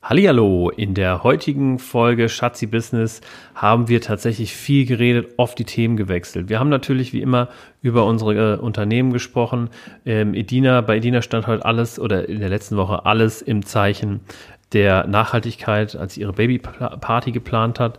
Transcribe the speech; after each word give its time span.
Hallihallo, 0.00 0.70
in 0.70 0.94
der 0.94 1.24
heutigen 1.24 1.80
Folge 1.80 2.28
Schatzi 2.28 2.66
Business 2.66 3.20
haben 3.56 3.88
wir 3.88 4.00
tatsächlich 4.00 4.54
viel 4.54 4.86
geredet, 4.86 5.34
oft 5.38 5.58
die 5.58 5.64
Themen 5.64 5.96
gewechselt. 5.96 6.48
Wir 6.48 6.60
haben 6.60 6.68
natürlich 6.68 7.12
wie 7.12 7.20
immer 7.20 7.48
über 7.82 8.06
unsere 8.06 8.54
äh, 8.54 8.58
Unternehmen 8.58 9.12
gesprochen. 9.12 9.70
Ähm, 10.06 10.34
Edina, 10.34 10.82
bei 10.82 10.98
Edina 10.98 11.20
stand 11.20 11.48
heute 11.48 11.64
alles 11.64 11.98
oder 11.98 12.28
in 12.28 12.38
der 12.38 12.48
letzten 12.48 12.76
Woche 12.76 13.06
alles 13.06 13.42
im 13.42 13.66
Zeichen 13.66 14.20
der 14.72 15.06
Nachhaltigkeit, 15.08 15.96
als 15.96 16.14
sie 16.14 16.20
ihre 16.20 16.32
Babyparty 16.32 17.32
geplant 17.32 17.80
hat. 17.80 17.98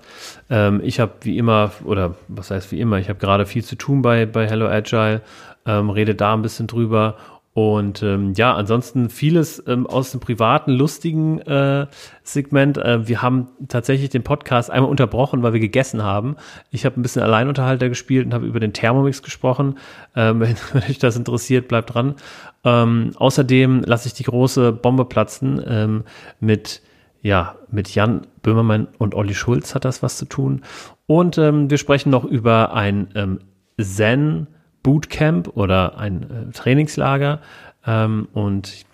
Ähm, 0.50 0.80
ich 0.82 1.02
habe 1.02 1.12
wie 1.22 1.38
immer, 1.38 1.72
oder 1.84 2.16
was 2.30 2.50
heißt 2.50 2.72
wie 2.72 2.80
immer, 2.80 2.98
ich 3.00 3.10
habe 3.10 3.20
gerade 3.20 3.46
viel 3.46 3.64
zu 3.64 3.76
tun 3.76 4.02
bei, 4.02 4.26
bei 4.26 4.48
Hello 4.48 4.68
Agile, 4.68 5.22
ähm, 5.66 5.90
rede 5.90 6.16
da 6.16 6.34
ein 6.34 6.42
bisschen 6.42 6.68
drüber 6.68 7.18
und 7.54 8.04
ähm, 8.04 8.34
ja, 8.36 8.54
ansonsten 8.54 9.10
vieles 9.10 9.62
ähm, 9.68 9.88
aus 9.88 10.12
dem 10.12 10.20
privaten, 10.20 10.72
lustigen 10.72 11.40
äh, 11.42 11.88
Segment. 12.24 12.78
Äh, 12.78 13.08
wir 13.08 13.22
haben 13.22 13.48
tatsächlich 13.68 14.10
den 14.10 14.24
Podcast 14.24 14.70
einmal 14.70 14.90
unterbrochen, 14.90 15.42
weil 15.42 15.54
wir 15.54 15.60
gegessen 15.60 16.04
haben. 16.04 16.36
Ich 16.70 16.86
habe 16.86 17.00
ein 17.00 17.02
bisschen 17.02 17.24
Alleinunterhalter 17.24 17.90
gespielt 17.90 18.28
und 18.28 18.34
habe 18.34 18.46
über 18.46 18.60
den 18.60 18.74
Thermomix 18.74 19.24
gesprochen. 19.24 19.80
Ähm, 20.16 20.40
wenn, 20.42 20.56
wenn 20.74 20.84
euch 20.84 21.00
das 21.00 21.18
interessiert, 21.18 21.68
bleibt 21.68 21.94
dran. 21.94 22.16
Ähm, 22.64 23.12
außerdem 23.16 23.82
lasse 23.84 24.08
ich 24.08 24.14
die 24.14 24.24
große 24.24 24.72
Bombe 24.72 25.06
platzen 25.06 25.62
ähm, 25.66 26.04
mit 26.40 26.82
ja, 27.22 27.56
mit 27.70 27.94
Jan 27.94 28.28
Böhmermann 28.44 28.88
und 28.98 29.14
Olli 29.14 29.34
Schulz 29.34 29.76
hat 29.76 29.84
das 29.84 30.02
was 30.02 30.18
zu 30.18 30.26
tun. 30.26 30.62
Und 31.06 31.38
ähm, 31.38 31.70
wir 31.70 31.78
sprechen 31.78 32.12
noch 32.12 32.24
über 32.24 32.74
ein 32.74 33.10
ähm, 33.16 33.40
Zen 33.78 34.48
Bootcamp 34.84 35.56
oder 35.56 35.98
ein 35.98 36.50
äh, 36.50 36.52
Trainingslager. 36.52 37.42
Ähm, 37.86 38.28
und 38.34 38.86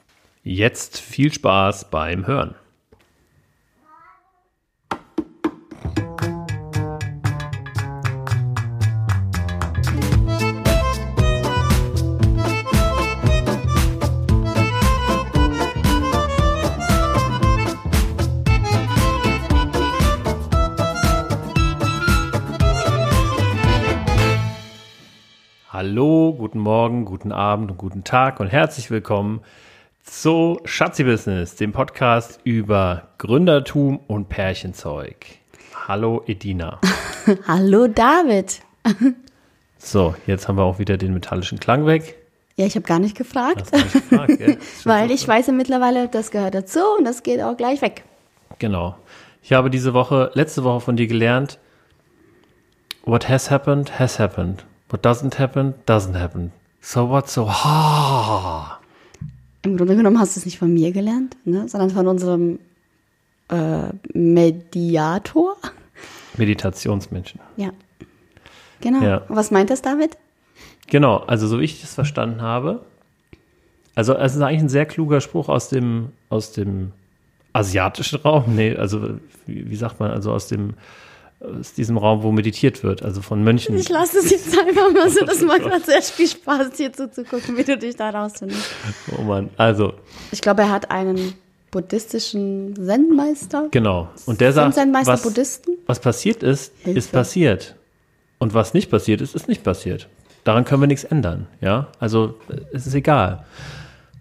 jetzt 0.43 0.99
viel 0.99 1.33
Spaß 1.33 1.89
beim 1.89 2.27
Hören. 2.27 2.55
Hallo, 25.95 26.33
guten 26.33 26.59
Morgen, 26.59 27.05
guten 27.05 27.31
Abend 27.31 27.71
und 27.71 27.77
guten 27.77 28.03
Tag 28.03 28.41
und 28.41 28.47
herzlich 28.47 28.91
willkommen 28.91 29.39
zu 30.03 30.59
Schatzi 30.65 31.05
Business, 31.05 31.55
dem 31.55 31.71
Podcast 31.71 32.41
über 32.43 33.07
Gründertum 33.17 34.01
und 34.05 34.27
Pärchenzeug. 34.27 35.25
Hallo 35.87 36.21
Edina. 36.27 36.81
Hallo 37.47 37.87
David. 37.87 38.59
so, 39.77 40.15
jetzt 40.27 40.49
haben 40.49 40.57
wir 40.57 40.63
auch 40.63 40.79
wieder 40.79 40.97
den 40.97 41.13
metallischen 41.13 41.61
Klang 41.61 41.85
weg. 41.85 42.17
Ja, 42.57 42.65
ich 42.65 42.75
habe 42.75 42.85
gar 42.85 42.99
nicht 42.99 43.15
gefragt. 43.15 43.71
Nicht 43.71 43.93
gefragt 43.93 44.37
ja? 44.37 44.55
Weil 44.83 45.11
ich 45.11 45.25
weiß 45.25 45.47
ja 45.47 45.53
mittlerweile, 45.53 46.09
das 46.09 46.29
gehört 46.29 46.55
dazu 46.55 46.81
und 46.97 47.05
das 47.05 47.23
geht 47.23 47.41
auch 47.41 47.55
gleich 47.55 47.81
weg. 47.81 48.03
Genau. 48.59 48.97
Ich 49.41 49.53
habe 49.53 49.69
diese 49.69 49.93
Woche, 49.93 50.29
letzte 50.33 50.65
Woche 50.65 50.81
von 50.81 50.97
dir 50.97 51.07
gelernt, 51.07 51.57
what 53.05 53.29
has 53.29 53.49
happened, 53.49 53.97
has 53.97 54.19
happened. 54.19 54.65
What 54.89 55.05
doesn't 55.05 55.39
happen, 55.39 55.73
doesn't 55.85 56.15
happen. 56.15 56.51
So 56.81 57.09
what, 57.09 57.29
so 57.29 57.49
ha. 57.49 58.79
Im 59.63 59.77
Grunde 59.77 59.95
genommen 59.95 60.19
hast 60.19 60.35
du 60.35 60.39
es 60.39 60.45
nicht 60.45 60.59
von 60.59 60.73
mir 60.73 60.91
gelernt, 60.91 61.35
ne? 61.45 61.67
sondern 61.67 61.89
von 61.89 62.07
unserem 62.07 62.59
äh, 63.49 63.89
Mediator. 64.13 65.55
Meditationsmenschen. 66.37 67.39
Ja. 67.57 67.71
Genau. 68.81 69.01
Ja. 69.01 69.23
Was 69.29 69.49
meint 69.49 69.71
das 69.71 69.81
damit? 69.81 70.17
Genau, 70.87 71.17
also 71.17 71.47
so 71.47 71.59
wie 71.59 71.63
ich 71.63 71.81
das 71.81 71.95
verstanden 71.95 72.41
habe, 72.41 72.85
also 73.95 74.13
es 74.13 74.35
ist 74.35 74.41
eigentlich 74.41 74.61
ein 74.61 74.69
sehr 74.69 74.85
kluger 74.85 75.21
Spruch 75.21 75.49
aus 75.49 75.69
dem, 75.69 76.09
aus 76.29 76.51
dem 76.51 76.91
asiatischen 77.53 78.19
Raum. 78.19 78.55
Nee, 78.55 78.75
also 78.75 79.17
wie, 79.47 79.69
wie 79.69 79.75
sagt 79.75 79.99
man, 79.99 80.11
also 80.11 80.33
aus 80.33 80.47
dem 80.47 80.73
aus 81.39 81.73
diesem 81.73 81.97
Raum, 81.97 82.23
wo 82.23 82.31
meditiert 82.31 82.83
wird, 82.83 83.03
also 83.03 83.21
von 83.21 83.43
Mönchen. 83.43 83.75
Ich 83.77 83.89
lasse 83.89 84.19
es 84.19 84.31
jetzt 84.31 84.57
einfach 84.57 84.91
mal 84.91 85.09
so, 85.09 85.25
das 85.25 85.41
macht 85.41 85.63
gerade 85.63 85.83
sehr 85.83 86.01
viel 86.01 86.27
Spaß, 86.27 86.69
hier 86.77 86.93
zuzugucken, 86.93 87.57
wie 87.57 87.63
du 87.63 87.77
dich 87.77 87.95
da 87.95 88.09
rausfindest. 88.09 88.69
Oh 89.17 89.21
Mann, 89.21 89.49
also. 89.57 89.93
Ich 90.31 90.41
glaube, 90.41 90.63
er 90.63 90.71
hat 90.71 90.91
einen 90.91 91.33
buddhistischen 91.71 92.75
Zen-Meister. 92.75 93.67
Genau. 93.71 94.09
Und 94.25 94.39
der 94.39 94.53
sagt, 94.53 94.77
was, 94.77 95.23
Buddhisten? 95.23 95.77
was 95.85 95.99
passiert 95.99 96.41
ist, 96.41 96.71
Hilfe. 96.83 96.99
ist 96.99 97.11
passiert. 97.11 97.75
Und 98.37 98.53
was 98.53 98.73
nicht 98.73 98.89
passiert 98.89 99.21
ist, 99.21 99.35
ist 99.35 99.47
nicht 99.47 99.63
passiert. 99.63 100.07
Daran 100.45 100.63
können 100.63 100.81
wir 100.81 100.87
nichts 100.87 101.03
ändern, 101.03 101.47
ja? 101.59 101.87
Also, 101.99 102.35
es 102.71 102.87
ist 102.87 102.93
egal. 102.93 103.45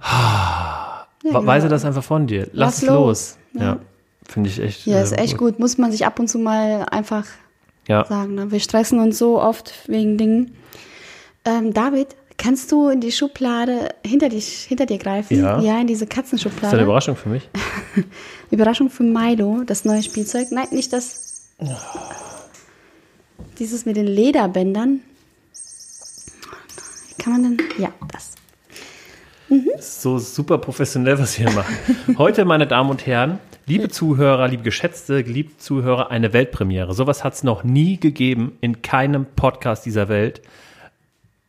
Ja, 0.00 1.06
Weise 1.46 1.66
genau. 1.66 1.74
das 1.74 1.84
einfach 1.84 2.04
von 2.04 2.26
dir. 2.26 2.48
Lass, 2.52 2.54
Lass 2.54 2.82
es 2.82 2.88
los. 2.88 2.96
los. 2.96 3.38
ja. 3.54 3.62
ja. 3.62 3.80
Finde 4.28 4.50
ich 4.50 4.58
echt. 4.60 4.86
Ja, 4.86 5.02
ist 5.02 5.12
äh, 5.12 5.16
echt 5.16 5.36
gut. 5.36 5.58
Muss 5.58 5.78
man 5.78 5.92
sich 5.92 6.06
ab 6.06 6.18
und 6.18 6.28
zu 6.28 6.38
mal 6.38 6.86
einfach 6.90 7.26
ja. 7.88 8.04
sagen. 8.04 8.34
Ne? 8.34 8.50
Wir 8.50 8.60
stressen 8.60 8.98
uns 8.98 9.18
so 9.18 9.40
oft 9.40 9.72
wegen 9.86 10.18
Dingen. 10.18 10.56
Ähm, 11.44 11.74
David, 11.74 12.08
kannst 12.38 12.72
du 12.72 12.88
in 12.88 13.00
die 13.00 13.12
Schublade 13.12 13.90
hinter, 14.04 14.28
dich, 14.28 14.64
hinter 14.64 14.86
dir 14.86 14.98
greifen? 14.98 15.38
Ja. 15.38 15.60
Ja, 15.60 15.80
in 15.80 15.86
diese 15.86 16.06
Katzenschublade. 16.06 16.62
Das 16.62 16.72
ist 16.72 16.74
eine 16.74 16.84
Überraschung 16.84 17.16
für 17.16 17.28
mich. 17.28 17.48
Überraschung 18.50 18.90
für 18.90 19.02
Milo, 19.02 19.62
das 19.64 19.84
neue 19.84 20.02
Spielzeug. 20.02 20.48
Nein, 20.50 20.68
nicht 20.70 20.92
das. 20.92 21.50
Oh. 21.58 21.68
Dieses 23.58 23.86
mit 23.86 23.96
den 23.96 24.06
Lederbändern. 24.06 25.00
Wie 27.08 27.22
kann 27.22 27.32
man 27.34 27.42
denn? 27.42 27.68
Ja, 27.78 27.90
das. 28.12 28.32
Mhm. 29.48 29.70
So 29.78 30.18
super 30.18 30.58
professionell, 30.58 31.18
was 31.18 31.38
wir 31.38 31.46
hier 31.46 31.54
machen. 31.54 31.76
Heute, 32.18 32.44
meine 32.44 32.66
Damen 32.66 32.90
und 32.90 33.06
Herren, 33.06 33.38
Liebe 33.66 33.88
Zuhörer, 33.88 34.46
liebe 34.46 34.62
geschätzte, 34.62 35.24
geliebte 35.24 35.56
Zuhörer, 35.56 36.10
eine 36.10 36.34
Weltpremiere. 36.34 36.92
Sowas 36.92 37.24
hat 37.24 37.32
es 37.32 37.44
noch 37.44 37.64
nie 37.64 37.98
gegeben 37.98 38.58
in 38.60 38.82
keinem 38.82 39.24
Podcast 39.24 39.86
dieser 39.86 40.10
Welt, 40.10 40.42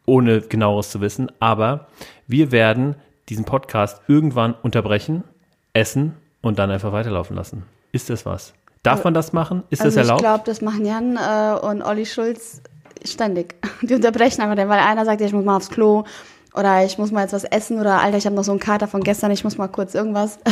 ohne 0.05 0.39
genaueres 0.39 0.91
zu 0.91 1.01
wissen. 1.01 1.29
Aber 1.41 1.87
wir 2.25 2.53
werden 2.53 2.95
diesen 3.27 3.43
Podcast 3.43 3.99
irgendwann 4.07 4.53
unterbrechen, 4.53 5.25
essen 5.73 6.13
und 6.41 6.57
dann 6.57 6.71
einfach 6.71 6.93
weiterlaufen 6.93 7.35
lassen. 7.35 7.63
Ist 7.91 8.09
das 8.09 8.25
was? 8.25 8.53
Darf 8.81 9.03
man 9.03 9.13
das 9.13 9.33
machen? 9.33 9.63
Ist 9.69 9.81
also 9.81 9.97
das 9.97 10.07
erlaubt? 10.07 10.21
Ich 10.21 10.25
glaube, 10.25 10.43
das 10.45 10.61
machen 10.61 10.85
Jan 10.85 11.17
äh, 11.17 11.59
und 11.65 11.81
Olli 11.81 12.05
Schulz 12.05 12.61
ständig. 13.03 13.55
Die 13.81 13.93
unterbrechen 13.93 14.39
einfach, 14.39 14.55
weil 14.55 14.79
einer 14.79 15.03
sagt, 15.03 15.19
ich 15.19 15.33
muss 15.33 15.43
mal 15.43 15.57
aufs 15.57 15.69
Klo 15.69 16.05
oder 16.53 16.85
ich 16.85 16.97
muss 16.97 17.11
mal 17.11 17.23
jetzt 17.23 17.33
was 17.33 17.43
essen 17.43 17.77
oder 17.77 17.99
Alter, 17.99 18.15
ich 18.15 18.25
habe 18.25 18.37
noch 18.37 18.45
so 18.45 18.51
einen 18.51 18.61
Kater 18.61 18.87
von 18.87 19.01
gestern, 19.01 19.31
ich 19.31 19.43
muss 19.43 19.57
mal 19.57 19.67
kurz 19.67 19.95
irgendwas. 19.95 20.39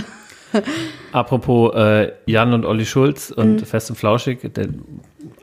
Apropos 1.11 1.73
äh, 1.75 2.13
Jan 2.25 2.53
und 2.53 2.65
Olli 2.65 2.85
Schulz 2.85 3.31
und 3.31 3.55
mhm. 3.61 3.65
Fest 3.65 3.89
und 3.89 3.95
Flauschig, 3.95 4.53
der, 4.53 4.67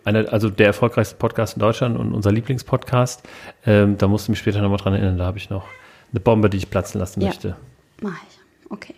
eine, 0.04 0.30
also 0.32 0.50
der 0.50 0.66
erfolgreichste 0.66 1.16
Podcast 1.16 1.56
in 1.56 1.60
Deutschland 1.60 1.98
und 1.98 2.12
unser 2.12 2.32
Lieblingspodcast. 2.32 3.22
Ähm, 3.66 3.98
da 3.98 4.08
musst 4.08 4.28
du 4.28 4.32
mich 4.32 4.38
später 4.38 4.62
nochmal 4.62 4.78
dran 4.78 4.94
erinnern, 4.94 5.18
da 5.18 5.26
habe 5.26 5.38
ich 5.38 5.50
noch 5.50 5.66
eine 6.12 6.20
Bombe, 6.20 6.50
die 6.50 6.56
ich 6.56 6.70
platzen 6.70 6.98
lassen 7.00 7.20
ja. 7.20 7.28
möchte. 7.28 7.56
Mach 8.00 8.16
ich. 8.28 8.70
Okay. 8.70 8.94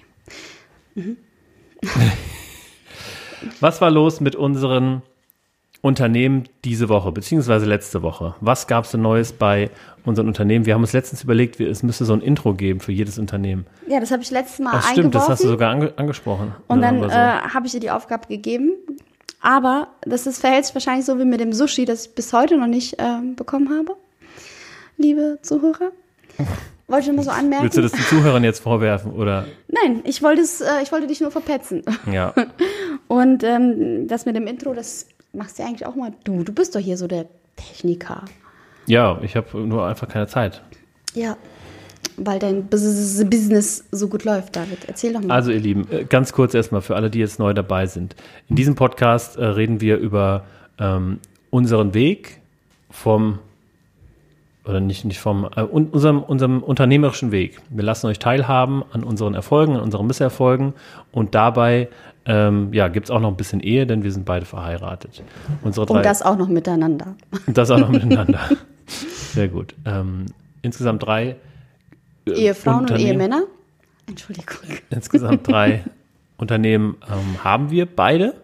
Mhm. 0.94 1.16
Was 3.60 3.80
war 3.80 3.90
los 3.90 4.20
mit 4.20 4.36
unseren 4.36 5.02
Unternehmen 5.82 6.44
diese 6.64 6.88
Woche, 6.88 7.10
beziehungsweise 7.10 7.66
letzte 7.66 8.02
Woche? 8.02 8.36
Was 8.40 8.68
gab 8.68 8.84
es 8.84 8.92
denn 8.92 9.02
Neues 9.02 9.32
bei 9.32 9.68
unseren 10.04 10.28
Unternehmen? 10.28 10.64
Wir 10.64 10.74
haben 10.74 10.82
uns 10.82 10.92
letztens 10.92 11.24
überlegt, 11.24 11.58
es 11.60 11.82
müsste 11.82 12.04
so 12.04 12.12
ein 12.12 12.20
Intro 12.20 12.54
geben 12.54 12.78
für 12.78 12.92
jedes 12.92 13.18
Unternehmen. 13.18 13.66
Ja, 13.88 13.98
das 13.98 14.12
habe 14.12 14.22
ich 14.22 14.30
letztes 14.30 14.60
Mal 14.60 14.70
Ach, 14.74 14.92
stimmt, 14.92 15.12
das 15.14 15.28
hast 15.28 15.42
du 15.42 15.48
sogar 15.48 15.72
ange 15.72 15.92
angesprochen. 15.96 16.54
Und 16.68 16.82
dann, 16.82 17.00
dann 17.00 17.10
so. 17.10 17.16
äh, 17.16 17.52
habe 17.52 17.66
ich 17.66 17.72
dir 17.72 17.80
die 17.80 17.90
Aufgabe 17.90 18.28
gegeben. 18.28 18.74
Aber 19.40 19.88
das 20.02 20.28
ist, 20.28 20.40
verhält 20.40 20.66
sich 20.66 20.74
wahrscheinlich 20.74 21.04
so 21.04 21.18
wie 21.18 21.24
mit 21.24 21.40
dem 21.40 21.52
Sushi, 21.52 21.84
das 21.84 22.06
ich 22.06 22.14
bis 22.14 22.32
heute 22.32 22.56
noch 22.56 22.68
nicht 22.68 23.00
äh, 23.00 23.18
bekommen 23.34 23.68
habe. 23.76 23.96
Liebe 24.98 25.40
Zuhörer. 25.42 25.90
Wollte 26.86 27.10
ich 27.10 27.16
nur 27.16 27.24
so 27.24 27.30
anmerken. 27.30 27.64
Willst 27.64 27.76
du 27.76 27.82
das 27.82 27.90
den 27.90 28.04
Zuhörern 28.04 28.44
jetzt 28.44 28.60
vorwerfen, 28.60 29.12
oder? 29.12 29.46
Nein, 29.66 30.02
ich 30.04 30.22
wollte, 30.22 30.42
es, 30.42 30.60
äh, 30.60 30.82
ich 30.82 30.92
wollte 30.92 31.08
dich 31.08 31.20
nur 31.20 31.32
verpetzen. 31.32 31.82
Ja. 32.12 32.34
Und 33.08 33.42
ähm, 33.42 34.06
das 34.06 34.26
mit 34.26 34.36
dem 34.36 34.46
Intro, 34.46 34.74
das 34.74 35.06
machst 35.32 35.58
du 35.58 35.64
eigentlich 35.64 35.86
auch 35.86 35.94
mal 35.94 36.12
du. 36.24 36.42
Du 36.44 36.52
bist 36.52 36.74
doch 36.74 36.80
hier 36.80 36.96
so 36.96 37.06
der 37.06 37.26
Techniker. 37.56 38.24
Ja, 38.86 39.18
ich 39.22 39.36
habe 39.36 39.58
nur 39.58 39.86
einfach 39.86 40.08
keine 40.08 40.26
Zeit. 40.26 40.62
Ja, 41.14 41.36
weil 42.16 42.38
dein 42.38 42.66
Business 42.66 43.84
so 43.90 44.08
gut 44.08 44.24
läuft, 44.24 44.56
David. 44.56 44.84
Erzähl 44.86 45.12
doch 45.12 45.20
mal. 45.20 45.34
Also, 45.34 45.50
ihr 45.50 45.60
Lieben, 45.60 45.86
äh, 45.90 46.04
ganz 46.04 46.32
kurz 46.32 46.54
erstmal 46.54 46.82
für 46.82 46.96
alle, 46.96 47.10
die 47.10 47.18
jetzt 47.18 47.38
neu 47.38 47.54
dabei 47.54 47.86
sind. 47.86 48.16
In 48.48 48.56
diesem 48.56 48.74
Podcast 48.74 49.36
äh, 49.36 49.44
reden 49.44 49.80
wir 49.80 49.98
über 49.98 50.44
ähm, 50.78 51.18
unseren 51.50 51.94
Weg 51.94 52.40
vom 52.90 53.38
oder 54.64 54.80
nicht, 54.80 55.04
nicht 55.04 55.18
vom, 55.18 55.48
äh, 55.56 55.62
unserem, 55.62 56.22
unserem 56.22 56.62
unternehmerischen 56.62 57.32
Weg. 57.32 57.60
Wir 57.70 57.84
lassen 57.84 58.06
euch 58.06 58.18
teilhaben 58.18 58.84
an 58.92 59.02
unseren 59.02 59.34
Erfolgen, 59.34 59.76
an 59.76 59.82
unseren 59.82 60.06
Misserfolgen 60.06 60.74
und 61.10 61.34
dabei 61.34 61.88
ähm, 62.24 62.72
ja, 62.72 62.88
gibt 62.88 63.06
es 63.06 63.10
auch 63.10 63.20
noch 63.20 63.28
ein 63.28 63.36
bisschen 63.36 63.60
Ehe, 63.60 63.86
denn 63.86 64.04
wir 64.04 64.12
sind 64.12 64.24
beide 64.24 64.46
verheiratet. 64.46 65.22
Unsere 65.62 65.86
drei, 65.86 65.96
und 65.96 66.06
das 66.06 66.22
auch 66.22 66.36
noch 66.36 66.48
miteinander. 66.48 67.16
Und 67.46 67.58
das 67.58 67.70
auch 67.70 67.78
noch 67.78 67.88
miteinander. 67.90 68.40
Sehr 68.86 69.48
gut. 69.48 69.74
Ähm, 69.84 70.26
insgesamt 70.62 71.04
drei 71.04 71.36
äh, 72.26 72.30
Ehefrauen 72.30 72.88
und 72.88 72.98
Ehemänner. 72.98 73.42
Entschuldigung. 74.06 74.56
Insgesamt 74.90 75.48
drei 75.48 75.84
Unternehmen 76.36 76.96
ähm, 77.10 77.42
haben 77.42 77.70
wir 77.70 77.86
beide. 77.86 78.34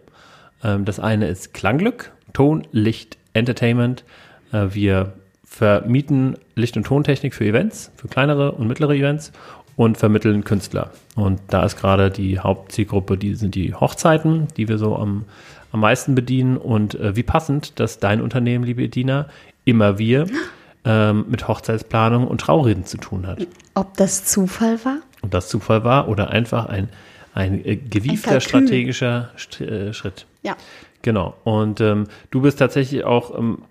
Ähm, 0.64 0.84
das 0.84 0.98
eine 0.98 1.28
ist 1.28 1.54
Klangglück, 1.54 2.12
Ton, 2.32 2.66
Licht, 2.72 3.16
Entertainment. 3.32 4.04
Äh, 4.52 4.68
wir 4.72 5.12
vermieten 5.48 6.36
Licht- 6.54 6.76
und 6.76 6.84
Tontechnik 6.84 7.34
für 7.34 7.44
Events, 7.44 7.90
für 7.96 8.08
kleinere 8.08 8.52
und 8.52 8.68
mittlere 8.68 8.94
Events 8.94 9.32
und 9.76 9.96
vermitteln 9.96 10.44
Künstler. 10.44 10.90
Und 11.16 11.40
da 11.48 11.64
ist 11.64 11.76
gerade 11.76 12.10
die 12.10 12.38
Hauptzielgruppe, 12.38 13.16
die 13.16 13.34
sind 13.34 13.54
die 13.54 13.74
Hochzeiten, 13.74 14.48
die 14.56 14.68
wir 14.68 14.78
so 14.78 14.96
am, 14.96 15.24
am 15.72 15.80
meisten 15.80 16.14
bedienen. 16.14 16.56
Und 16.56 16.94
äh, 16.96 17.16
wie 17.16 17.22
passend, 17.22 17.80
dass 17.80 17.98
dein 17.98 18.20
Unternehmen, 18.20 18.64
liebe 18.64 18.82
Edina, 18.82 19.26
immer 19.64 19.98
wir 19.98 20.26
ähm, 20.84 21.24
mit 21.28 21.48
Hochzeitsplanung 21.48 22.26
und 22.26 22.40
Traureden 22.40 22.84
zu 22.84 22.98
tun 22.98 23.26
hat. 23.26 23.46
Ob 23.74 23.96
das 23.96 24.24
Zufall 24.24 24.84
war? 24.84 24.98
Ob 25.22 25.30
das 25.30 25.48
Zufall 25.48 25.82
war 25.82 26.08
oder 26.08 26.30
einfach 26.30 26.66
ein, 26.66 26.88
ein 27.34 27.64
äh, 27.64 27.76
gewiefter 27.76 28.32
ein 28.32 28.40
strategischer 28.40 29.30
St 29.38 29.60
äh, 29.60 29.92
Schritt. 29.92 30.26
Ja. 30.42 30.56
Genau. 31.02 31.34
Und 31.44 31.80
ähm, 31.80 32.08
du 32.30 32.42
bist 32.42 32.58
tatsächlich 32.58 33.04
auch 33.04 33.36
ähm, 33.38 33.62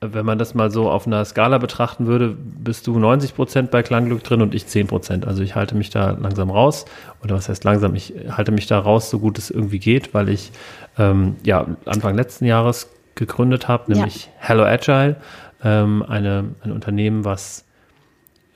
wenn 0.00 0.24
man 0.24 0.38
das 0.38 0.54
mal 0.54 0.70
so 0.70 0.90
auf 0.90 1.06
einer 1.06 1.24
Skala 1.24 1.58
betrachten 1.58 2.06
würde, 2.06 2.34
bist 2.34 2.86
du 2.86 2.98
90 2.98 3.34
Prozent 3.34 3.70
bei 3.70 3.82
Klangglück 3.82 4.24
drin 4.24 4.40
und 4.40 4.54
ich 4.54 4.66
10 4.66 4.86
Prozent. 4.86 5.26
Also 5.26 5.42
ich 5.42 5.54
halte 5.54 5.74
mich 5.74 5.90
da 5.90 6.12
langsam 6.12 6.50
raus. 6.50 6.86
Oder 7.22 7.34
was 7.34 7.48
heißt 7.48 7.64
langsam? 7.64 7.94
Ich 7.94 8.14
halte 8.30 8.50
mich 8.50 8.66
da 8.66 8.78
raus, 8.78 9.10
so 9.10 9.18
gut 9.18 9.36
es 9.36 9.50
irgendwie 9.50 9.78
geht, 9.78 10.14
weil 10.14 10.30
ich 10.30 10.52
ähm, 10.98 11.36
ja 11.44 11.66
Anfang 11.84 12.14
letzten 12.14 12.46
Jahres 12.46 12.88
gegründet 13.14 13.68
habe, 13.68 13.92
nämlich 13.92 14.26
ja. 14.26 14.30
Hello 14.38 14.64
Agile, 14.64 15.16
ähm, 15.62 16.02
eine, 16.08 16.54
ein 16.62 16.72
Unternehmen, 16.72 17.26
was 17.26 17.66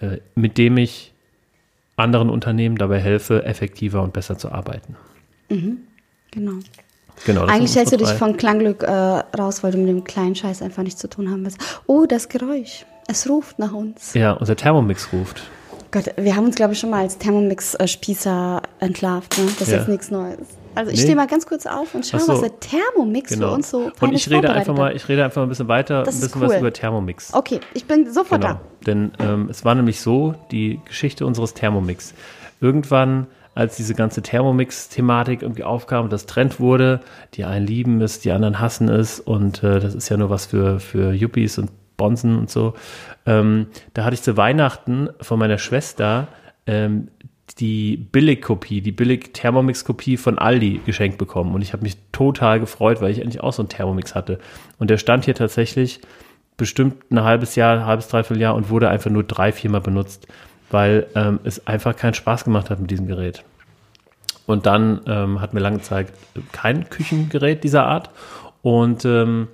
äh, 0.01 0.19
mit 0.35 0.57
dem 0.57 0.79
ich 0.79 1.13
anderen 1.97 2.31
Unternehmen 2.31 2.77
dabei 2.77 3.01
helfe, 3.01 3.45
effektiver 3.45 4.03
und 4.03 4.15
besser 4.15 4.39
zu 4.39 4.51
arbeiten. 4.51 4.97
Mhm, 5.51 5.79
genau. 6.31 6.55
Genau, 7.27 7.45
Eigentlich 7.47 7.77
hältst 7.77 7.93
du 7.93 7.97
dich 7.97 8.09
von 8.11 8.37
Klangglück 8.37 8.83
äh, 8.83 8.91
raus, 8.91 9.63
weil 9.63 9.73
du 9.73 9.79
mit 9.79 9.89
dem 9.89 10.05
kleinen 10.05 10.35
Scheiß 10.35 10.63
einfach 10.63 10.83
nichts 10.83 11.01
zu 11.01 11.09
tun 11.09 11.31
haben 11.31 11.45
willst. 11.45 11.59
Oh, 11.87 12.07
das 12.07 12.29
Geräusch. 12.29 12.85
Es 13.07 13.29
ruft 13.29 13.59
nach 13.59 13.73
uns. 13.73 14.15
Ja, 14.15 14.33
unser 14.33 14.57
Thermomix 14.57 15.13
ruft. 15.13 15.43
Gott, 15.91 16.07
wir 16.17 16.35
haben 16.35 16.47
uns, 16.47 16.57
glaube 16.57 16.73
ich, 16.73 16.81
schon 16.81 16.91
mal 16.91 17.03
als 17.03 17.19
Thermomix-Spießer 17.19 18.63
entlarvt. 18.81 19.39
Ne? 19.39 19.45
Das 19.45 19.69
ist 19.69 19.71
ja. 19.71 19.79
jetzt 19.79 19.89
nichts 19.89 20.11
Neues. 20.11 20.39
Also 20.75 20.91
ich 20.91 20.97
nee. 20.97 21.03
stehe 21.03 21.17
mal 21.17 21.29
ganz 21.29 21.47
kurz 21.47 21.67
auf 21.67 21.95
und 21.95 22.05
schaue, 22.05 22.21
so. 22.21 22.33
was 22.33 22.41
der 22.41 22.59
Thermomix 22.59 23.31
genau. 23.31 23.49
für 23.49 23.55
uns 23.55 23.71
so 23.71 23.93
Und 24.01 24.13
ich 24.13 24.29
rede 24.29 24.51
einfach 24.51 24.75
mal, 24.75 24.97
ich 24.97 25.09
rede 25.09 25.25
einfach 25.25 25.43
ein 25.43 25.49
bisschen 25.49 25.69
weiter, 25.69 26.03
das 26.03 26.17
ein 26.17 26.21
bisschen 26.23 26.43
cool. 26.43 26.49
was 26.49 26.59
über 26.59 26.73
Thermomix. 26.73 27.33
Okay, 27.33 27.61
ich 27.75 27.85
bin 27.85 28.13
sofort 28.13 28.41
genau. 28.41 28.55
da. 28.55 28.61
Denn 28.85 29.13
ähm, 29.21 29.49
es 29.49 29.65
war 29.65 29.77
nämlich 29.77 30.01
so, 30.01 30.35
die 30.51 30.81
Geschichte 30.85 31.27
unseres 31.27 31.55
Thermomix. 31.55 32.13
Irgendwann 32.61 33.29
als 33.55 33.77
diese 33.77 33.95
ganze 33.95 34.23
Thermomix-Thematik 34.23 35.43
irgendwie 35.43 35.65
aufkam 35.65 36.05
und 36.05 36.13
das 36.13 36.27
Trend 36.27 36.59
wurde. 36.59 37.01
Die 37.35 37.45
einen 37.45 37.67
lieben 37.67 38.01
es, 38.01 38.21
die 38.21 38.33
anderen 38.33 38.61
hassen 38.61 38.89
es 38.89 39.21
und 39.21 39.63
äh, 39.63 39.81
das 39.81 39.95
ist 39.95 40.09
ja 40.09 40.17
nur 40.17 40.31
was 40.31 40.47
für, 40.47 40.81
für 40.81 41.13
Yuppies 41.13 41.59
und 41.59 41.71
Bonzen 41.97 42.37
und 42.37 42.51
so. 42.51 42.75
Ähm, 43.27 43.67
da 43.95 44.05
hatte 44.05 44.15
ich 44.15 44.23
zu 44.23 44.37
Weihnachten 44.37 45.09
von 45.21 45.39
meiner 45.39 45.59
Schwester 45.59 46.29
ähm, 46.67 47.09
die 47.59 47.97
Billigkopie, 47.97 48.81
die 48.81 48.91
Billig-Thermomix-Kopie 48.91 50.17
von 50.17 50.39
Aldi 50.39 50.81
geschenkt 50.85 51.19
bekommen 51.19 51.55
und 51.55 51.63
ich 51.63 51.73
habe 51.73 51.85
mich 51.85 51.97
total 52.11 52.59
gefreut, 52.59 53.01
weil 53.01 53.13
ich 53.13 53.21
endlich 53.21 53.43
auch 53.43 53.53
so 53.53 53.63
einen 53.63 53.69
Thermomix 53.69 54.15
hatte. 54.15 54.39
Und 54.79 54.91
der 54.91 54.99
stand 54.99 55.25
hier 55.25 55.35
tatsächlich 55.35 56.01
bestimmt 56.57 57.11
ein 57.11 57.23
halbes 57.23 57.55
Jahr, 57.55 57.77
ein 57.77 57.87
halbes, 57.87 58.09
dreiviertel 58.09 58.41
Jahr 58.41 58.55
und 58.55 58.71
wurde 58.71 58.89
einfach 58.89 59.11
nur 59.11 59.25
drei, 59.25 59.53
viermal 59.53 59.81
benutzt 59.81 60.27
weil 60.75 61.07
ähm, 61.15 61.39
es 61.45 61.69
einfach 61.69 61.95
keinen 61.95 62.15
Spaß 62.15 62.43
gemacht 62.43 62.69
hat 62.69 62.81
mit 62.81 62.91
diesem 62.91 63.07
Gerät. 63.07 63.45
Und 64.45 64.67
dann 64.67 65.03
ähm, 65.07 65.41
hatten 65.41 65.55
wir 65.55 65.63
lange 65.63 65.81
Zeit 65.83 66.09
kein 66.51 66.91
Küchengerät 66.91 67.63
dieser 67.63 67.87
Art. 67.87 68.11
Und 68.61 69.05
ähm, 69.05 69.47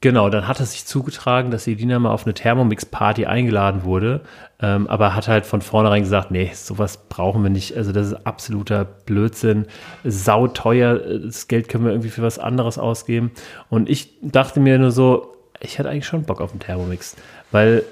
genau, 0.00 0.28
dann 0.28 0.48
hat 0.48 0.58
es 0.58 0.72
sich 0.72 0.84
zugetragen, 0.84 1.52
dass 1.52 1.68
Edina 1.68 2.00
mal 2.00 2.10
auf 2.10 2.24
eine 2.24 2.34
Thermomix-Party 2.34 3.26
eingeladen 3.26 3.84
wurde, 3.84 4.22
ähm, 4.60 4.88
aber 4.88 5.14
hat 5.14 5.28
halt 5.28 5.46
von 5.46 5.62
vornherein 5.62 6.02
gesagt, 6.02 6.32
nee, 6.32 6.50
sowas 6.52 6.98
brauchen 7.08 7.44
wir 7.44 7.50
nicht. 7.50 7.76
Also 7.76 7.92
das 7.92 8.08
ist 8.08 8.26
absoluter 8.26 8.84
Blödsinn, 8.84 9.66
sauteuer, 10.02 10.98
das 10.98 11.46
Geld 11.46 11.68
können 11.68 11.84
wir 11.84 11.92
irgendwie 11.92 12.10
für 12.10 12.22
was 12.22 12.40
anderes 12.40 12.76
ausgeben. 12.76 13.30
Und 13.70 13.88
ich 13.88 14.10
dachte 14.20 14.58
mir 14.58 14.80
nur 14.80 14.90
so, 14.90 15.32
ich 15.60 15.78
hätte 15.78 15.90
eigentlich 15.90 16.06
schon 16.06 16.24
Bock 16.24 16.40
auf 16.40 16.50
einen 16.50 16.58
Thermomix, 16.58 17.14
weil 17.52 17.84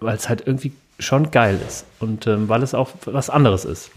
es 0.00 0.28
halt 0.28 0.46
irgendwie 0.46 0.72
schon 0.98 1.30
geil 1.30 1.58
ist 1.66 1.86
und 2.00 2.26
ähm, 2.26 2.48
weil 2.48 2.62
es 2.62 2.74
auch 2.74 2.90
was 3.04 3.30
anderes 3.30 3.64
ist 3.64 3.90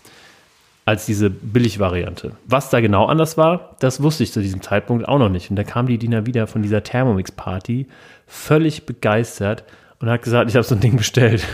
als 0.88 1.06
diese 1.06 1.30
Billigvariante. 1.30 2.38
Was 2.46 2.70
da 2.70 2.80
genau 2.80 3.08
anders 3.08 3.38
war, 3.38 3.76
das 3.80 4.02
wusste 4.02 4.24
ich 4.24 4.32
zu 4.32 4.42
diesem 4.42 4.62
Zeitpunkt 4.62 5.06
auch 5.06 5.20
noch 5.20 5.28
nicht. 5.28 5.50
Und 5.50 5.58
da 5.58 5.66
kam 5.66 5.88
die 5.88 5.98
Dina 5.98 6.26
wieder 6.26 6.48
von 6.48 6.62
dieser 6.64 6.82
Thermomix-Party 6.82 7.88
völlig 8.26 8.86
begeistert 8.86 9.66
und 10.00 10.10
hat 10.10 10.22
gesagt, 10.22 10.50
ich 10.50 10.56
habe 10.56 10.64
so 10.64 10.76
ein 10.76 10.80
Ding 10.80 10.96
bestellt. 10.96 11.46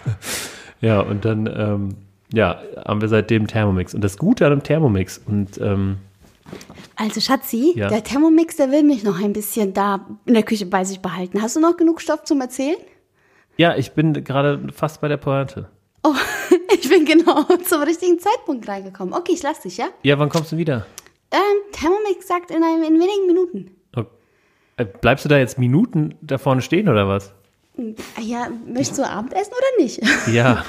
ja, 0.80 1.00
und 1.00 1.26
dann 1.26 1.46
ähm, 1.54 1.88
ja, 2.32 2.62
haben 2.86 3.02
wir 3.02 3.08
seitdem 3.08 3.46
Thermomix. 3.46 3.94
Und 3.94 4.02
das 4.02 4.16
Gute 4.16 4.46
an 4.46 4.52
einem 4.52 4.62
Thermomix 4.62 5.20
und 5.26 5.60
ähm, 5.60 5.98
also 6.96 7.20
Schatzi, 7.20 7.74
ja. 7.76 7.88
der 7.88 8.02
Thermomix, 8.02 8.56
der 8.56 8.70
will 8.70 8.84
mich 8.84 9.04
noch 9.04 9.22
ein 9.22 9.34
bisschen 9.34 9.74
da 9.74 10.06
in 10.24 10.32
der 10.34 10.42
Küche 10.42 10.66
bei 10.66 10.84
sich 10.84 11.00
behalten. 11.00 11.42
Hast 11.42 11.56
du 11.56 11.60
noch 11.60 11.76
genug 11.76 12.00
Stoff 12.00 12.24
zum 12.24 12.40
Erzählen? 12.40 12.76
Ja, 13.56 13.76
ich 13.76 13.92
bin 13.92 14.12
gerade 14.24 14.60
fast 14.72 15.00
bei 15.00 15.08
der 15.08 15.16
Pointe. 15.16 15.68
Oh, 16.02 16.14
ich 16.74 16.88
bin 16.88 17.04
genau 17.04 17.42
zum 17.64 17.82
richtigen 17.82 18.18
Zeitpunkt 18.18 18.66
reingekommen. 18.68 19.14
Okay, 19.14 19.32
ich 19.32 19.42
lass 19.42 19.60
dich, 19.60 19.76
ja? 19.76 19.86
Ja, 20.02 20.18
wann 20.18 20.28
kommst 20.28 20.52
du 20.52 20.56
wieder? 20.56 20.86
Ähm, 21.30 21.38
Thermomix 21.72 22.26
sagt 22.26 22.50
in, 22.50 22.62
einem, 22.62 22.82
in 22.82 22.94
wenigen 22.94 23.26
Minuten. 23.26 23.76
Okay. 23.94 24.08
Äh, 24.76 24.84
bleibst 24.84 25.24
du 25.24 25.28
da 25.28 25.38
jetzt 25.38 25.58
Minuten 25.58 26.14
da 26.20 26.38
vorne 26.38 26.62
stehen 26.62 26.88
oder 26.88 27.08
was? 27.08 27.32
Ja, 28.20 28.48
möchtest 28.66 28.98
du 28.98 29.08
Abendessen 29.08 29.52
oder 29.52 29.82
nicht? 29.82 30.00
Ja. 30.32 30.64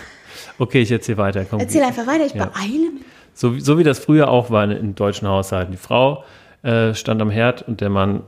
Okay, 0.57 0.81
ich 0.81 0.91
erzähle 0.91 1.17
weiter. 1.17 1.45
Komm, 1.45 1.59
Erzähl 1.59 1.83
einfach 1.83 2.07
weiter, 2.07 2.25
ich 2.25 2.33
ja. 2.33 2.45
beeile 2.45 2.91
mich. 2.91 3.03
So, 3.33 3.57
so 3.59 3.77
wie 3.77 3.83
das 3.83 3.99
früher 3.99 4.29
auch 4.29 4.51
war 4.51 4.63
in, 4.63 4.71
in 4.71 4.95
deutschen 4.95 5.27
Haushalten. 5.27 5.71
Die 5.71 5.77
Frau 5.77 6.23
äh, 6.61 6.93
stand 6.93 7.21
am 7.21 7.29
Herd 7.29 7.67
und 7.67 7.81
der 7.81 7.89
Mann 7.89 8.23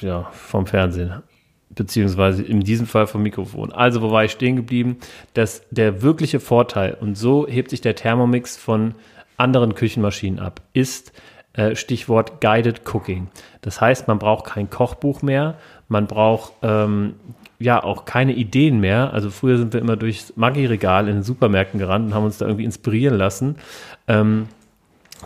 ja, 0.00 0.30
vom 0.32 0.66
Fernsehen 0.66 1.22
beziehungsweise 1.74 2.42
in 2.42 2.60
diesem 2.60 2.86
Fall 2.86 3.06
vom 3.06 3.22
Mikrofon. 3.22 3.72
Also, 3.72 4.02
wo 4.02 4.10
war 4.10 4.24
ich 4.24 4.32
stehen 4.32 4.56
geblieben? 4.56 4.98
Dass 5.34 5.62
der 5.70 6.02
wirkliche 6.02 6.40
Vorteil, 6.40 6.96
und 7.00 7.16
so 7.16 7.46
hebt 7.46 7.70
sich 7.70 7.80
der 7.80 7.94
Thermomix 7.94 8.56
von 8.56 8.94
anderen 9.36 9.74
Küchenmaschinen 9.74 10.38
ab, 10.38 10.60
ist 10.72 11.12
äh, 11.54 11.74
Stichwort 11.74 12.40
Guided 12.40 12.82
Cooking. 12.92 13.28
Das 13.60 13.80
heißt, 13.80 14.08
man 14.08 14.18
braucht 14.18 14.46
kein 14.46 14.70
Kochbuch 14.70 15.22
mehr, 15.22 15.56
man 15.88 16.06
braucht 16.06 16.52
ähm, 16.62 17.14
ja 17.58 17.82
auch 17.82 18.04
keine 18.04 18.32
Ideen 18.32 18.80
mehr. 18.80 19.12
Also 19.12 19.30
früher 19.30 19.58
sind 19.58 19.72
wir 19.72 19.80
immer 19.80 19.96
durchs 19.96 20.34
Maggi-Regal 20.36 21.08
in 21.08 21.16
den 21.16 21.22
Supermärkten 21.22 21.78
gerannt 21.78 22.06
und 22.06 22.14
haben 22.14 22.24
uns 22.24 22.38
da 22.38 22.46
irgendwie 22.46 22.64
inspirieren 22.64 23.16
lassen. 23.16 23.56
Ähm, 24.08 24.48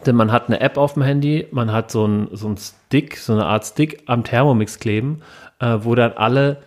denn 0.04 0.16
man 0.16 0.30
hat 0.32 0.48
eine 0.48 0.60
App 0.60 0.76
auf 0.76 0.94
dem 0.94 1.02
Handy, 1.02 1.46
man 1.52 1.72
hat 1.72 1.90
so 1.90 2.06
ein, 2.06 2.28
so 2.32 2.48
ein 2.48 2.56
Stick, 2.58 3.16
so 3.16 3.32
eine 3.32 3.46
Art 3.46 3.64
Stick 3.64 4.02
am 4.06 4.24
Thermomix 4.24 4.78
kleben 4.78 5.22
äh, 5.60 5.78
wo 5.80 5.94
dann 5.94 6.12
alle, 6.12 6.58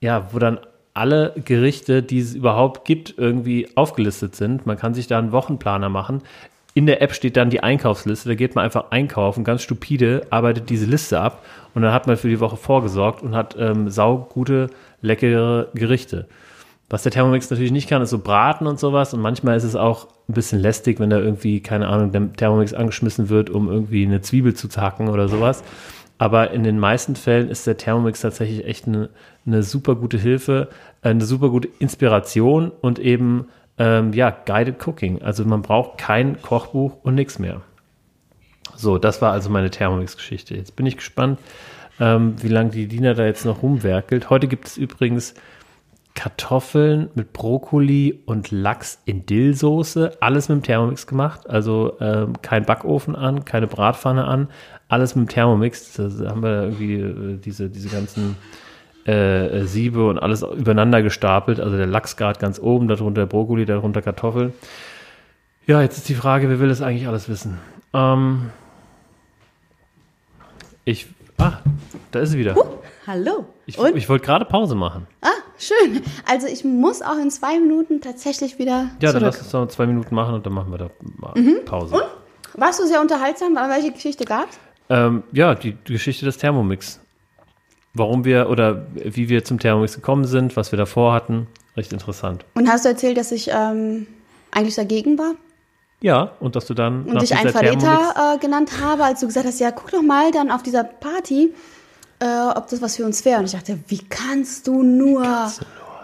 ja, 0.00 0.28
wo 0.32 0.38
dann 0.38 0.58
alle 0.94 1.32
Gerichte, 1.44 2.02
die 2.02 2.18
es 2.18 2.34
überhaupt 2.34 2.84
gibt, 2.84 3.14
irgendwie 3.16 3.68
aufgelistet 3.76 4.36
sind. 4.36 4.66
Man 4.66 4.76
kann 4.76 4.94
sich 4.94 5.06
da 5.06 5.18
einen 5.18 5.32
Wochenplaner 5.32 5.88
machen. 5.88 6.22
In 6.74 6.86
der 6.86 7.02
App 7.02 7.14
steht 7.14 7.36
dann 7.36 7.50
die 7.50 7.62
Einkaufsliste, 7.62 8.30
da 8.30 8.34
geht 8.34 8.54
man 8.54 8.64
einfach 8.64 8.90
einkaufen, 8.90 9.44
ganz 9.44 9.62
stupide, 9.62 10.26
arbeitet 10.30 10.70
diese 10.70 10.86
Liste 10.86 11.20
ab 11.20 11.44
und 11.74 11.82
dann 11.82 11.92
hat 11.92 12.06
man 12.06 12.16
für 12.16 12.28
die 12.28 12.40
Woche 12.40 12.56
vorgesorgt 12.56 13.22
und 13.22 13.34
hat 13.34 13.56
ähm, 13.58 13.90
saugute, 13.90 14.70
leckere 15.02 15.68
Gerichte. 15.74 16.28
Was 16.88 17.02
der 17.02 17.12
Thermomix 17.12 17.50
natürlich 17.50 17.72
nicht 17.72 17.88
kann, 17.88 18.00
ist 18.00 18.10
so 18.10 18.18
braten 18.18 18.66
und 18.66 18.78
sowas 18.78 19.12
und 19.12 19.20
manchmal 19.20 19.56
ist 19.56 19.64
es 19.64 19.76
auch 19.76 20.08
ein 20.28 20.34
bisschen 20.34 20.60
lästig, 20.60 20.98
wenn 20.98 21.10
da 21.10 21.18
irgendwie, 21.18 21.60
keine 21.60 21.88
Ahnung, 21.88 22.10
der 22.10 22.32
Thermomix 22.32 22.72
angeschmissen 22.72 23.28
wird, 23.28 23.50
um 23.50 23.70
irgendwie 23.70 24.06
eine 24.06 24.22
Zwiebel 24.22 24.54
zu 24.54 24.68
zacken 24.68 25.08
oder 25.08 25.28
sowas. 25.28 25.62
Aber 26.22 26.52
in 26.52 26.62
den 26.62 26.78
meisten 26.78 27.16
Fällen 27.16 27.48
ist 27.48 27.66
der 27.66 27.76
Thermomix 27.76 28.20
tatsächlich 28.20 28.64
echt 28.64 28.86
eine, 28.86 29.10
eine 29.44 29.64
super 29.64 29.96
gute 29.96 30.18
Hilfe, 30.18 30.68
eine 31.02 31.24
super 31.24 31.48
gute 31.48 31.68
Inspiration 31.80 32.70
und 32.80 33.00
eben 33.00 33.48
ähm, 33.76 34.12
ja, 34.12 34.30
Guided 34.30 34.86
Cooking. 34.86 35.20
Also 35.20 35.44
man 35.44 35.62
braucht 35.62 35.98
kein 35.98 36.40
Kochbuch 36.40 36.98
und 37.02 37.16
nichts 37.16 37.40
mehr. 37.40 37.62
So, 38.76 38.98
das 38.98 39.20
war 39.20 39.32
also 39.32 39.50
meine 39.50 39.70
Thermomix-Geschichte. 39.70 40.54
Jetzt 40.54 40.76
bin 40.76 40.86
ich 40.86 40.96
gespannt, 40.96 41.40
ähm, 41.98 42.40
wie 42.40 42.46
lange 42.46 42.70
die 42.70 42.86
Dina 42.86 43.14
da 43.14 43.26
jetzt 43.26 43.44
noch 43.44 43.64
rumwerkelt. 43.64 44.30
Heute 44.30 44.46
gibt 44.46 44.68
es 44.68 44.76
übrigens 44.76 45.34
Kartoffeln 46.14 47.10
mit 47.14 47.32
Brokkoli 47.32 48.22
und 48.26 48.52
Lachs 48.52 49.00
in 49.06 49.26
Dillsoße. 49.26 50.18
Alles 50.20 50.48
mit 50.48 50.58
dem 50.58 50.62
Thermomix 50.62 51.08
gemacht. 51.08 51.50
Also 51.50 51.96
ähm, 52.00 52.34
kein 52.42 52.64
Backofen 52.64 53.16
an, 53.16 53.44
keine 53.44 53.66
Bratpfanne 53.66 54.24
an. 54.24 54.48
Alles 54.92 55.16
mit 55.16 55.26
dem 55.26 55.32
Thermomix. 55.32 55.94
Da 55.94 56.02
haben 56.28 56.42
wir 56.42 56.64
irgendwie 56.64 56.96
äh, 56.96 57.38
diese, 57.38 57.70
diese 57.70 57.88
ganzen 57.88 58.36
äh, 59.06 59.64
Siebe 59.64 60.06
und 60.06 60.18
alles 60.18 60.42
übereinander 60.42 61.00
gestapelt. 61.02 61.60
Also 61.60 61.78
der 61.78 61.86
Lachs 61.86 62.18
gerade 62.18 62.38
ganz 62.38 62.58
oben, 62.60 62.88
darunter 62.88 63.24
Brokkoli, 63.24 63.64
darunter 63.64 64.02
Kartoffeln. 64.02 64.52
Ja, 65.66 65.80
jetzt 65.80 65.96
ist 65.96 66.10
die 66.10 66.14
Frage, 66.14 66.50
wer 66.50 66.60
will 66.60 66.68
das 66.68 66.82
eigentlich 66.82 67.08
alles 67.08 67.30
wissen? 67.30 67.56
Ähm, 67.94 68.50
ich, 70.84 71.06
ah, 71.38 71.54
da 72.10 72.20
ist 72.20 72.32
sie 72.32 72.38
wieder. 72.38 72.54
Hallo. 73.06 73.46
Ich, 73.64 73.78
Und? 73.78 73.96
ich 73.96 74.10
wollte 74.10 74.26
gerade 74.26 74.44
Pause 74.44 74.74
machen. 74.74 75.06
ah, 75.22 75.28
schön. 75.56 76.02
Also 76.28 76.48
ich 76.48 76.64
muss 76.64 77.00
auch 77.00 77.16
in 77.16 77.30
zwei 77.30 77.58
Minuten 77.58 78.02
tatsächlich 78.02 78.58
wieder 78.58 78.90
Ja, 79.00 79.10
dann 79.10 79.12
zurück. 79.12 79.22
lass 79.22 79.38
uns 79.40 79.52
noch 79.54 79.68
zwei 79.68 79.86
Minuten 79.86 80.14
machen 80.14 80.34
und 80.34 80.44
dann 80.44 80.52
machen 80.52 80.70
wir 80.70 80.76
da 80.76 80.90
mal 81.16 81.32
Pause. 81.64 81.96
Warst 82.58 82.78
du 82.78 82.86
sehr 82.86 83.00
unterhaltsam? 83.00 83.54
Welche 83.54 83.92
Geschichte 83.92 84.26
gab's? 84.26 84.58
Ähm, 84.88 85.22
ja, 85.32 85.54
die, 85.54 85.72
die 85.72 85.92
Geschichte 85.94 86.24
des 86.24 86.38
Thermomix. 86.38 87.00
Warum 87.94 88.24
wir 88.24 88.48
oder 88.48 88.86
wie 88.94 89.28
wir 89.28 89.44
zum 89.44 89.58
Thermomix 89.58 89.94
gekommen 89.94 90.24
sind, 90.24 90.56
was 90.56 90.72
wir 90.72 90.76
davor 90.78 91.12
hatten. 91.12 91.46
Recht 91.76 91.92
interessant. 91.92 92.44
Und 92.54 92.68
hast 92.68 92.84
du 92.84 92.88
erzählt, 92.90 93.16
dass 93.16 93.32
ich 93.32 93.50
ähm, 93.52 94.06
eigentlich 94.50 94.74
dagegen 94.74 95.18
war? 95.18 95.34
Ja, 96.00 96.32
und 96.40 96.56
dass 96.56 96.66
du 96.66 96.74
dann 96.74 97.04
Und 97.04 97.22
dich 97.22 97.34
einen 97.34 97.50
Verräter 97.50 98.34
äh, 98.34 98.38
genannt 98.38 98.72
habe, 98.82 99.04
als 99.04 99.20
du 99.20 99.26
gesagt 99.26 99.46
hast, 99.46 99.60
ja, 99.60 99.70
guck 99.70 99.90
doch 99.92 100.02
mal 100.02 100.30
dann 100.32 100.50
auf 100.50 100.62
dieser 100.62 100.84
Party, 100.84 101.54
äh, 102.18 102.26
ob 102.56 102.68
das 102.68 102.82
was 102.82 102.96
für 102.96 103.04
uns 103.04 103.24
wäre. 103.24 103.38
Und 103.38 103.44
ich 103.46 103.52
dachte, 103.52 103.78
wie 103.88 104.00
kannst 104.08 104.66
du 104.66 104.82
nur? 104.82 105.50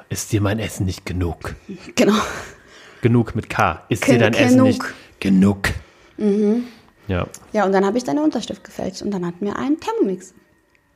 Ist 0.09 0.33
dir 0.33 0.41
mein 0.41 0.59
Essen 0.59 0.87
nicht 0.87 1.05
genug? 1.05 1.55
Genau. 1.97 2.15
Genug 3.03 3.35
mit 3.35 3.51
K. 3.51 3.83
Ist 3.89 4.03
Ken- 4.03 4.15
dir 4.15 4.31
dein 4.31 4.35
Essen 4.35 4.63
nicht 4.63 4.83
genug. 5.21 5.69
genug? 6.17 6.69
Ja. 7.09 7.27
Ja, 7.53 7.65
und 7.65 7.73
dann 7.73 7.85
habe 7.85 7.99
ich 7.99 8.05
deine 8.05 8.23
Unterschrift 8.23 8.63
gefälscht 8.63 9.03
und 9.03 9.11
dann 9.11 9.27
hatten 9.27 9.45
wir 9.45 9.57
einen 9.57 9.81
Thermomix. 9.81 10.35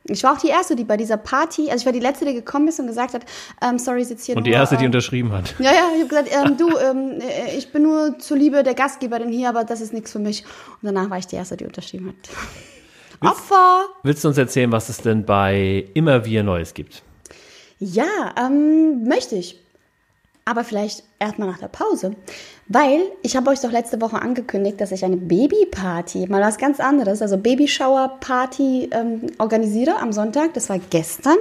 Ich 0.05 0.21
war 0.23 0.33
auch 0.33 0.37
die 0.37 0.49
Erste, 0.49 0.75
die 0.75 0.83
bei 0.83 0.97
dieser 0.97 1.15
Party, 1.15 1.69
also 1.69 1.81
ich 1.81 1.85
war 1.85 1.93
die 1.93 1.99
Letzte, 1.99 2.25
die 2.25 2.33
gekommen 2.33 2.67
ist 2.67 2.79
und 2.79 2.87
gesagt 2.87 3.13
hat, 3.13 3.25
ähm, 3.61 3.79
sorry, 3.79 4.01
ich 4.01 4.09
sitze 4.09 4.25
hier 4.25 4.35
Und 4.35 4.43
nur, 4.43 4.51
die 4.51 4.51
erste, 4.51 4.75
die 4.75 4.83
äh, 4.83 4.87
unterschrieben 4.87 5.31
hat. 5.31 5.55
Ja, 5.59 5.71
ja, 5.71 5.89
ich 5.95 6.01
habe 6.01 6.09
gesagt, 6.09 6.29
ähm, 6.31 6.57
du, 6.57 6.77
ähm, 6.77 7.21
äh, 7.21 7.57
ich 7.57 7.71
bin 7.71 7.83
nur 7.83 8.19
zuliebe 8.19 8.63
der 8.63 8.73
Gastgeberin 8.73 9.29
hier, 9.29 9.47
aber 9.47 9.63
das 9.63 9.79
ist 9.79 9.93
nichts 9.93 10.11
für 10.11 10.19
mich. 10.19 10.43
Und 10.81 10.87
danach 10.87 11.09
war 11.09 11.17
ich 11.19 11.27
die 11.27 11.37
Erste, 11.37 11.55
die 11.55 11.65
unterschrieben 11.65 12.09
hat. 12.09 13.31
Opfer! 13.31 13.85
Willst 14.03 14.25
du 14.25 14.27
uns 14.27 14.37
erzählen, 14.37 14.71
was 14.73 14.89
es 14.89 14.97
denn 14.97 15.25
bei 15.25 15.87
Immer 15.93 16.25
Wir 16.25 16.43
Neues 16.43 16.73
gibt? 16.73 17.01
Ja, 17.79 18.35
ähm, 18.37 19.05
möchte 19.05 19.35
ich. 19.35 19.62
Aber 20.45 20.63
vielleicht 20.63 21.03
erstmal 21.19 21.49
nach 21.49 21.59
der 21.59 21.69
Pause. 21.69 22.15
Weil 22.67 23.01
ich 23.21 23.35
habe 23.35 23.49
euch 23.49 23.61
doch 23.61 23.71
letzte 23.71 24.01
Woche 24.01 24.21
angekündigt, 24.21 24.81
dass 24.81 24.91
ich 24.91 25.05
eine 25.05 25.15
Babyparty, 25.17 26.27
mal 26.27 26.41
was 26.41 26.57
ganz 26.57 26.79
anderes, 26.79 27.21
also 27.21 27.37
Babyshower-Party 27.37 28.89
ähm, 28.91 29.27
organisiere 29.37 29.97
am 29.99 30.11
Sonntag. 30.11 30.53
Das 30.53 30.69
war 30.69 30.79
gestern. 30.89 31.37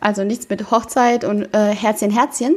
Also 0.00 0.24
nichts 0.24 0.48
mit 0.48 0.70
Hochzeit 0.70 1.24
und 1.24 1.54
äh, 1.54 1.74
Herzchen, 1.74 2.10
Herzchen. 2.10 2.56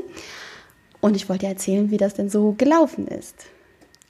Und 1.01 1.16
ich 1.16 1.28
wollte 1.30 1.48
erzählen, 1.48 1.92
wie 1.92 1.98
das 1.98 2.13
denn 2.13 2.30
so 2.30 2.54
gelaufen 2.58 3.08
ist. 3.08 3.46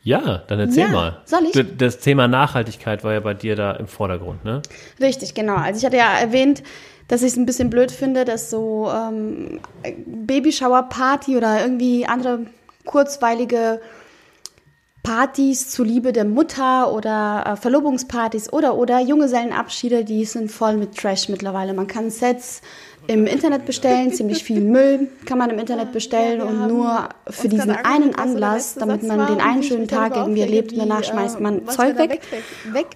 Ja, 0.10 0.42
dann 0.48 0.60
erzähl 0.60 0.86
Ja, 0.86 0.88
mal. 0.90 1.18
soll 1.26 1.42
ich? 1.54 1.78
Das 1.78 2.00
Thema 2.00 2.28
Nachhaltigkeit 2.28 3.04
war 3.04 3.14
ja 3.14 3.20
bei 3.20 3.36
dir 3.36 3.56
da 3.56 3.74
im 3.74 3.88
Vordergrund, 3.88 4.44
ne? 4.44 4.64
Richtig, 5.00 5.36
genau. 5.36 5.54
Also 5.56 5.78
ich 5.78 5.86
hatte 5.86 5.98
ja 5.98 6.18
erwähnt, 6.18 6.64
dass 7.08 7.22
ich 7.22 7.34
es 7.34 7.38
ein 7.38 7.46
bisschen 7.46 7.70
blöd 7.70 7.92
finde, 7.92 8.26
dass 8.26 8.50
so 8.50 8.90
ähm, 8.92 9.60
Babyshower-Party 10.08 11.38
oder 11.38 11.62
irgendwie 11.62 12.08
andere 12.08 12.40
kurzweilige 12.86 13.82
Partys 15.04 15.70
zuliebe 15.70 16.12
der 16.12 16.26
Mutter 16.26 16.92
oder 16.92 17.44
äh, 17.46 17.56
Verlobungspartys 17.56 18.52
oder 18.52 18.76
oder 18.76 19.00
Junggesellenabschiede, 19.00 20.04
die 20.06 20.26
sind 20.26 20.52
voll 20.52 20.76
mit 20.76 20.98
Trash 20.98 21.30
mittlerweile. 21.30 21.74
Man 21.76 21.86
kann 21.88 22.10
Sets 22.10 22.62
im 23.10 23.26
Internet 23.26 23.66
bestellen, 23.66 24.14
ziemlich 24.14 24.44
viel 24.44 24.62
Müll 24.62 25.08
kann 25.26 25.40
man 25.40 25.50
im 25.50 25.58
Internet 25.58 25.92
bestellen 25.92 26.42
und 26.42 26.68
nur 26.68 27.10
für 27.28 27.50
diesen 27.50 27.72
einen 27.72 28.14
Anlass, 28.14 28.76
damit 28.76 29.02
man 29.02 29.26
den 29.26 29.42
einen 29.42 29.64
schönen 29.64 29.88
Tag 29.88 30.16
irgendwie 30.16 30.42
erlebt 30.42 30.74
und 30.74 30.78
danach 30.78 31.04
schmeißt 31.04 31.40
man 31.40 31.58
äh, 31.58 31.62
was 31.66 31.76
Zeug 31.76 31.98
weg. 31.98 32.22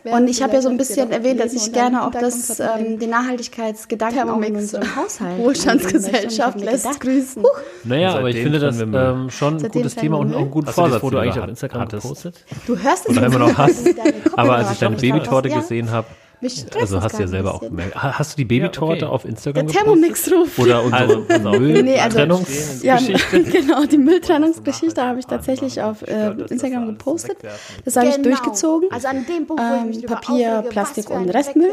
Und 0.03 0.27
ich 0.27 0.43
habe 0.43 0.53
ja 0.53 0.62
so 0.62 0.70
ein 0.70 0.77
bisschen 0.77 1.12
erwähnt, 1.12 1.39
dass 1.39 1.53
ich 1.53 1.74
gerne 1.74 2.05
auch 2.05 2.12
das, 2.12 2.60
ähm, 2.60 3.00
den 3.00 3.10
Nachhaltigkeitsgedanken 3.10 4.29
auch 4.29 4.41
in 4.41 4.55
unserem 4.55 4.96
Haushalt. 4.96 5.39
Wohlstandsgesellschaft 5.39 6.62
lässt 6.62 7.00
grüßen. 7.00 7.43
Naja, 7.84 8.13
aber 8.13 8.29
ich 8.29 8.38
finde 8.38 8.60
das 8.60 8.79
ähm, 8.79 9.32
schon 9.32 9.58
ein 9.58 9.72
gutes 9.72 9.96
Thema 9.96 10.20
und 10.20 10.36
auch 10.36 10.41
einen 10.41 10.51
guten 10.51 10.67
du 10.67 10.72
Vorsatz, 10.74 11.01
Foto 11.01 11.15
den 11.15 11.24
eigentlich 11.24 11.36
du 11.36 11.41
auf 11.41 11.50
Instagram 11.50 11.82
hattest. 11.82 12.03
gepostet? 12.03 12.46
Du 12.67 12.77
hörst 12.77 13.10
es 13.10 13.17
immer 13.17 13.39
noch 13.39 13.58
hast. 13.58 13.88
Aber 14.36 14.58
als 14.58 14.74
ich 14.74 14.77
deine. 14.77 14.96
Babytorte 14.96 15.50
gesehen 15.50 15.89
habe, 15.89 16.05
mich 16.44 16.66
also 16.80 17.02
hast 17.02 17.18
du 17.18 17.22
ja 17.24 17.28
selber 17.28 17.56
auch 17.56 17.62
gemerkt. 17.62 17.96
Ha- 17.96 18.20
Hast 18.20 18.34
du 18.34 18.38
die 18.38 18.46
Babytorte 18.46 19.00
Ja, 19.02 19.06
okay. 19.08 19.16
auf 19.16 19.26
Instagram 19.26 19.66
Der 19.68 19.82
gepostet? 19.82 20.26
Thermomix-Ruf. 20.26 20.60
Oder 20.60 20.84
unsere 20.84 21.02
Also, 21.02 21.18
auf. 21.50 21.60
Nee, 21.60 22.00
also- 22.00 22.18
Mülltrennungsgeschichte? 22.20 22.86
Ja, 22.86 23.00
genau, 23.62 23.86
die 23.86 23.98
Mülltrennungsgeschichte 23.98 25.02
habe 25.02 25.20
ich 25.20 25.26
tatsächlich 25.26 25.82
auf 25.82 26.02
äh, 26.08 26.32
Instagram 26.50 26.86
gepostet. 26.88 27.38
Das 27.86 27.96
habe 27.96 28.08
ich 28.10 28.16
Genau. 28.16 28.30
durchgezogen. 28.30 28.90
Also 28.92 29.08
an 29.08 29.26
dem 29.26 29.48
Punkt, 29.48 29.62
wo 29.64 29.76
ich 29.76 29.82
Ähm, 29.82 29.88
mich 29.88 30.00
drüber 30.02 30.16
Papier, 30.16 30.52
aufrege, 30.60 30.70
Plastik 30.70 31.10
und 31.10 31.30
Restmüll. 31.30 31.72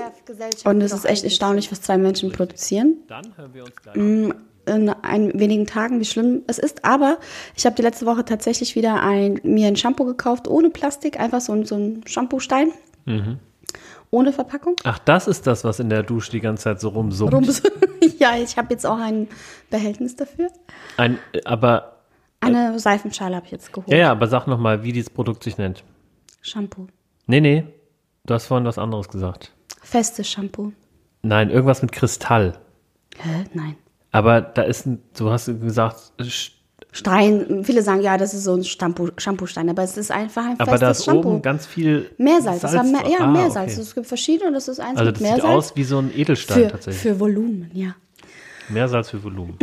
Und 0.65 0.81
es 0.81 0.93
ist 0.93 1.05
echt 1.05 1.25
erstaunlich, 1.25 1.71
was 1.71 1.83
zwei 1.83 1.99
Menschen 1.99 2.33
produzieren. 2.33 2.97
Dann 3.09 3.27
hören 3.37 3.51
wir 3.53 3.65
uns 3.65 3.75
gleich. 3.83 3.97
in 3.97 4.89
ein 5.03 5.33
wenigen 5.39 5.67
Tagen, 5.67 5.99
wie 6.01 6.05
schlimm 6.05 6.43
es 6.47 6.59
ist. 6.59 6.85
Aber 6.85 7.19
ich 7.57 7.67
habe 7.67 7.75
die 7.75 7.83
letzte 7.83 8.07
Woche 8.07 8.25
tatsächlich 8.25 8.77
wieder 8.77 9.03
ein, 9.03 9.41
mir 9.43 9.67
ein 9.67 9.75
Shampoo 9.77 10.05
gekauft, 10.05 10.47
ohne 10.47 10.71
Plastik, 10.71 11.19
einfach 11.19 11.41
so, 11.41 11.53
ein- 11.53 11.65
so 11.65 11.75
ein 11.77 12.03
Shampoo-Stein. 12.07 12.71
Ohne 14.11 14.33
Verpackung. 14.33 14.77
Ach, 14.85 14.99
das 14.99 15.29
ist 15.29 15.47
das, 15.47 15.63
was 15.65 15.79
in 15.79 15.89
der 15.89 16.03
Dusche 16.03 16.33
die 16.33 16.41
ganze 16.41 16.65
Zeit 16.65 16.81
so 16.81 16.89
rumsummt. 16.89 17.33
Rums. 17.33 17.63
ja, 18.19 18.37
ich 18.37 18.57
habe 18.57 18.73
jetzt 18.73 18.85
auch 18.85 18.99
ein 18.99 19.29
Behältnis 19.71 20.17
dafür. 20.17 20.49
Ein, 20.97 21.19
äh, 21.33 21.43
aber, 21.45 22.01
Eine 22.41 22.79
Seifenschale 22.79 23.37
habe 23.37 23.47
ich 23.47 23.53
jetzt 23.53 23.73
geholt. 23.73 23.89
ja, 23.89 23.97
ja, 23.97 24.11
aber 24.11 24.27
sag 24.27 24.47
nochmal, 24.47 24.83
wie 24.83 24.93
dieses 24.93 25.11
Produkt 25.11 25.45
sich 25.45 25.59
nennt. 25.59 25.85
Shampoo. 26.43 26.89
Nee, 27.27 27.41
nee, 27.41 27.65
du 28.27 28.35
hast 28.35 28.47
vorhin 28.47 28.67
was 28.67 28.79
anderes 28.79 29.09
gesagt. 29.09 29.53
Festes 29.83 30.29
Shampoo. 30.29 30.73
Nein, 31.23 31.51
irgendwas 31.51 31.83
mit 31.83 31.93
Kristall. 31.93 32.59
Hä? 33.19 33.45
Nein. 33.53 33.77
Aber 34.11 34.41
da 34.41 34.63
ist 34.63 34.87
ein, 34.87 35.03
du 35.17 35.31
hast 35.31 35.47
gesagt, 35.47 36.13
Stein, 36.93 37.63
viele 37.65 37.83
sagen, 37.83 38.01
ja, 38.03 38.19
das 38.19 38.35
ist 38.35 38.45
so 38.45 38.55
ein 38.55 38.65
Shampoo, 38.65 39.11
Shampoo-Stein, 39.17 39.69
aber 39.71 39.83
es 39.85 39.97
ist 39.97 40.11
einfach 40.11 40.45
ein 40.45 40.59
aber 40.59 40.73
festes 40.73 40.81
da 40.81 40.91
ist 40.91 41.05
Shampoo. 41.05 41.29
oben 41.29 41.43
ganz 41.43 41.67
viel 41.67 42.11
Meersalz, 42.19 42.63
das 42.63 42.75
war 42.75 42.83
mehr, 42.83 43.03
ja, 43.09 43.19
Ah, 43.21 43.27
Meersalz. 43.29 43.73
okay. 43.75 43.81
Es 43.83 43.95
gibt 43.95 44.07
verschiedene 44.09 44.49
und 44.49 44.55
das 44.55 44.67
ist 44.67 44.81
eins 44.81 44.99
Also 44.99 45.05
mit 45.13 45.15
das 45.21 45.23
sieht 45.23 45.33
Meersalz. 45.37 45.55
aus 45.71 45.77
wie 45.77 45.85
so 45.85 45.99
ein 45.99 46.11
Edelstein 46.17 46.65
für, 46.65 46.69
tatsächlich. 46.69 47.03
für 47.03 47.21
Volumen, 47.21 47.71
ja. 47.75 47.95
Meersalz 48.69 49.11
für 49.11 49.23
Volumen. 49.23 49.57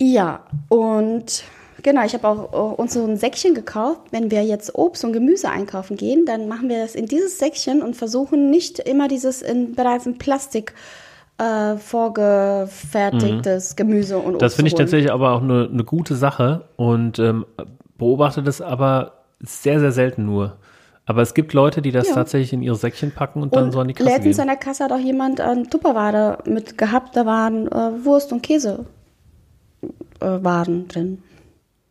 Ja, 0.00 0.44
und 0.68 1.44
genau, 1.82 2.04
ich 2.04 2.14
habe 2.14 2.26
auch 2.28 2.52
äh, 2.52 2.80
uns 2.80 2.94
so 2.94 3.04
ein 3.04 3.16
Säckchen 3.16 3.54
gekauft. 3.54 4.00
Wenn 4.10 4.30
wir 4.30 4.44
jetzt 4.44 4.74
Obst 4.74 5.04
und 5.04 5.12
Gemüse 5.12 5.50
einkaufen 5.50 5.96
gehen, 5.96 6.24
dann 6.26 6.46
machen 6.48 6.68
wir 6.68 6.78
das 6.80 6.94
in 6.94 7.06
dieses 7.06 7.38
Säckchen 7.38 7.82
und 7.82 7.96
versuchen 7.96 8.50
nicht 8.50 8.78
immer 8.80 9.08
dieses 9.08 9.42
in, 9.42 9.74
bereits 9.74 10.06
in 10.06 10.18
Plastik 10.18 10.72
äh, 10.72 10.74
vorgefertigtes 11.78 13.76
Gemüse 13.76 14.18
und 14.18 14.34
Obst 14.34 14.42
Das 14.42 14.54
finde 14.54 14.68
ich 14.68 14.74
tatsächlich 14.74 15.12
aber 15.12 15.32
auch 15.32 15.42
eine, 15.42 15.68
eine 15.72 15.84
gute 15.84 16.14
Sache 16.16 16.64
und 16.76 17.18
ähm, 17.18 17.46
beobachte 17.96 18.42
das 18.42 18.60
aber 18.60 19.12
sehr, 19.40 19.78
sehr 19.80 19.92
selten 19.92 20.24
nur. 20.26 20.56
Aber 21.06 21.22
es 21.22 21.32
gibt 21.32 21.54
Leute, 21.54 21.80
die 21.80 21.90
das 21.92 22.08
Ja. 22.08 22.14
tatsächlich 22.14 22.52
in 22.52 22.60
ihre 22.62 22.74
Säckchen 22.76 23.12
packen 23.12 23.40
und 23.42 23.56
dann 23.56 23.64
Und 23.66 23.72
so 23.72 23.80
an 23.80 23.88
die 23.88 23.94
Kasse 23.94 24.10
letztens 24.10 24.36
gehen. 24.36 24.42
an 24.42 24.48
der 24.48 24.56
Kasse 24.56 24.84
hat 24.84 24.92
auch 24.92 24.98
jemand 24.98 25.40
ein 25.40 25.70
Tupperware 25.70 26.38
mit 26.44 26.76
gehabt, 26.76 27.16
da 27.16 27.24
waren 27.24 27.66
äh, 27.68 28.04
Wurst 28.04 28.32
und 28.32 28.42
Käse 28.42 28.84
äh, 30.20 30.26
Waren 30.42 30.88
drin. 30.88 31.22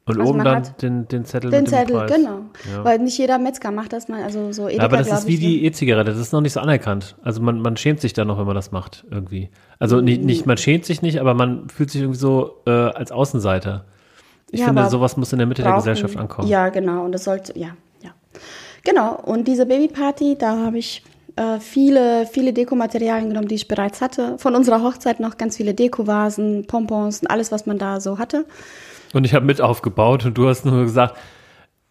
Und 0.08 0.20
also 0.20 0.32
oben 0.34 0.44
dann 0.44 0.64
den, 0.82 1.08
den 1.08 1.26
Zettel 1.26 1.52
Den 1.52 1.64
mit 1.64 1.72
dem 1.72 1.74
Zettel, 1.78 1.96
Preis. 1.98 2.12
genau. 2.16 2.40
Ja. 2.74 2.84
Weil 2.84 3.00
nicht 3.00 3.18
jeder 3.18 3.38
Metzger 3.38 3.72
macht 3.72 3.92
das 3.94 4.08
mal, 4.08 4.24
also 4.24 4.52
so 4.54 4.68
Edeka, 4.68 4.78
Ja, 4.82 4.86
aber 4.86 4.98
das 4.98 5.12
ist 5.12 5.28
wie 5.28 5.34
ich, 5.36 5.40
die 5.42 5.66
E-Zigarette, 5.66 6.12
das 6.12 6.20
ist 6.20 6.32
noch 6.34 6.42
nicht 6.42 6.54
so 6.54 6.60
anerkannt. 6.62 7.16
Also 7.24 7.42
man, 7.42 7.60
man 7.62 7.76
schämt 7.78 8.00
sich 8.02 8.14
da 8.14 8.24
noch, 8.26 8.40
wenn 8.40 8.46
man 8.46 8.56
das 8.56 8.72
macht, 8.72 9.06
irgendwie. 9.12 9.50
Also 9.80 10.00
nicht, 10.02 10.24
nicht, 10.24 10.46
man 10.46 10.58
schämt 10.58 10.86
sich 10.86 11.02
nicht, 11.02 11.20
aber 11.20 11.34
man 11.34 11.70
fühlt 11.70 11.92
sich 11.92 12.02
irgendwie 12.02 12.20
so 12.20 12.62
äh, 12.66 12.72
als 12.72 13.12
Außenseiter. 13.12 13.86
Ich 14.50 14.62
Ja, 14.62 14.68
finde, 14.68 14.90
sowas 14.90 15.18
muss 15.18 15.34
in 15.34 15.40
der 15.40 15.48
Mitte 15.48 15.62
der 15.62 15.72
brauchen- 15.72 15.80
Gesellschaft 15.80 16.16
ankommen. 16.18 16.48
Ja, 16.48 16.70
genau. 16.70 17.04
Und 17.04 17.12
das 17.12 17.26
sollte, 17.26 17.58
ja, 17.60 17.72
ja. 18.02 18.12
Genau. 18.86 19.16
Und 19.16 19.46
diese 19.48 19.66
Babyparty, 19.66 20.38
da 20.40 20.58
habe 20.58 20.78
ich 20.78 21.04
äh, 21.36 21.60
viele, 21.60 22.26
viele 22.26 22.54
Dekomaterialien 22.54 23.28
genommen, 23.30 23.50
die 23.50 23.56
ich 23.56 23.68
bereits 23.68 24.00
hatte. 24.00 24.38
Von 24.38 24.56
unserer 24.56 24.82
Hochzeit 24.82 25.20
noch 25.20 25.38
ganz 25.38 25.58
viele 25.58 25.74
Dekovasen, 25.74 26.66
Pompons 26.66 27.20
und 27.20 27.28
alles, 27.30 27.52
was 27.52 27.66
man 27.66 27.78
da 27.78 28.00
so 28.00 28.18
hatte. 28.20 28.46
Und 29.14 29.24
ich 29.26 29.34
habe 29.34 29.46
mit 29.46 29.62
aufgebaut 29.62 30.26
und 30.26 30.38
du 30.38 30.48
hast 30.48 30.66
nur 30.66 30.84
gesagt, 30.84 31.18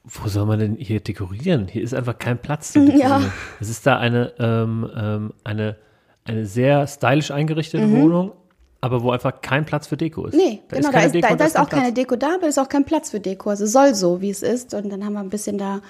wo 0.04 0.28
soll 0.28 0.46
man 0.46 0.58
denn 0.58 0.76
hier 0.76 1.00
dekorieren? 1.00 1.66
Hier 1.68 1.82
ist 1.82 1.94
einfach 1.94 2.18
kein 2.18 2.38
Platz 2.38 2.73
zu 2.73 2.80
dekorieren. 2.87 3.23
Ja. 3.23 3.32
Es 3.61 3.68
ist 3.68 3.87
da 3.87 3.99
eine, 3.99 4.32
ähm, 4.38 4.88
ähm, 4.96 5.32
eine, 5.44 5.76
eine 6.25 6.46
sehr 6.46 6.87
stylisch 6.87 7.30
eingerichtete 7.30 7.85
Mhm. 7.87 8.02
Wohnung, 8.02 8.32
aber 8.80 9.02
wo 9.02 9.11
einfach 9.11 9.40
kein 9.40 9.64
Platz 9.64 9.87
für 9.88 9.96
Deko 9.96 10.26
ist. 10.26 10.35
Nee, 10.37 10.61
Da 10.68 10.76
genau, 10.76 10.88
da 10.88 10.92
keine 10.92 11.06
ist, 11.06 11.14
Deko, 11.14 11.26
da, 11.28 11.30
da 11.30 11.37
da 11.37 11.44
ist 11.46 11.56
auch 11.58 11.68
kein 11.68 11.80
keine 11.80 11.92
Platz. 11.92 11.94
Deko 11.94 12.16
da, 12.16 12.35
aber 12.37 12.46
ist 12.46 12.58
auch 12.58 12.68
kein 12.68 12.85
Platz 12.85 13.11
für 13.11 13.20
Deko. 13.20 13.50
Also 13.50 13.66
soll 13.66 13.94
so, 13.94 14.20
wie 14.20 14.30
es 14.30 14.42
ist. 14.42 14.75
Und 14.75 14.90
dann 14.90 15.04
haben 15.04 15.14
wir 15.14 15.20
ein 15.20 15.30
bisschen 15.30 15.58
da 15.58 15.80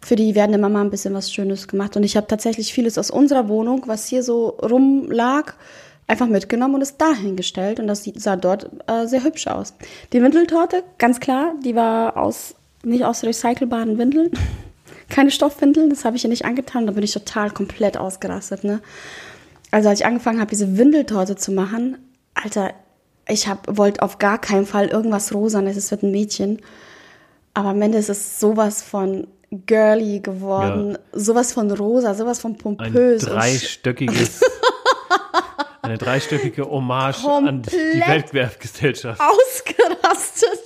für 0.00 0.16
die 0.16 0.34
werdende 0.34 0.58
Mama 0.58 0.80
ein 0.80 0.90
bisschen 0.90 1.14
was 1.14 1.32
Schönes 1.32 1.68
gemacht. 1.68 1.96
Und 1.96 2.02
ich 2.02 2.16
habe 2.16 2.26
tatsächlich 2.26 2.72
vieles 2.72 2.98
aus 2.98 3.10
unserer 3.10 3.48
Wohnung, 3.48 3.84
was 3.86 4.06
hier 4.08 4.24
so 4.24 4.48
rumlag, 4.48 5.54
einfach 6.12 6.28
mitgenommen 6.28 6.76
und 6.76 6.82
es 6.82 6.96
dahingestellt. 6.96 7.80
Und 7.80 7.86
das 7.88 8.04
sah 8.16 8.36
dort 8.36 8.70
äh, 8.86 9.06
sehr 9.06 9.24
hübsch 9.24 9.46
aus. 9.48 9.74
Die 10.12 10.22
Windeltorte, 10.22 10.84
ganz 10.98 11.18
klar, 11.18 11.54
die 11.64 11.74
war 11.74 12.16
aus 12.16 12.54
nicht 12.84 13.04
aus 13.04 13.24
recycelbaren 13.24 13.98
Windeln. 13.98 14.30
Keine 15.08 15.30
Stoffwindeln, 15.30 15.90
das 15.90 16.04
habe 16.04 16.16
ich 16.16 16.24
ihr 16.24 16.30
nicht 16.30 16.44
angetan. 16.44 16.86
Da 16.86 16.92
bin 16.92 17.02
ich 17.02 17.12
total 17.12 17.50
komplett 17.50 17.96
ausgerastet. 17.96 18.64
Ne? 18.64 18.80
Also 19.70 19.88
als 19.88 20.00
ich 20.00 20.06
angefangen 20.06 20.38
habe, 20.40 20.50
diese 20.50 20.76
Windeltorte 20.78 21.36
zu 21.36 21.50
machen, 21.52 21.98
Alter, 22.34 22.70
ich 23.28 23.46
hab, 23.48 23.76
wollte 23.76 24.02
auf 24.02 24.18
gar 24.18 24.38
keinen 24.40 24.66
Fall 24.66 24.88
irgendwas 24.88 25.32
Rosanes, 25.34 25.76
es 25.76 25.90
wird 25.90 26.02
ein 26.02 26.10
Mädchen. 26.12 26.60
Aber 27.54 27.70
am 27.70 27.82
Ende 27.82 27.98
ist 27.98 28.08
es 28.10 28.40
sowas 28.40 28.82
von 28.82 29.26
girly 29.66 30.20
geworden, 30.20 30.96
sowas 31.12 31.52
von 31.52 31.70
rosa, 31.70 32.14
sowas 32.14 32.40
von 32.40 32.52
Ein 32.52 32.58
pompös. 32.58 33.22
sch- 33.22 33.28
dreistöckiges, 33.30 34.40
eine 35.82 35.98
dreistöckige 35.98 36.64
Hommage 36.68 37.24
an 37.24 37.62
die 37.62 38.02
Weltwerfgesellschaft. 38.06 39.20
ausgerastet. 39.20 40.60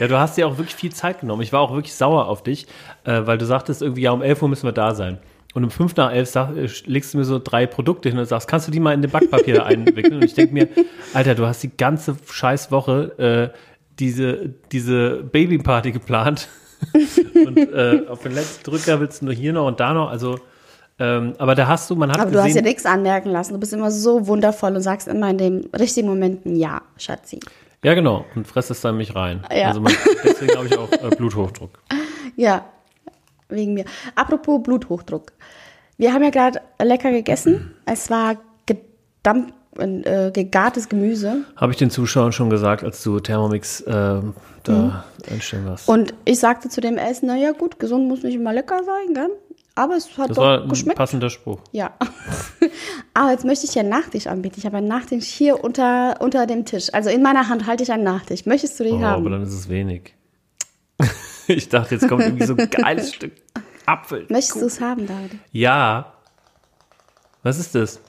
Ja, 0.00 0.08
du 0.08 0.18
hast 0.18 0.36
dir 0.36 0.46
auch 0.46 0.58
wirklich 0.58 0.74
viel 0.74 0.92
Zeit 0.92 1.20
genommen. 1.20 1.42
Ich 1.42 1.52
war 1.52 1.60
auch 1.60 1.72
wirklich 1.72 1.94
sauer 1.94 2.26
auf 2.26 2.42
dich, 2.42 2.66
äh, 3.04 3.22
weil 3.24 3.38
du 3.38 3.46
sagtest 3.46 3.82
irgendwie, 3.82 4.02
ja, 4.02 4.12
um 4.12 4.22
11 4.22 4.42
Uhr 4.42 4.48
müssen 4.48 4.66
wir 4.66 4.72
da 4.72 4.94
sein. 4.94 5.18
Und 5.54 5.64
um 5.64 5.70
5 5.70 5.96
nach 5.96 6.12
11 6.12 6.28
sag, 6.28 6.56
äh, 6.56 6.68
legst 6.86 7.14
du 7.14 7.18
mir 7.18 7.24
so 7.24 7.38
drei 7.38 7.66
Produkte 7.66 8.08
hin 8.08 8.18
und 8.18 8.26
sagst, 8.26 8.48
kannst 8.48 8.68
du 8.68 8.72
die 8.72 8.80
mal 8.80 8.92
in 8.92 9.02
den 9.02 9.10
Backpapier 9.10 9.64
einwickeln? 9.66 10.14
Und 10.14 10.24
ich 10.24 10.34
denke 10.34 10.54
mir, 10.54 10.68
Alter, 11.14 11.34
du 11.34 11.46
hast 11.46 11.62
die 11.62 11.76
ganze 11.76 12.16
scheiß 12.30 12.70
Woche 12.70 13.52
äh, 13.54 13.58
diese, 13.98 14.50
diese 14.70 15.22
Babyparty 15.22 15.92
geplant. 15.92 16.48
und 17.34 17.56
äh, 17.56 18.02
auf 18.08 18.22
den 18.22 18.34
letzten 18.34 18.70
Drücker 18.70 19.00
willst 19.00 19.20
du 19.20 19.26
nur 19.26 19.34
hier 19.34 19.52
noch 19.52 19.66
und 19.66 19.80
da 19.80 19.94
noch. 19.94 20.10
Also, 20.10 20.38
ähm, 20.98 21.34
aber 21.38 21.54
da 21.54 21.66
hast 21.68 21.88
du, 21.90 21.94
man 21.96 22.10
hat 22.10 22.18
Aber 22.20 22.30
du 22.30 22.38
hast 22.38 22.44
dir 22.44 22.48
gesehen, 22.48 22.64
nichts 22.64 22.86
anmerken 22.86 23.30
lassen. 23.30 23.52
Du 23.54 23.60
bist 23.60 23.72
immer 23.72 23.90
so 23.90 24.26
wundervoll 24.26 24.74
und 24.74 24.82
sagst 24.82 25.08
immer 25.08 25.30
in 25.30 25.38
dem 25.38 25.70
richtigen 25.78 26.08
Moment 26.08 26.44
ein 26.46 26.56
Ja, 26.56 26.82
Schatzi. 26.96 27.40
ja 27.84 27.94
genau, 27.94 28.24
und 28.34 28.46
fresst 28.46 28.70
es 28.70 28.80
dann 28.80 28.96
mich 28.96 29.14
rein. 29.14 29.44
Ja. 29.54 29.68
Also 29.68 29.80
man, 29.80 29.92
deswegen 30.24 30.56
habe 30.56 30.66
ich 30.66 30.76
auch 30.76 30.90
äh, 30.92 31.14
Bluthochdruck. 31.16 31.70
Ja, 32.36 32.64
wegen 33.48 33.74
mir. 33.74 33.84
Apropos 34.14 34.62
Bluthochdruck. 34.62 35.32
Wir 35.96 36.12
haben 36.12 36.22
ja 36.22 36.30
gerade 36.30 36.60
lecker 36.80 37.10
gegessen. 37.10 37.74
Es 37.84 38.10
war 38.10 38.36
gedamp, 38.66 39.52
äh, 39.76 40.30
gegartes 40.30 40.88
Gemüse. 40.88 41.38
Habe 41.56 41.72
ich 41.72 41.78
den 41.78 41.90
Zuschauern 41.90 42.30
schon 42.30 42.48
gesagt, 42.48 42.84
als 42.84 43.02
du 43.02 43.18
Thermomix 43.18 43.80
äh, 43.80 44.20
da 44.62 45.04
einstellen 45.28 45.66
warst. 45.66 45.88
Mhm. 45.88 45.94
Und 45.94 46.14
ich 46.24 46.38
sagte 46.38 46.68
zu 46.68 46.80
dem 46.80 46.96
Essen, 46.96 47.26
naja 47.26 47.50
gut, 47.50 47.80
gesund 47.80 48.06
muss 48.06 48.22
nicht 48.22 48.34
immer 48.36 48.52
lecker 48.52 48.84
sein, 48.84 49.14
gell? 49.14 49.30
Aber 49.78 49.94
es 49.94 50.08
hat 50.18 50.30
das 50.30 50.36
doch 50.36 50.42
war 50.42 50.62
ein 50.62 50.68
geschmeckt. 50.68 50.98
passender 50.98 51.30
Spruch. 51.30 51.60
Ja. 51.70 51.92
Aber 53.14 53.30
jetzt 53.30 53.44
möchte 53.44 53.64
ich 53.64 53.74
ja 53.76 53.80
einen 53.82 53.90
Nachtisch 53.90 54.26
anbieten. 54.26 54.56
Ich 54.58 54.66
habe 54.66 54.78
einen 54.78 54.88
Nachtisch 54.88 55.26
hier 55.26 55.62
unter, 55.62 56.16
unter 56.20 56.46
dem 56.46 56.64
Tisch. 56.64 56.92
Also 56.92 57.10
in 57.10 57.22
meiner 57.22 57.48
Hand 57.48 57.66
halte 57.66 57.84
ich 57.84 57.92
einen 57.92 58.02
Nachtisch. 58.02 58.44
Möchtest 58.44 58.78
du 58.80 58.84
den 58.84 58.94
Oh, 58.96 59.00
haben? 59.02 59.20
aber 59.22 59.30
dann 59.30 59.42
ist 59.42 59.52
es 59.52 59.68
wenig. 59.68 60.14
ich 61.46 61.68
dachte, 61.68 61.94
jetzt 61.94 62.08
kommt 62.08 62.22
irgendwie 62.22 62.44
so 62.46 62.56
ein 62.56 62.68
geiles 62.70 63.14
Stück 63.14 63.32
Apfel. 63.86 64.26
Möchtest 64.30 64.60
du 64.60 64.66
es 64.66 64.80
haben, 64.80 65.06
David? 65.06 65.30
Ja. 65.52 66.12
Was 67.44 67.58
ist 67.60 67.74
das? 67.76 68.00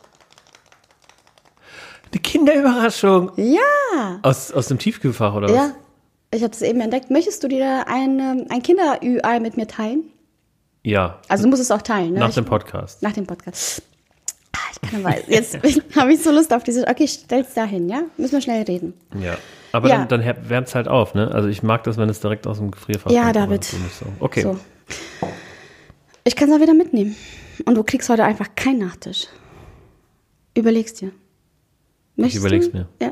Eine 2.11 2.21
Kinderüberraschung. 2.21 3.31
Ja. 3.35 4.19
Aus, 4.23 4.51
aus 4.51 4.67
dem 4.69 4.79
Tiefkühlfach, 4.79 5.35
oder 5.35 5.49
was? 5.49 5.55
Ja. 5.55 5.71
Ich 6.31 6.41
habe 6.43 6.51
es 6.53 6.61
eben 6.63 6.81
entdeckt. 6.81 7.11
Möchtest 7.11 7.43
du 7.43 7.47
dir 7.47 7.87
ein, 7.87 8.19
ähm, 8.19 8.45
ein 8.49 8.63
Kinder-Ü-Ei 8.63 9.39
mit 9.39 9.55
mir 9.57 9.67
teilen? 9.67 10.03
Ja. 10.83 11.19
Also 11.27 11.43
du 11.43 11.49
musst 11.49 11.61
es 11.61 11.71
auch 11.71 11.81
teilen. 11.81 12.13
Ne? 12.13 12.19
Nach 12.19 12.29
ich, 12.29 12.35
dem 12.35 12.45
Podcast. 12.45 13.01
nach 13.01 13.11
dem 13.13 13.25
Podcast. 13.27 13.81
Ah, 14.53 14.57
ich 14.71 14.89
kann 14.89 15.05
aber, 15.05 15.29
jetzt 15.29 15.57
habe 15.95 16.13
ich 16.13 16.23
so 16.23 16.31
Lust 16.31 16.53
auf 16.53 16.63
dieses, 16.63 16.87
okay, 16.87 17.07
stell's 17.07 17.53
dahin, 17.53 17.89
ja? 17.89 18.01
Müssen 18.17 18.33
wir 18.33 18.41
schnell 18.41 18.63
reden. 18.63 18.93
Ja. 19.19 19.37
Aber 19.71 19.89
Ja. 19.89 20.05
dann, 20.05 20.21
dann 20.23 20.49
wärmt 20.49 20.67
es 20.67 20.75
halt 20.75 20.87
auf, 20.87 21.13
ne? 21.13 21.29
Also 21.31 21.47
ich 21.49 21.61
mag 21.63 21.83
das, 21.83 21.97
wenn 21.97 22.09
es 22.09 22.19
direkt 22.19 22.47
aus 22.47 22.57
dem 22.57 22.71
Gefrierfach 22.71 23.11
Ja, 23.11 23.25
kommt, 23.25 23.37
aber 23.37 23.45
David. 23.57 23.63
so. 23.65 24.05
Okay. 24.19 24.41
So. 24.41 24.57
Ich 26.23 26.35
kann 26.35 26.49
es 26.49 26.55
auch 26.55 26.61
wieder 26.61 26.73
mitnehmen. 26.73 27.15
Und 27.65 27.75
du 27.75 27.83
kriegst 27.83 28.09
heute 28.09 28.23
einfach 28.23 28.47
keinen 28.55 28.79
Nachtisch. 28.79 29.27
Überlegst 30.55 31.01
dir. 31.01 31.11
Möchtest 32.15 32.43
überleg's 32.43 32.71
du? 32.71 32.77
mir. 32.77 32.87
Ja. 33.01 33.11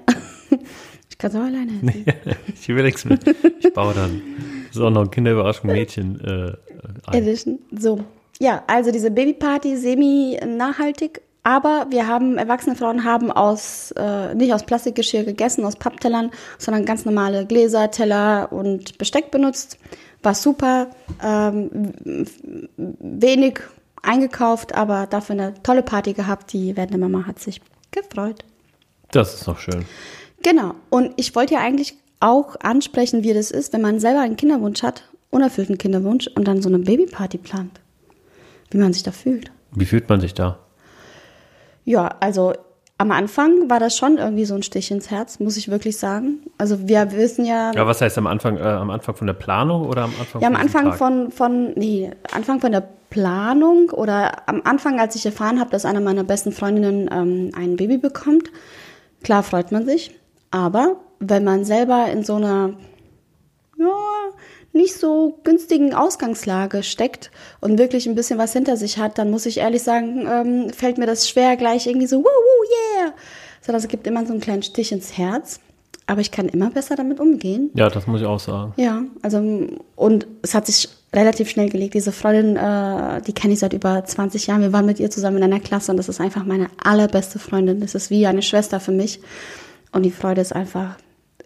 Ich 1.17 1.19
kann 1.19 1.31
es 1.31 1.35
auch 1.35 1.41
alleine 1.41 1.71
essen. 1.81 2.05
ich 2.53 2.69
überleg's 2.69 3.03
mir. 3.03 3.17
Ich 3.59 3.73
baue 3.73 3.95
dann. 3.95 4.21
Das 4.67 4.75
ist 4.75 4.81
auch 4.83 4.91
noch 4.91 5.01
ein 5.01 5.09
Kinderüberraschung 5.09 5.71
Mädchen. 5.71 6.21
Äh. 6.23 7.17
Edition. 7.17 7.57
So. 7.75 8.03
Ja, 8.39 8.63
also 8.67 8.91
diese 8.91 9.09
Babyparty 9.09 9.77
semi-nachhaltig, 9.77 11.21
aber 11.41 11.87
wir 11.89 12.05
haben, 12.05 12.37
erwachsene 12.37 12.75
Frauen 12.75 13.03
haben 13.03 13.31
aus, 13.31 13.91
äh, 13.97 14.35
nicht 14.35 14.53
aus 14.53 14.63
Plastikgeschirr 14.63 15.23
gegessen, 15.23 15.65
aus 15.65 15.75
Papptellern, 15.75 16.29
sondern 16.59 16.85
ganz 16.85 17.03
normale 17.03 17.47
Gläser, 17.47 17.89
Teller 17.89 18.51
und 18.51 18.99
Besteck 18.99 19.31
benutzt. 19.31 19.79
War 20.21 20.35
super, 20.35 20.91
ähm, 21.23 22.25
wenig 22.75 23.61
eingekauft, 24.03 24.75
aber 24.75 25.07
dafür 25.07 25.33
eine 25.33 25.53
tolle 25.63 25.81
Party 25.81 26.13
gehabt. 26.13 26.53
Die 26.53 26.77
werdende 26.77 26.99
Mama 26.99 27.25
hat 27.25 27.39
sich 27.39 27.59
gefreut. 27.89 28.43
Das 29.11 29.33
ist 29.33 29.47
doch 29.47 29.57
schön. 29.57 29.85
Genau. 30.47 30.75
Und 30.89 31.11
ich 31.17 31.35
wollte 31.35 31.55
ja 31.55 31.59
eigentlich 31.59 31.97
auch 32.21 32.55
ansprechen, 32.61 33.21
wie 33.21 33.33
das 33.33 33.51
ist, 33.51 33.73
wenn 33.73 33.81
man 33.81 33.99
selber 33.99 34.21
einen 34.21 34.37
Kinderwunsch 34.37 34.81
hat, 34.81 35.03
unerfüllten 35.29 35.77
Kinderwunsch 35.77 36.27
und 36.35 36.47
dann 36.47 36.61
so 36.61 36.69
eine 36.69 36.79
Babyparty 36.79 37.37
plant. 37.37 37.81
Wie 38.71 38.77
man 38.77 38.93
sich 38.93 39.03
da 39.03 39.11
fühlt. 39.11 39.51
Wie 39.73 39.83
fühlt 39.83 40.07
man 40.07 40.21
sich 40.21 40.33
da? 40.33 40.57
Ja, 41.83 42.15
also 42.21 42.53
am 42.97 43.11
Anfang 43.11 43.69
war 43.69 43.81
das 43.81 43.97
schon 43.97 44.17
irgendwie 44.17 44.45
so 44.45 44.55
ein 44.55 44.63
Stich 44.63 44.89
ins 44.89 45.11
Herz, 45.11 45.41
muss 45.41 45.57
ich 45.57 45.67
wirklich 45.69 45.97
sagen. 45.97 46.39
Also 46.57 46.87
wir 46.87 47.11
wissen 47.11 47.43
ja, 47.43 47.73
Ja, 47.73 47.85
was 47.85 47.99
heißt 47.99 48.17
am 48.17 48.27
Anfang, 48.27 48.55
äh, 48.55 48.61
am 48.61 48.89
Anfang 48.89 49.15
von 49.15 49.27
der 49.27 49.33
Planung 49.33 49.85
oder 49.85 50.03
am 50.03 50.13
Anfang 50.17 50.41
ja 50.41 50.47
am 50.47 50.53
von 50.53 50.61
Anfang 50.61 50.93
von, 50.93 51.31
von, 51.31 51.73
nee, 51.75 52.09
Anfang 52.31 52.61
von 52.61 52.71
der 52.71 52.87
Planung 53.09 53.89
oder 53.89 54.47
am 54.47 54.61
Anfang, 54.63 54.97
als 55.01 55.13
ich 55.15 55.25
erfahren 55.25 55.59
habe, 55.59 55.71
dass 55.71 55.83
eine 55.83 55.99
meiner 55.99 56.23
besten 56.23 56.53
Freundinnen 56.53 57.09
ähm, 57.11 57.51
ein 57.53 57.75
Baby 57.75 57.97
bekommt, 57.97 58.49
klar 59.23 59.43
freut 59.43 59.73
man 59.73 59.85
sich. 59.85 60.16
Aber 60.51 60.97
wenn 61.19 61.43
man 61.43 61.65
selber 61.65 62.07
in 62.11 62.23
so 62.23 62.35
einer 62.35 62.73
ja, 63.77 63.85
nicht 64.73 64.95
so 64.95 65.39
günstigen 65.43 65.93
Ausgangslage 65.93 66.83
steckt 66.83 67.31
und 67.59 67.77
wirklich 67.77 68.07
ein 68.07 68.15
bisschen 68.15 68.37
was 68.37 68.53
hinter 68.53 68.77
sich 68.77 68.97
hat, 68.97 69.17
dann 69.17 69.29
muss 69.29 69.45
ich 69.45 69.57
ehrlich 69.57 69.83
sagen, 69.83 70.27
ähm, 70.29 70.69
fällt 70.71 70.97
mir 70.97 71.05
das 71.07 71.29
schwer, 71.29 71.57
gleich 71.57 71.87
irgendwie 71.87 72.07
so, 72.07 72.17
woo, 72.17 72.23
woo, 72.23 73.01
yeah. 73.01 73.13
Sondern 73.61 73.81
es 73.81 73.87
gibt 73.87 74.07
immer 74.07 74.25
so 74.25 74.31
einen 74.31 74.41
kleinen 74.41 74.63
Stich 74.63 74.91
ins 74.91 75.17
Herz. 75.17 75.59
Aber 76.09 76.21
ich 76.21 76.31
kann 76.31 76.47
immer 76.47 76.69
besser 76.69 76.95
damit 76.95 77.19
umgehen. 77.19 77.69
Ja, 77.73 77.89
das 77.89 78.07
muss 78.07 78.21
ich 78.21 78.25
auch 78.25 78.39
sagen. 78.39 78.73
Ja, 78.77 79.03
also 79.21 79.67
und 79.97 80.25
es 80.41 80.55
hat 80.55 80.65
sich 80.65 80.87
relativ 81.13 81.49
schnell 81.49 81.67
gelegt. 81.69 81.95
Diese 81.95 82.13
Freundin, 82.13 82.55
äh, 82.55 83.21
die 83.23 83.33
kenne 83.33 83.53
ich 83.53 83.59
seit 83.59 83.73
über 83.73 84.05
20 84.05 84.47
Jahren. 84.47 84.61
Wir 84.61 84.71
waren 84.71 84.85
mit 84.85 85.01
ihr 85.01 85.11
zusammen 85.11 85.37
in 85.37 85.43
einer 85.43 85.59
Klasse 85.59 85.91
und 85.91 85.97
das 85.97 86.07
ist 86.07 86.21
einfach 86.21 86.45
meine 86.45 86.67
allerbeste 86.81 87.39
Freundin. 87.39 87.81
Das 87.81 87.93
ist 87.93 88.09
wie 88.09 88.25
eine 88.25 88.41
Schwester 88.41 88.79
für 88.79 88.93
mich. 88.93 89.19
Und 89.91 90.03
die 90.03 90.11
Freude 90.11 90.41
ist 90.41 90.53
einfach 90.53 90.97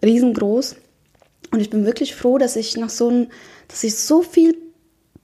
riesengroß. 0.04 0.76
Und 1.52 1.60
ich 1.60 1.70
bin 1.70 1.84
wirklich 1.84 2.14
froh, 2.14 2.38
dass 2.38 2.56
ich 2.56 2.76
noch 2.76 2.90
so 2.90 3.08
ein, 3.08 3.30
dass 3.68 3.84
ich 3.84 3.96
so 3.96 4.22
viel 4.22 4.56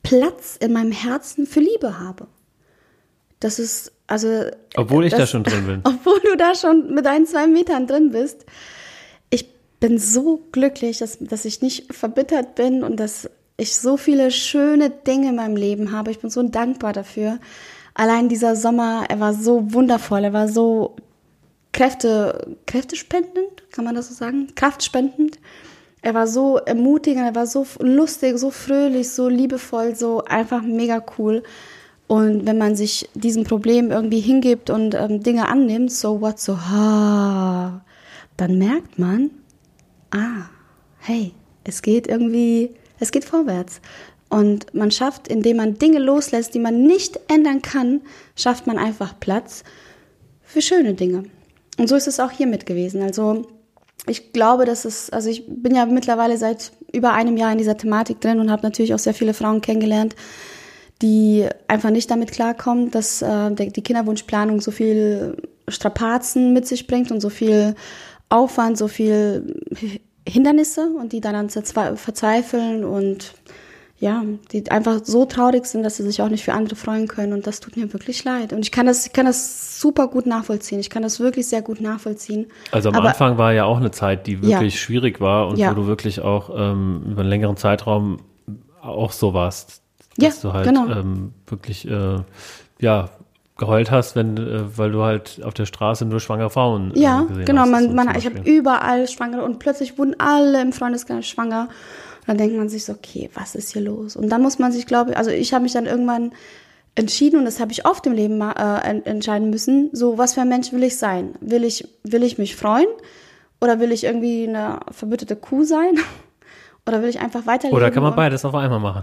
Platz 0.03 0.57
in 0.61 0.73
meinem 0.73 0.93
Herzen 0.93 1.47
für 1.47 1.61
Liebe 1.61 1.99
habe. 1.99 2.27
Das 3.41 3.59
ist, 3.59 3.93
also. 4.07 4.45
Obwohl 4.77 5.05
ich 5.07 5.13
da 5.13 5.19
das- 5.19 5.31
schon 5.31 5.45
drin 5.45 5.67
bin. 5.67 5.81
Obwohl 5.85 6.21
du 6.21 6.37
da 6.37 6.55
schon 6.55 6.95
mit 6.95 7.05
deinen 7.07 7.27
zwei 7.27 7.47
Metern 7.47 7.87
drin 7.87 8.11
bist. 8.11 8.45
Ich 9.31 9.49
bin 9.81 9.99
so 9.99 10.43
glücklich, 10.53 10.99
dass, 10.99 11.19
dass 11.19 11.45
ich 11.45 11.63
nicht 11.63 11.95
verbittert 11.95 12.55
bin 12.55 12.83
und 12.83 12.97
dass 12.97 13.31
ich 13.57 13.77
so 13.77 13.97
viele 13.97 14.31
schöne 14.31 14.91
Dinge 14.91 15.31
in 15.31 15.37
meinem 15.37 15.57
Leben 15.57 15.93
habe. 15.93 16.11
Ich 16.11 16.21
bin 16.21 16.31
so 16.31 16.43
dankbar 16.43 16.93
dafür. 16.93 17.39
Allein 17.95 18.29
dieser 18.29 18.55
Sommer, 18.55 19.07
er 19.09 19.19
war 19.19 19.35
so 19.35 19.73
wundervoll, 19.73 20.25
er 20.25 20.33
war 20.33 20.49
so 20.49 20.95
Kräfte, 21.79 22.57
kräftespendend, 22.67 23.71
kann 23.71 23.85
man 23.85 23.95
das 23.95 24.09
so 24.09 24.14
sagen? 24.14 24.49
Kraftspendend. 24.57 25.38
Er 26.03 26.12
war 26.12 26.27
so 26.27 26.57
ermutigend, 26.57 27.25
er 27.25 27.37
war 27.37 27.47
so 27.47 27.64
lustig, 27.79 28.37
so 28.37 28.51
fröhlich, 28.51 29.11
so 29.11 29.29
liebevoll, 29.29 29.95
so 29.95 30.25
einfach 30.25 30.62
mega 30.62 31.01
cool. 31.17 31.45
Und 32.09 32.47
wenn 32.47 32.59
man 32.59 32.75
sich 32.75 33.09
diesem 33.14 33.45
Problem 33.45 33.93
irgendwie 33.93 34.19
hingibt 34.19 34.71
und 34.71 34.97
ähm, 34.97 35.23
Dinge 35.23 35.47
annimmt, 35.47 35.93
so 35.93 36.21
what, 36.21 36.41
so 36.41 36.59
ha, 36.59 37.85
dann 38.37 38.59
merkt 38.59 38.99
man, 38.99 39.31
ah, 40.11 40.51
hey, 40.99 41.33
es 41.62 41.81
geht 41.83 42.09
irgendwie, 42.09 42.75
es 42.99 43.12
geht 43.12 43.25
vorwärts. 43.25 43.81
Und 44.29 44.75
man 44.75 44.91
schafft, 44.91 45.29
indem 45.29 45.59
man 45.59 45.79
Dinge 45.79 46.01
loslässt, 46.01 46.55
die 46.55 46.59
man 46.59 46.83
nicht 46.83 47.21
ändern 47.29 47.62
kann, 47.62 48.01
schafft 48.35 48.67
man 48.67 48.79
einfach 48.79 49.21
Platz 49.21 49.62
für 50.43 50.61
schöne 50.61 50.95
Dinge. 50.95 51.23
Und 51.79 51.88
so 51.88 51.97
ist 51.97 52.09
es 52.09 52.21
auch 52.21 52.31
hiermit 52.31 52.67
gewesen. 52.67 53.03
Also 53.03 53.47
ich 54.07 54.33
glaube, 54.33 54.64
dass 54.64 54.85
es, 54.85 55.11
also 55.11 55.31
ich 55.31 55.45
bin 55.47 55.75
ja 55.75 55.87
mittlerweile 55.87 56.37
seit 56.37 56.73
über 56.93 57.12
einem 57.12 57.37
Jahr 57.37 57.53
in 57.53 57.59
dieser 57.59 57.77
Thematik 57.77 58.21
drin 58.21 58.41
und 58.41 58.51
habe 58.51 58.62
natürlich 58.62 58.95
auch 58.95 58.99
sehr 58.99 59.14
viele 59.14 59.35
Frauen 59.35 59.61
kennengelernt, 59.61 60.17
die 61.03 61.47
einfach 61.69 61.91
nicht 61.91 62.11
damit 62.11 62.33
klarkommen, 62.33 62.91
dass 62.91 63.23
äh, 63.23 63.51
die 63.53 63.83
Kinderwunschplanung 63.83 64.61
so 64.61 64.71
viel 64.71 65.37
Strapazen 65.69 66.53
mit 66.53 66.67
sich 66.67 66.87
bringt 66.87 67.12
und 67.12 67.21
so 67.21 67.29
viel 67.29 67.75
Aufwand, 68.29 68.77
so 68.77 68.88
viel 68.88 69.62
Hindernisse 70.27 70.91
und 70.91 71.12
die 71.12 71.21
dann 71.21 71.49
verzweifeln 71.49 72.85
und 72.85 73.35
ja, 74.01 74.23
die 74.53 74.71
einfach 74.71 75.01
so 75.03 75.25
traurig 75.25 75.67
sind, 75.67 75.83
dass 75.83 75.97
sie 75.97 76.05
sich 76.05 76.23
auch 76.23 76.29
nicht 76.29 76.45
für 76.45 76.53
andere 76.53 76.77
freuen 76.77 77.09
können. 77.09 77.33
Und 77.33 77.49
das 77.49 77.59
tut 77.59 77.77
mir 77.77 77.93
wirklich 77.93 78.23
leid. 78.23 78.53
Und 78.53 78.61
ich 78.61 78.71
kann 78.71 78.87
das, 78.87 79.07
ich 79.07 79.13
kann 79.13 79.27
das 79.27 79.81
super 79.81 80.07
gut 80.07 80.25
nachvollziehen. 80.25 80.79
Ich 80.79 80.89
kann 80.89 81.03
das 81.03 81.19
wirklich 81.19 81.49
sehr 81.49 81.63
gut 81.63 81.81
nachvollziehen. 81.81 82.47
Also 82.71 82.91
am 82.91 82.95
Aber, 82.95 83.09
Anfang 83.09 83.39
war 83.39 83.53
ja 83.53 83.65
auch 83.65 83.79
eine 83.79 83.91
Zeit, 83.91 84.29
die 84.29 84.41
wirklich 84.41 84.75
ja. 84.75 84.81
schwierig 84.81 85.21
war 85.21 85.49
und 85.49 85.59
ja. 85.59 85.71
wo 85.71 85.75
du 85.75 85.87
wirklich 85.89 86.21
auch 86.21 86.51
ähm, 86.55 87.03
über 87.11 87.23
einen 87.23 87.31
längeren 87.31 87.57
Zeitraum 87.57 88.19
auch 88.81 89.11
so 89.11 89.35
warst. 89.35 89.83
Dass 90.17 90.43
ja, 90.43 90.49
du 90.49 90.55
halt 90.55 90.69
genau. 90.69 90.89
ähm, 90.89 91.33
wirklich 91.47 91.89
äh, 91.89 92.19
ja, 92.81 93.11
geheult 93.57 93.91
hast, 93.91 94.15
wenn, 94.15 94.37
äh, 94.37 94.79
weil 94.79 94.93
du 94.93 95.03
halt 95.03 95.41
auf 95.45 95.55
der 95.55 95.67
Straße 95.67 96.05
nur 96.05 96.21
schwangere 96.21 96.51
Frauen 96.51 96.95
äh, 96.95 97.01
ja, 97.01 97.27
genau, 97.45 97.63
hast. 97.63 97.71
Man, 97.71 97.95
man, 97.97 98.17
ich 98.17 98.27
habe 98.27 98.39
überall 98.45 99.09
schwangere 99.09 99.43
und 99.43 99.59
plötzlich 99.59 99.99
wurden 99.99 100.15
alle 100.19 100.63
im 100.63 100.73
Freundeskreis 100.73 101.27
schwanger 101.27 101.69
dann 102.29 102.37
denkt 102.37 102.57
man 102.57 102.69
sich 102.69 102.85
so, 102.85 102.93
okay, 102.93 103.31
was 103.33 103.55
ist 103.55 103.73
hier 103.73 103.81
los? 103.81 104.14
Und 104.14 104.29
dann 104.29 104.43
muss 104.43 104.59
man 104.59 104.71
sich, 104.71 104.85
glaube 104.85 105.12
ich, 105.12 105.17
also 105.17 105.31
ich 105.31 105.55
habe 105.55 105.62
mich 105.62 105.73
dann 105.73 105.87
irgendwann 105.87 106.33
entschieden 106.95 107.38
und 107.38 107.47
das 107.47 107.59
habe 107.59 107.73
ich 107.73 107.87
oft 107.87 108.05
im 108.07 108.12
Leben 108.12 108.38
äh, 108.41 109.01
entscheiden 109.05 109.49
müssen, 109.49 109.88
so 109.93 110.19
was 110.19 110.35
für 110.35 110.43
ein 110.43 110.49
Mensch 110.49 110.71
will 110.73 110.83
ich 110.83 110.99
sein? 110.99 111.35
Will 111.41 111.64
ich, 111.64 111.88
will 112.03 112.23
ich 112.23 112.37
mich 112.37 112.55
freuen 112.55 112.88
oder 113.61 113.81
will 113.81 113.93
ich 113.93 114.05
irgendwie 114.05 114.47
eine 114.47 114.81
verbüttete 114.91 115.37
Kuh 115.37 115.64
sein? 115.64 115.95
Oder 116.87 117.03
will 117.03 117.11
ich 117.11 117.21
einfach 117.21 117.45
weiterleben? 117.45 117.77
Oder 117.77 117.91
kann 117.91 118.03
man 118.03 118.17
beides 118.17 118.47
auf 118.47 118.55
einmal 118.55 118.81
machen? 118.81 119.03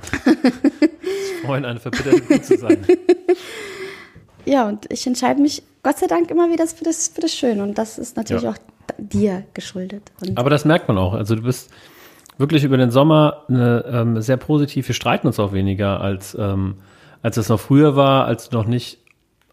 freuen, 1.45 1.65
eine 1.65 1.79
verbitterte 1.79 2.19
Kuh 2.19 2.41
zu 2.41 2.57
sein. 2.57 2.83
Ja, 4.45 4.67
und 4.67 4.91
ich 4.91 5.05
entscheide 5.07 5.41
mich 5.41 5.63
Gott 5.81 5.97
sei 5.97 6.05
Dank 6.05 6.29
immer 6.29 6.51
wieder 6.51 6.67
für 6.67 6.83
das, 6.83 7.07
für 7.07 7.21
das 7.21 7.33
Schöne. 7.33 7.63
Und 7.63 7.79
das 7.79 7.97
ist 7.97 8.15
natürlich 8.15 8.43
ja. 8.43 8.51
auch 8.51 8.57
dir 8.97 9.43
geschuldet. 9.53 10.11
Und 10.21 10.38
Aber 10.38 10.49
das 10.49 10.65
merkt 10.65 10.88
man 10.88 10.99
auch. 10.99 11.13
Also 11.13 11.35
du 11.35 11.41
bist, 11.41 11.71
wirklich 12.37 12.63
über 12.63 12.77
den 12.77 12.91
Sommer 12.91 13.43
eine, 13.47 13.85
ähm, 13.87 14.21
sehr 14.21 14.37
positiv. 14.37 14.87
Wir 14.87 14.95
streiten 14.95 15.27
uns 15.27 15.39
auch 15.39 15.53
weniger, 15.53 16.01
als, 16.01 16.35
ähm, 16.39 16.75
als 17.21 17.37
es 17.37 17.49
noch 17.49 17.59
früher 17.59 17.95
war, 17.95 18.25
als 18.25 18.49
du 18.49 18.57
noch 18.57 18.65
nicht, 18.65 18.99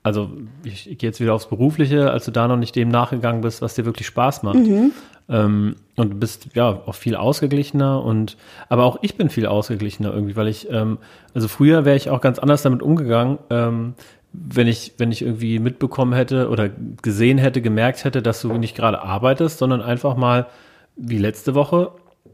also 0.03 0.31
ich, 0.65 0.91
ich 0.91 0.99
gehe 0.99 1.09
jetzt 1.09 1.21
wieder 1.21 1.35
aufs 1.35 1.49
Berufliche, 1.49 2.11
als 2.11 2.25
du 2.25 2.31
da 2.31 2.49
noch 2.49 2.57
nicht 2.57 2.75
dem 2.75 2.89
nachgegangen 2.89 3.41
bist, 3.41 3.63
was 3.63 3.75
dir 3.75 3.85
wirklich 3.85 4.07
Spaß 4.07 4.43
macht. 4.43 4.57
Mhm. 4.57 4.93
Ähm, 5.29 5.77
und 5.97 6.13
du 6.13 6.17
bist 6.19 6.49
ja 6.55 6.69
auch 6.69 6.95
viel 6.95 7.15
ausgeglichener 7.15 8.03
und 8.03 8.37
aber 8.69 8.85
auch 8.85 8.99
ich 9.03 9.17
bin 9.17 9.31
viel 9.31 9.47
ausgeglichener 9.47 10.13
irgendwie, 10.13 10.37
weil 10.37 10.49
ich, 10.49 10.69
ähm, 10.71 10.99
also 11.33 11.47
früher 11.49 11.85
wäre 11.85 11.97
ich 11.97 12.11
auch 12.11 12.21
ganz 12.21 12.39
anders 12.39 12.63
damit 12.63 12.83
umgegangen, 12.83 13.39
ähm, 13.51 13.95
wenn 14.33 14.67
ich, 14.67 14.95
wenn 14.99 15.13
ich 15.13 15.23
irgendwie 15.23 15.59
mitbekommen 15.59 16.15
hätte 16.15 16.49
oder 16.49 16.71
gesehen 17.03 17.39
hätte, 17.39 17.61
gemerkt 17.61 18.05
hätte, 18.05 18.23
dass 18.23 18.41
du 18.41 18.53
nicht 18.55 18.75
gerade 18.75 19.03
arbeitest, 19.03 19.59
sondern 19.59 19.83
einfach 19.83 20.17
mal 20.17 20.47
wie 20.97 21.19
letzte 21.19 21.55
Woche 21.55 21.93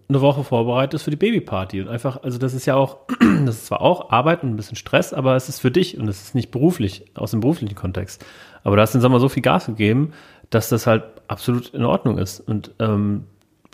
eine 0.09 0.21
Woche 0.21 0.43
vorbereitest 0.43 1.05
für 1.05 1.11
die 1.11 1.17
Babyparty. 1.17 1.83
Und 1.83 1.89
einfach, 1.89 2.23
also 2.23 2.39
das 2.39 2.55
ist 2.55 2.67
ja 2.67 2.77
auch, 2.77 2.99
das 3.45 3.57
ist 3.57 3.67
zwar 3.67 3.83
auch 3.83 4.11
Arbeit 4.11 4.43
und 4.43 4.51
ein 4.51 4.57
bisschen 4.57 4.77
Stress, 4.77 5.13
aber 5.13 5.37
es 5.37 5.49
ist 5.49 5.61
für 5.61 5.71
dich 5.71 5.99
und 5.99 6.09
es 6.09 6.23
ist 6.23 6.35
nicht 6.35 6.51
beruflich, 6.51 7.05
aus 7.15 7.33
dem 7.33 7.41
beruflichen 7.41 7.75
Kontext. 7.75 8.25
Aber 8.65 8.77
du 8.77 8.83
hast 8.83 8.95
den 8.95 9.01
Sommer 9.01 9.21
so 9.21 9.29
viel 9.29 9.43
Gas 9.43 9.67
gegeben, 9.67 10.13
dass 10.51 10.69
das 10.71 10.87
halt 10.87 11.05
absolut 11.29 11.75
in 11.75 11.85
Ordnung 11.85 12.19
ist. 12.19 12.41
Und 12.41 12.73
ähm, 12.79 13.25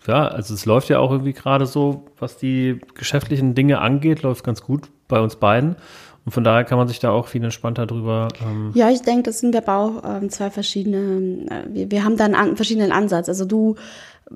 ja, 0.06 0.26
also 0.26 0.54
es 0.54 0.66
läuft 0.66 0.88
ja 0.88 0.98
auch 0.98 1.10
irgendwie 1.10 1.32
gerade 1.32 1.66
so, 1.66 2.06
was 2.18 2.36
die 2.36 2.80
geschäftlichen 2.94 3.54
Dinge 3.54 3.80
angeht, 3.80 4.22
läuft 4.22 4.44
ganz 4.44 4.62
gut 4.62 4.88
bei 5.08 5.20
uns 5.20 5.36
beiden. 5.36 5.76
Und 6.24 6.32
von 6.32 6.44
daher 6.44 6.64
kann 6.64 6.78
man 6.78 6.88
sich 6.88 7.00
da 7.00 7.10
auch 7.10 7.26
viel 7.26 7.44
entspannter 7.44 7.86
drüber. 7.86 8.28
Ähm 8.42 8.70
ja, 8.74 8.90
ich 8.90 9.02
denke, 9.02 9.24
das 9.24 9.40
sind 9.40 9.54
aber 9.54 9.76
auch 9.76 10.02
ähm, 10.04 10.30
zwei 10.30 10.50
verschiedene, 10.50 11.46
äh, 11.50 11.64
wir, 11.68 11.90
wir 11.90 12.04
haben 12.04 12.16
da 12.16 12.24
einen 12.24 12.34
an, 12.34 12.56
verschiedenen 12.56 12.92
Ansatz. 12.92 13.28
Also 13.28 13.44
du 13.44 13.76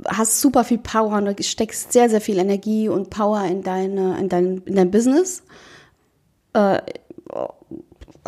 hast 0.07 0.41
super 0.41 0.65
viel 0.65 0.79
Power 0.79 1.17
und 1.17 1.25
du 1.25 1.43
steckst 1.43 1.93
sehr, 1.93 2.11
sehr 2.11 2.21
viel 2.21 2.39
Energie 2.39 2.89
und 2.89 3.09
Power 3.09 3.43
in 3.45 3.63
deine, 3.63 4.19
in 4.19 4.29
dein, 4.29 4.59
in 4.67 4.77
dein 4.77 4.91
Business. 4.91 5.43
Äh, 6.53 6.81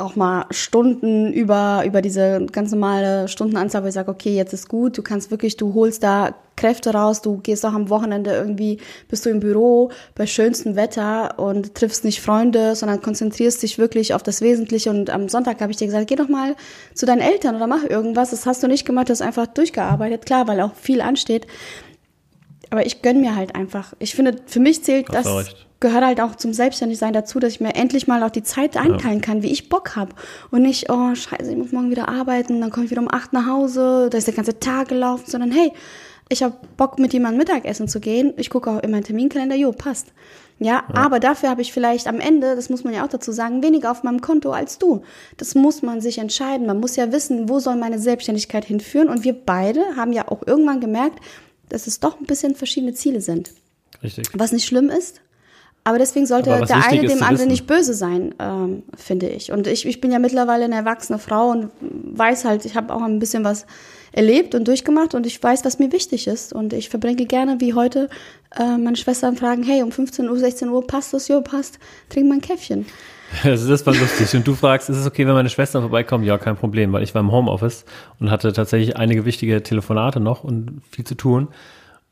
auch 0.00 0.16
mal 0.16 0.46
Stunden 0.50 1.32
über, 1.32 1.84
über 1.86 2.02
diese 2.02 2.46
ganz 2.50 2.72
normale 2.72 3.28
Stundenanzahl, 3.28 3.84
wo 3.84 3.88
ich 3.88 3.94
sage, 3.94 4.10
okay, 4.10 4.34
jetzt 4.34 4.52
ist 4.52 4.68
gut, 4.68 4.98
du 4.98 5.02
kannst 5.02 5.30
wirklich, 5.30 5.56
du 5.56 5.74
holst 5.74 6.02
da 6.02 6.34
Kräfte 6.56 6.92
raus, 6.92 7.22
du 7.22 7.38
gehst 7.38 7.64
auch 7.64 7.72
am 7.72 7.88
Wochenende 7.88 8.32
irgendwie, 8.32 8.78
bist 9.08 9.24
du 9.24 9.30
im 9.30 9.40
Büro 9.40 9.90
bei 10.14 10.26
schönstem 10.26 10.76
Wetter 10.76 11.38
und 11.38 11.74
triffst 11.74 12.04
nicht 12.04 12.20
Freunde, 12.20 12.74
sondern 12.74 13.00
konzentrierst 13.00 13.62
dich 13.62 13.78
wirklich 13.78 14.12
auf 14.12 14.22
das 14.22 14.42
Wesentliche 14.42 14.90
und 14.90 15.08
am 15.08 15.28
Sonntag 15.28 15.60
habe 15.60 15.72
ich 15.72 15.78
dir 15.78 15.86
gesagt, 15.86 16.08
geh 16.08 16.16
doch 16.16 16.28
mal 16.28 16.56
zu 16.94 17.06
deinen 17.06 17.20
Eltern 17.20 17.56
oder 17.56 17.66
mach 17.66 17.84
irgendwas, 17.84 18.30
das 18.30 18.44
hast 18.44 18.62
du 18.62 18.68
nicht 18.68 18.84
gemacht, 18.84 19.08
du 19.08 19.12
hast 19.12 19.22
einfach 19.22 19.46
durchgearbeitet, 19.46 20.26
klar, 20.26 20.48
weil 20.48 20.60
auch 20.60 20.74
viel 20.74 21.00
ansteht. 21.00 21.46
Aber 22.68 22.86
ich 22.86 23.02
gönn 23.02 23.20
mir 23.20 23.34
halt 23.34 23.54
einfach. 23.56 23.94
Ich 23.98 24.14
finde, 24.14 24.36
für 24.46 24.60
mich 24.60 24.84
zählt 24.84 25.08
das, 25.12 25.26
gehört 25.80 26.04
halt 26.04 26.20
auch 26.20 26.36
zum 26.36 26.52
Selbstständigsein 26.52 27.12
dazu, 27.12 27.40
dass 27.40 27.54
ich 27.54 27.60
mir 27.60 27.74
endlich 27.74 28.06
mal 28.06 28.22
auch 28.22 28.30
die 28.30 28.42
Zeit 28.42 28.76
einteilen 28.76 29.20
kann, 29.20 29.42
wie 29.42 29.50
ich 29.50 29.68
Bock 29.68 29.96
habe. 29.96 30.14
Und 30.50 30.62
nicht, 30.62 30.90
oh 30.90 31.14
scheiße, 31.14 31.50
ich 31.50 31.56
muss 31.56 31.72
morgen 31.72 31.90
wieder 31.90 32.08
arbeiten, 32.08 32.60
dann 32.60 32.70
komme 32.70 32.84
ich 32.84 32.90
wieder 32.90 33.00
um 33.00 33.12
acht 33.12 33.32
nach 33.32 33.46
Hause, 33.46 34.08
da 34.10 34.18
ist 34.18 34.26
der 34.26 34.34
ganze 34.34 34.60
Tag 34.60 34.88
gelaufen, 34.88 35.24
sondern 35.26 35.50
hey, 35.50 35.72
ich 36.28 36.42
habe 36.44 36.54
Bock, 36.76 36.98
mit 36.98 37.12
jemandem 37.12 37.38
Mittagessen 37.38 37.88
zu 37.88 37.98
gehen. 37.98 38.34
Ich 38.36 38.50
gucke 38.50 38.70
auch 38.70 38.82
in 38.82 38.92
meinen 38.92 39.02
Terminkalender, 39.02 39.56
jo, 39.56 39.72
passt. 39.72 40.12
Ja, 40.60 40.66
ja. 40.66 40.84
aber 40.94 41.18
dafür 41.18 41.48
habe 41.48 41.62
ich 41.62 41.72
vielleicht 41.72 42.06
am 42.06 42.20
Ende, 42.20 42.54
das 42.54 42.68
muss 42.68 42.84
man 42.84 42.94
ja 42.94 43.04
auch 43.04 43.08
dazu 43.08 43.32
sagen, 43.32 43.62
weniger 43.62 43.90
auf 43.90 44.04
meinem 44.04 44.20
Konto 44.20 44.52
als 44.52 44.78
du. 44.78 45.02
Das 45.38 45.54
muss 45.54 45.82
man 45.82 46.00
sich 46.00 46.18
entscheiden. 46.18 46.66
Man 46.66 46.78
muss 46.78 46.96
ja 46.96 47.10
wissen, 47.10 47.48
wo 47.48 47.58
soll 47.58 47.76
meine 47.76 47.98
Selbstständigkeit 47.98 48.64
hinführen. 48.64 49.08
Und 49.08 49.24
wir 49.24 49.32
beide 49.32 49.96
haben 49.96 50.12
ja 50.12 50.28
auch 50.28 50.46
irgendwann 50.46 50.80
gemerkt, 50.80 51.18
dass 51.68 51.86
es 51.86 51.98
doch 51.98 52.20
ein 52.20 52.26
bisschen 52.26 52.54
verschiedene 52.54 52.92
Ziele 52.92 53.22
sind. 53.22 53.52
Richtig. 54.02 54.28
Was 54.34 54.52
nicht 54.52 54.66
schlimm 54.66 54.88
ist, 54.88 55.20
aber 55.84 55.98
deswegen 55.98 56.26
sollte 56.26 56.52
Aber 56.54 56.66
der 56.66 56.86
eine 56.86 57.06
dem 57.06 57.22
anderen 57.22 57.48
nicht 57.48 57.66
böse 57.66 57.94
sein, 57.94 58.34
ähm, 58.38 58.82
finde 58.96 59.28
ich. 59.28 59.50
Und 59.50 59.66
ich, 59.66 59.86
ich 59.86 60.00
bin 60.00 60.12
ja 60.12 60.18
mittlerweile 60.18 60.64
eine 60.64 60.74
erwachsene 60.74 61.18
Frau 61.18 61.50
und 61.50 61.70
weiß 61.80 62.44
halt, 62.44 62.64
ich 62.66 62.76
habe 62.76 62.94
auch 62.94 63.02
ein 63.02 63.18
bisschen 63.18 63.44
was 63.44 63.66
erlebt 64.12 64.54
und 64.54 64.68
durchgemacht 64.68 65.14
und 65.14 65.24
ich 65.26 65.42
weiß, 65.42 65.64
was 65.64 65.78
mir 65.78 65.90
wichtig 65.92 66.26
ist. 66.26 66.52
Und 66.52 66.72
ich 66.72 66.90
verbringe 66.90 67.24
gerne, 67.24 67.60
wie 67.60 67.74
heute, 67.74 68.10
äh, 68.58 68.76
meine 68.76 68.96
Schwestern 68.96 69.36
fragen, 69.36 69.62
hey, 69.62 69.82
um 69.82 69.90
15 69.90 70.28
Uhr, 70.28 70.38
16 70.38 70.68
Uhr 70.68 70.86
passt 70.86 71.14
das? 71.14 71.28
Jo, 71.28 71.40
passt. 71.40 71.78
Trink 72.08 72.28
mal 72.28 72.34
ein 72.34 72.40
Käffchen. 72.40 72.84
Also 73.42 73.68
das 73.70 73.86
war 73.86 73.94
lustig. 73.94 74.34
Und 74.34 74.46
du 74.46 74.54
fragst, 74.54 74.90
ist 74.90 74.98
es 74.98 75.06
okay, 75.06 75.26
wenn 75.26 75.34
meine 75.34 75.48
Schwestern 75.48 75.82
vorbeikommen? 75.82 76.24
Ja, 76.24 76.36
kein 76.36 76.56
Problem, 76.56 76.92
weil 76.92 77.02
ich 77.02 77.14
war 77.14 77.20
im 77.20 77.32
Homeoffice 77.32 77.84
und 78.18 78.30
hatte 78.30 78.52
tatsächlich 78.52 78.96
einige 78.96 79.24
wichtige 79.24 79.62
Telefonate 79.62 80.20
noch 80.20 80.44
und 80.44 80.82
viel 80.90 81.04
zu 81.04 81.14
tun. 81.14 81.48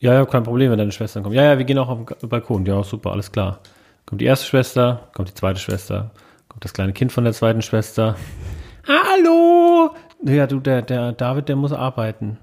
Ja, 0.01 0.15
ja, 0.15 0.25
kein 0.27 0.45
Problem, 0.45 0.71
wenn 0.71 0.79
deine 0.79 0.93
Schwestern 0.93 1.25
kommen. 1.25 1.35
Ja, 1.35 1.43
ja, 1.45 1.59
wir 1.59 1.65
gehen 1.65 1.79
auch 1.79 1.89
auf 1.89 1.99
den 2.21 2.29
Balkon. 2.29 2.65
Ja, 2.67 2.83
super, 2.85 3.11
alles 3.11 3.33
klar. 3.33 3.59
Kommt 4.07 4.21
die 4.21 4.27
erste 4.27 4.47
Schwester, 4.47 5.09
kommt 5.13 5.29
die 5.29 5.35
zweite 5.35 5.59
Schwester, 5.59 6.13
kommt 6.49 6.65
das 6.65 6.73
kleine 6.73 6.93
Kind 6.93 7.13
von 7.13 7.25
der 7.25 7.33
zweiten 7.33 7.63
Schwester. 7.63 8.17
Hallo! 8.87 9.95
Ja, 10.25 10.47
du, 10.47 10.61
der, 10.61 10.83
der 10.83 11.13
David, 11.13 11.49
der 11.49 11.57
muss 11.57 11.73
arbeiten. 11.73 12.39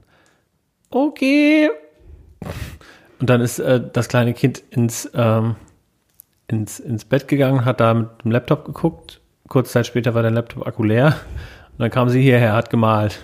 Okay. 0.89 1.69
Und 3.19 3.29
dann 3.29 3.41
ist 3.41 3.59
äh, 3.59 3.81
das 3.91 4.09
kleine 4.09 4.33
Kind 4.33 4.61
ins, 4.69 5.09
ähm, 5.13 5.55
ins, 6.47 6.79
ins 6.79 7.05
Bett 7.05 7.27
gegangen, 7.27 7.65
hat 7.65 7.79
da 7.79 7.93
mit 7.93 8.09
dem 8.23 8.31
Laptop 8.31 8.65
geguckt. 8.65 9.21
Kurze 9.47 9.71
Zeit 9.71 9.87
später 9.87 10.13
war 10.13 10.21
der 10.21 10.31
Laptop-Akku 10.31 10.83
leer. 10.83 11.15
Und 11.71 11.79
dann 11.79 11.89
kam 11.89 12.09
sie 12.09 12.21
hierher, 12.21 12.53
hat 12.53 12.69
gemalt. 12.69 13.23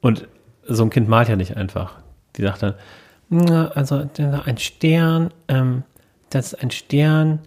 Und 0.00 0.26
so 0.66 0.82
ein 0.82 0.90
Kind 0.90 1.08
malt 1.08 1.28
ja 1.28 1.36
nicht 1.36 1.56
einfach. 1.56 1.94
Die 2.36 2.42
sagt 2.42 2.62
dann, 2.62 2.74
also 3.40 4.06
ein 4.44 4.58
Stern, 4.58 5.32
ähm, 5.48 5.84
das 6.30 6.52
ist 6.52 6.62
ein 6.62 6.70
Stern, 6.70 7.40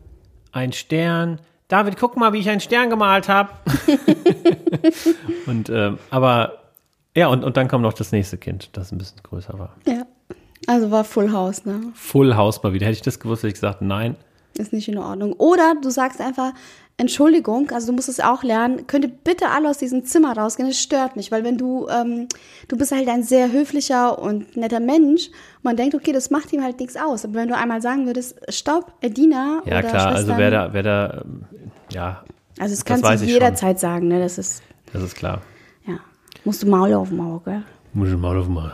ein 0.52 0.74
Stern. 0.74 1.40
David, 1.68 1.98
guck 1.98 2.18
mal, 2.18 2.34
wie 2.34 2.40
ich 2.40 2.50
einen 2.50 2.60
Stern 2.60 2.90
gemalt 2.90 3.30
habe. 3.30 3.50
und 5.48 5.70
ähm, 5.70 5.98
aber 6.10 6.60
ja, 7.16 7.28
und, 7.28 7.44
und 7.44 7.58
dann 7.58 7.68
kommt 7.68 7.84
noch 7.84 7.94
das 7.94 8.12
nächste 8.12 8.38
Kind, 8.38 8.70
das 8.74 8.92
ein 8.92 8.98
bisschen 8.98 9.22
größer 9.24 9.58
war. 9.58 9.76
Ja. 9.88 10.06
Also 10.68 10.92
war 10.92 11.04
Full 11.04 11.32
House, 11.32 11.66
ne? 11.66 11.92
Full 11.94 12.36
House 12.36 12.62
mal 12.64 12.74
wieder. 12.74 12.86
Hätte 12.86 12.98
ich 12.98 13.02
das 13.02 13.20
gewusst, 13.20 13.44
hätte 13.44 13.50
ich 13.50 13.54
gesagt, 13.56 13.82
nein. 13.82 14.16
Ist 14.58 14.74
nicht 14.74 14.88
in 14.88 14.98
Ordnung. 14.98 15.34
Oder 15.34 15.76
du 15.82 15.90
sagst 15.90 16.22
einfach, 16.22 16.54
Entschuldigung, 16.98 17.72
also 17.72 17.88
du 17.88 17.94
musst 17.94 18.08
es 18.08 18.22
auch 18.22 18.42
lernen, 18.44 18.88
könnt 18.88 19.04
ihr 19.04 19.12
bitte 19.12 19.50
alle 19.50 19.70
aus 19.70 19.78
diesem 19.78 20.06
Zimmer 20.06 20.38
rausgehen, 20.38 20.70
es 20.70 20.82
stört 20.82 21.18
mich, 21.18 21.30
weil 21.30 21.44
wenn 21.44 21.58
du, 21.58 21.90
ähm, 21.90 22.28
du 22.70 22.78
bist 22.78 22.94
halt 22.94 23.10
ein 23.10 23.22
sehr 23.22 23.52
höflicher 23.52 24.18
und 24.18 24.56
netter 24.56 24.80
Mensch, 24.80 25.30
man 25.62 25.76
denkt, 25.76 25.94
okay, 25.94 26.14
das 26.14 26.30
macht 26.30 26.54
ihm 26.54 26.64
halt 26.64 26.80
nichts 26.80 26.96
aus, 26.96 27.26
aber 27.26 27.34
wenn 27.34 27.50
du 27.50 27.58
einmal 27.58 27.82
sagen 27.82 28.06
würdest, 28.06 28.40
stopp, 28.48 28.94
Edina 29.02 29.62
Ja 29.66 29.80
oder 29.80 29.90
klar, 29.90 30.08
also 30.16 30.38
wer 30.38 30.52
da, 30.52 30.74
wer 30.74 30.84
da, 30.84 31.26
ja. 31.92 32.24
Also 32.60 32.74
das 32.74 32.86
kannst 32.86 33.04
du 33.04 33.26
jederzeit 33.26 33.78
sagen, 33.78 34.08
ne, 34.08 34.20
das 34.20 34.38
ist. 34.38 34.64
Das 34.94 35.04
ist 35.04 35.16
klar. 35.16 35.42
Ja, 35.86 36.00
musst 36.46 36.64
du 36.64 36.68
Maul 36.68 36.94
auf 36.94 37.10
dem 37.10 37.20
Auge. 37.20 37.64
Muss 37.92 38.08
ich 38.08 38.16
mal 38.16 38.38
aufmachen. 38.38 38.72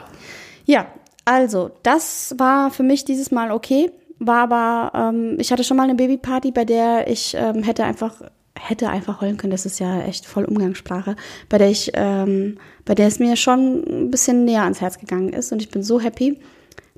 Ja, 0.66 0.86
also, 1.26 1.72
das 1.84 2.36
war 2.38 2.72
für 2.72 2.84
mich 2.84 3.06
dieses 3.06 3.32
Mal 3.32 3.52
okay. 3.52 3.92
War 4.24 4.44
aber, 4.52 4.92
ähm, 4.94 5.38
ich 5.40 5.52
hatte 5.52 5.64
schon 5.64 5.78
mal 5.78 5.84
eine 5.84 5.96
Babyparty, 5.96 6.52
bei 6.52 6.64
der 6.64 7.08
ich 7.08 7.36
ähm, 7.36 7.64
hätte 7.64 7.86
einfach, 7.86 8.22
hätte 8.56 8.88
einfach 8.90 9.20
heulen 9.20 9.38
können. 9.38 9.50
Das 9.50 9.66
ist 9.66 9.80
ja 9.80 10.02
echt 10.04 10.28
voll 10.28 10.46
Umgangssprache. 10.46 11.16
Bei 11.50 11.58
der 11.58 11.72
ich, 11.72 11.92
ähm, 11.96 12.60
bei 12.86 12.94
der 12.94 13.08
es 13.08 13.18
mir 13.18 13.36
schon 13.36 13.84
ein 13.84 14.12
bisschen 14.12 14.46
näher 14.46 14.62
ans 14.62 14.80
Herz 14.80 15.00
gegangen 15.00 15.34
ist. 15.34 15.52
Und 15.52 15.60
ich 15.60 15.72
bin 15.72 15.82
so 15.82 16.00
happy, 16.00 16.40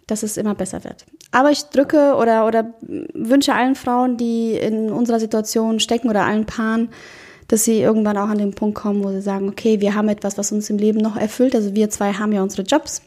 dass 0.06 0.24
es 0.24 0.36
immer 0.36 0.54
besser 0.54 0.84
wird. 0.84 1.06
Aber 1.32 1.50
ich 1.50 1.64
drücke 1.64 2.16
oder, 2.16 2.46
oder 2.46 2.74
wünsche 3.14 3.54
allen 3.54 3.76
Frauen, 3.76 4.18
die 4.18 4.56
in 4.56 4.92
unserer 4.92 5.22
Situation 5.22 5.80
stecken 5.80 6.10
oder 6.10 6.26
allen 6.26 6.46
Paaren, 6.46 6.90
dass 7.48 7.64
sie 7.64 7.80
irgendwann 7.80 8.18
auch 8.18 8.28
an 8.28 8.38
den 8.38 8.54
Punkt 8.54 8.76
kommen, 8.76 9.02
wo 9.02 9.12
sie 9.12 9.22
sagen, 9.22 9.48
okay, 9.48 9.80
wir 9.80 9.96
haben 9.96 10.10
etwas, 10.10 10.38
was 10.38 10.52
uns 10.52 10.70
im 10.70 10.78
Leben 10.78 11.00
noch 11.00 11.16
erfüllt. 11.16 11.56
Also 11.56 11.74
wir 11.74 11.90
zwei 11.90 12.12
haben 12.12 12.34
ja 12.34 12.44
unsere 12.44 12.64
Jobs, 12.64 13.02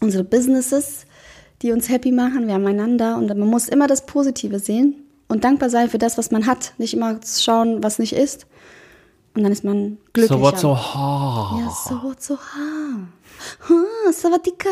unsere 0.00 0.24
Businesses, 0.24 1.04
die 1.62 1.72
uns 1.72 1.88
happy 1.88 2.12
machen. 2.12 2.46
Wir 2.46 2.54
haben 2.54 2.66
einander 2.66 3.16
und 3.16 3.28
man 3.28 3.48
muss 3.48 3.68
immer 3.68 3.86
das 3.86 4.06
Positive 4.06 4.58
sehen 4.58 4.94
und 5.28 5.44
dankbar 5.44 5.70
sein 5.70 5.90
für 5.90 5.98
das, 5.98 6.18
was 6.18 6.30
man 6.30 6.46
hat. 6.46 6.72
Nicht 6.78 6.94
immer 6.94 7.18
schauen, 7.24 7.82
was 7.82 7.98
nicht 7.98 8.12
ist. 8.12 8.46
Und 9.34 9.42
dann 9.42 9.52
ist 9.52 9.64
man 9.64 9.98
glücklicher. 10.12 10.34
So 10.34 10.40
what 10.40 10.58
so 10.58 10.76
ha. 10.76 11.58
Ja, 11.60 11.70
so 11.70 12.02
what 12.02 12.22
so 12.22 12.36
ha. 12.36 13.08
Ha, 13.68 14.12
Savadika. 14.12 14.70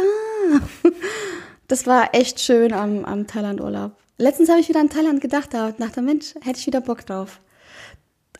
Das 1.68 1.86
war 1.86 2.14
echt 2.14 2.40
schön 2.40 2.72
am, 2.72 3.04
am 3.04 3.26
Thailand-Urlaub. 3.26 3.92
Letztens 4.16 4.48
habe 4.48 4.60
ich 4.60 4.68
wieder 4.68 4.80
an 4.80 4.90
Thailand 4.90 5.20
gedacht, 5.20 5.52
da 5.52 5.72
dachte, 5.72 6.00
Mensch, 6.02 6.34
hätte 6.40 6.58
ich 6.58 6.66
wieder 6.66 6.80
Bock 6.80 7.04
drauf. 7.04 7.40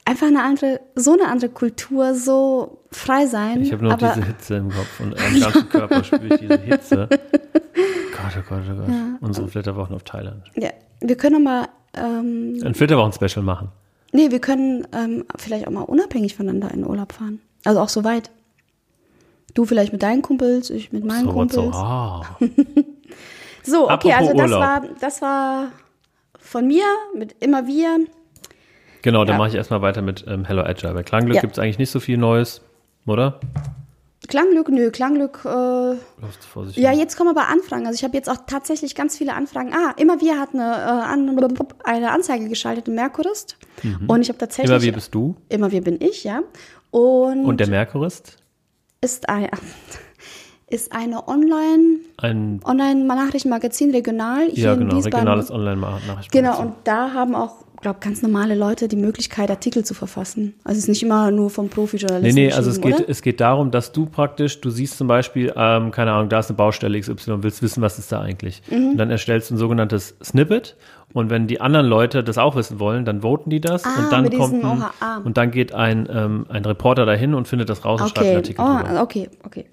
Einfach 0.05 0.27
eine 0.27 0.43
andere, 0.43 0.81
so 0.95 1.13
eine 1.15 1.29
andere 1.29 1.51
Kultur, 1.51 2.15
so 2.15 2.85
frei 2.91 3.27
sein. 3.27 3.63
Ich 3.63 3.73
habe 3.73 3.85
nur 3.85 3.97
diese 3.97 4.25
Hitze 4.25 4.57
im 4.57 4.71
Kopf 4.71 5.01
und 5.01 5.19
am 5.27 5.41
ganzen 5.41 5.69
Körper 5.69 6.05
spüre 6.05 6.35
ich 6.35 6.41
diese 6.41 6.59
Hitze. 6.59 7.09
Gott, 8.25 8.33
oh 8.39 8.55
Gott, 8.55 8.63
oh 8.71 8.75
Gott. 8.77 8.89
Unsere 9.21 9.49
Flitterwochen 9.49 9.95
auf 9.95 10.03
Thailand. 10.05 10.43
ja, 10.57 10.71
wir 11.01 11.17
können 11.17 11.43
mal, 11.43 11.69
ähm, 11.95 12.61
Ein 12.65 12.75
Flitterwochen-Special 12.75 13.45
machen. 13.45 13.69
nee, 14.13 14.31
wir 14.31 14.41
können 14.41 14.87
ähm, 14.93 15.25
vielleicht 15.37 15.67
auch 15.67 15.73
mal 15.73 15.83
unabhängig 15.83 16.35
voneinander 16.37 16.73
in 16.73 16.87
Urlaub 16.87 17.13
fahren. 17.13 17.41
Also 17.65 17.81
auch 17.81 17.89
so 17.89 18.05
weit. 18.05 18.31
Du 19.55 19.65
vielleicht 19.65 19.93
mit 19.93 20.03
deinen 20.03 20.21
Kumpels, 20.23 20.71
ich 20.71 20.93
mit 20.93 21.05
meinen 21.05 21.27
So 21.27 21.33
Kumpels. 21.33 21.55
so 21.63 21.73
ha. 21.75 22.37
So, 23.63 23.85
okay, 23.91 24.13
Apropos 24.13 24.13
also 24.19 24.33
das 24.35 24.43
Urlaub. 24.51 24.61
war, 24.61 24.83
das 25.01 25.23
war 25.23 25.69
von 26.39 26.67
mir 26.67 26.85
mit 27.17 27.37
immer 27.41 27.67
wir. 27.67 27.99
Genau, 29.03 29.25
dann 29.25 29.35
Ja. 29.35 29.39
mache 29.39 29.49
ich 29.51 29.55
erstmal 29.55 29.81
weiter 29.83 30.03
mit 30.03 30.25
ähm, 30.29 30.45
Hello 30.45 30.63
Agile. 30.63 30.93
Bei 30.95 31.03
Klangglück 31.03 31.37
Ja. 31.37 31.41
gibt 31.41 31.55
es 31.55 31.59
eigentlich 31.59 31.79
nicht 31.79 31.91
so 31.91 32.01
viel 32.01 32.19
Neues, 32.19 32.61
oder? 33.07 33.41
Klanglück, 34.29 34.69
nö, 34.69 34.91
Klanglück, 34.91 35.41
äh, 35.45 36.81
ja, 36.81 36.93
jetzt 36.93 37.17
kommen 37.17 37.31
aber 37.31 37.49
Anfragen. 37.49 37.87
Also 37.87 37.97
ich 37.97 38.05
habe 38.05 38.17
jetzt 38.17 38.29
auch 38.31 38.39
tatsächlich 38.47 38.95
ganz 38.95 39.19
viele 39.19 39.35
Anfragen. 39.35 39.73
Ah, 39.73 39.95
immer 39.97 40.21
wir 40.21 40.39
hat 40.41 40.55
eine, 40.55 40.63
äh, 40.63 40.67
an, 40.67 41.39
eine 41.85 42.11
Anzeige 42.11 42.49
geschaltet 42.49 42.89
im 42.89 42.95
Merkurist. 42.95 43.57
Und 44.07 44.23
ich 44.23 44.29
habe 44.29 44.39
tatsächlich. 44.39 44.71
Mhm. 44.71 44.77
Immer 44.77 44.83
wie 44.83 44.93
bist 44.93 45.15
du 45.15 45.37
Immer 45.49 45.71
wir 45.71 45.83
bin 45.83 46.01
ich, 46.01 46.25
ja. 46.25 46.43
Und, 46.91 47.45
und 47.45 47.61
der 47.61 47.69
Merkurist? 47.69 48.39
ist, 49.05 49.29
ein, 49.29 49.49
ist 50.69 50.93
eine 50.93 51.29
Online, 51.29 52.01
Ein, 52.17 52.61
Online-Nachrichtenmagazin 52.65 53.91
regional 53.91 54.49
ja 54.53 54.75
genau, 54.75 54.99
regionales 54.99 55.51
Online-Nachrichten. 55.51 56.33
Genau, 56.33 56.61
und 56.61 56.75
da 56.85 57.13
haben 57.13 57.35
auch, 57.35 57.65
glaube 57.85 58.01
ganz 58.01 58.23
normale 58.23 58.55
Leute 58.55 58.89
die 58.89 58.97
Möglichkeit, 58.97 59.51
Artikel 59.51 59.85
zu 59.85 59.93
verfassen. 59.93 60.55
Also 60.65 60.79
es 60.79 60.85
ist 60.85 60.89
nicht 60.89 61.03
immer 61.03 61.31
nur 61.31 61.51
vom 61.51 61.67
Nee, 61.67 61.71
Profi-Journalisten 61.71 62.35
nee, 62.35 62.51
also 62.51 62.71
es 62.71 62.81
geht, 62.81 62.95
oder? 62.95 63.09
es 63.09 63.21
geht 63.21 63.41
darum, 63.41 63.71
dass 63.71 63.93
du 63.93 64.07
praktisch, 64.07 64.61
du 64.63 64.71
siehst 64.71 64.97
zum 64.97 65.07
Beispiel, 65.07 65.53
ähm, 65.55 65.91
keine 65.91 66.13
Ahnung, 66.13 66.31
da 66.31 66.39
ist 66.39 66.49
eine 66.49 66.57
Baustelle 66.57 66.99
XY 66.99 67.33
und 67.33 67.43
willst 67.43 67.63
wissen, 67.63 67.83
was 67.83 67.99
ist 67.99 68.11
da 68.11 68.23
eigentlich. 68.23 68.63
Mhm. 68.71 68.93
Und 68.93 68.97
dann 68.97 69.11
erstellst 69.11 69.51
du 69.51 69.55
ein 69.55 69.59
sogenanntes 69.59 70.17
Snippet 70.25 70.77
und 71.13 71.29
wenn 71.29 71.47
die 71.47 71.61
anderen 71.61 71.87
Leute 71.87 72.25
das 72.25 72.39
auch 72.39 72.57
wissen 72.57 72.81
wollen, 72.81 73.05
dann 73.05 73.21
voten 73.21 73.51
die 73.51 73.61
das 73.61 73.85
Ah, 73.85 73.91
und 73.99 74.13
dann 74.13 74.31
kommt 74.31 74.65
ein, 74.65 74.85
ah. 75.01 75.19
und 75.23 75.37
dann 75.37 75.51
geht 75.51 75.75
ein, 75.75 76.09
ähm, 76.11 76.47
ein 76.49 76.65
Reporter 76.65 77.05
dahin 77.05 77.35
und 77.35 77.47
findet 77.49 77.69
das 77.69 77.85
raus 77.85 78.01
und 78.01 78.09
schreibt 78.09 78.19
einen 78.21 78.29
Okay, 78.29 78.37
Artikel 78.37 78.65
drüber. 78.65 78.99
oh, 78.99 79.03
okay, 79.03 79.29
okay. 79.45 79.67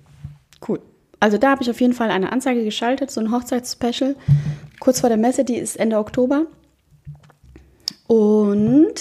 Cool. 0.67 0.79
Also 1.21 1.37
da 1.37 1.51
habe 1.51 1.63
ich 1.63 1.69
auf 1.69 1.79
jeden 1.79 1.93
Fall 1.93 2.11
eine 2.11 2.33
Anzeige 2.33 2.65
geschaltet, 2.65 3.09
so 3.09 3.21
ein 3.21 3.31
Hochzeitsspecial, 3.31 4.15
kurz 4.81 4.99
vor 4.99 5.07
der 5.07 5.17
Messe, 5.17 5.45
die 5.45 5.55
ist 5.55 5.79
Ende 5.79 5.97
Oktober. 5.97 6.45
Und 8.15 8.93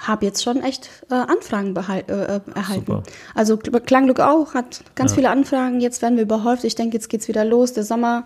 habe 0.00 0.24
jetzt 0.24 0.42
schon 0.42 0.62
echt 0.62 0.88
äh, 1.10 1.14
Anfragen 1.14 1.74
behal- 1.76 2.08
äh, 2.08 2.36
äh, 2.36 2.40
erhalten. 2.54 2.86
Super. 2.86 3.02
Also 3.34 3.54
Kl- 3.56 3.78
Klangglück 3.80 4.20
auch, 4.20 4.54
hat 4.54 4.82
ganz 4.94 5.12
viele 5.14 5.28
Anfragen. 5.28 5.80
Jetzt 5.82 6.00
werden 6.00 6.16
wir 6.16 6.22
überhäuft. 6.22 6.64
Ich 6.64 6.74
denke, 6.74 6.94
jetzt 6.96 7.08
geht's 7.10 7.28
wieder 7.28 7.44
los. 7.44 7.74
Der 7.74 7.84
Sommer 7.84 8.24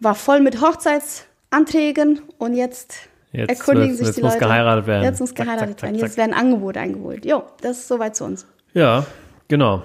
war 0.00 0.16
voll 0.16 0.40
mit 0.40 0.60
Hochzeitsanträgen 0.60 2.20
und 2.38 2.54
jetzt, 2.54 2.94
Jetzt 3.32 3.48
erkundigen 3.48 3.90
wird's- 3.90 3.98
sich 3.98 4.06
jetzt 4.08 4.16
die 4.18 4.22
muss 4.22 4.32
Leute. 4.34 4.44
geheiratet 4.44 4.86
werden. 4.88 5.04
Jetzt 5.04 5.20
muss 5.20 5.30
Zack, 5.34 5.46
geheiratet 5.46 5.68
zack, 5.68 5.78
zack, 5.78 5.90
werden. 5.90 6.00
Jetzt 6.00 6.16
werden 6.16 6.34
Angebote 6.34 6.80
eingeholt. 6.80 7.24
Jo, 7.24 7.44
das 7.62 7.78
ist 7.78 7.88
soweit 7.88 8.16
zu 8.16 8.24
uns. 8.24 8.44
Ja, 8.74 9.06
genau. 9.48 9.82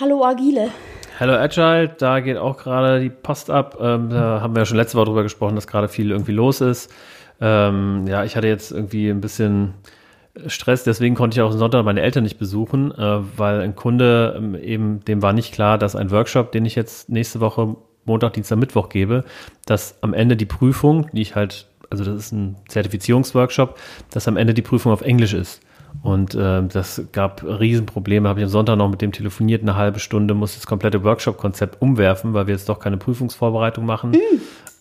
Hallo 0.00 0.24
Agile. 0.24 0.70
Hello 1.18 1.34
Agile, 1.34 1.88
da 1.98 2.20
geht 2.20 2.38
auch 2.38 2.56
gerade 2.56 3.00
die 3.00 3.10
Post 3.10 3.50
ab. 3.50 3.76
Ähm, 3.80 4.08
da 4.10 4.40
haben 4.40 4.54
wir 4.54 4.60
ja 4.62 4.64
schon 4.66 4.78
letzte 4.78 4.96
Woche 4.96 5.06
drüber 5.06 5.22
gesprochen, 5.24 5.54
dass 5.56 5.66
gerade 5.66 5.88
viel 5.88 6.10
irgendwie 6.10 6.32
los 6.32 6.60
ist. 6.62 6.90
Ähm, 7.40 8.06
ja, 8.06 8.24
ich 8.24 8.36
hatte 8.36 8.48
jetzt 8.48 8.70
irgendwie 8.70 9.08
ein 9.08 9.20
bisschen 9.20 9.74
Stress, 10.46 10.84
deswegen 10.84 11.14
konnte 11.14 11.36
ich 11.36 11.42
auch 11.42 11.52
Sonntag 11.52 11.84
meine 11.84 12.02
Eltern 12.02 12.22
nicht 12.22 12.38
besuchen, 12.38 12.92
äh, 12.92 13.20
weil 13.36 13.60
ein 13.60 13.74
Kunde 13.74 14.34
ähm, 14.36 14.54
eben, 14.54 15.04
dem 15.04 15.22
war 15.22 15.32
nicht 15.32 15.52
klar, 15.52 15.76
dass 15.78 15.96
ein 15.96 16.10
Workshop, 16.10 16.52
den 16.52 16.64
ich 16.64 16.74
jetzt 16.74 17.08
nächste 17.08 17.40
Woche 17.40 17.76
Montag, 18.04 18.34
Dienstag, 18.34 18.58
Mittwoch 18.58 18.88
gebe, 18.88 19.24
dass 19.66 19.98
am 20.02 20.14
Ende 20.14 20.36
die 20.36 20.46
Prüfung, 20.46 21.08
die 21.12 21.22
ich 21.22 21.34
halt, 21.34 21.66
also 21.90 22.04
das 22.04 22.14
ist 22.14 22.32
ein 22.32 22.56
Zertifizierungsworkshop, 22.68 23.78
dass 24.10 24.28
am 24.28 24.36
Ende 24.36 24.54
die 24.54 24.62
Prüfung 24.62 24.92
auf 24.92 25.02
Englisch 25.02 25.34
ist. 25.34 25.60
Und 26.02 26.36
ähm, 26.38 26.68
das 26.68 27.02
gab 27.10 27.42
Riesenprobleme. 27.42 28.28
Habe 28.28 28.38
ich 28.40 28.44
am 28.44 28.50
Sonntag 28.50 28.76
noch 28.76 28.88
mit 28.88 29.02
dem 29.02 29.10
telefoniert, 29.10 29.62
eine 29.62 29.74
halbe 29.74 29.98
Stunde, 29.98 30.34
muss 30.34 30.54
das 30.54 30.66
komplette 30.66 31.02
Workshop-Konzept 31.02 31.82
umwerfen, 31.82 32.32
weil 32.32 32.46
wir 32.46 32.54
jetzt 32.54 32.68
doch 32.68 32.78
keine 32.78 32.96
Prüfungsvorbereitung 32.96 33.84
machen 33.84 34.12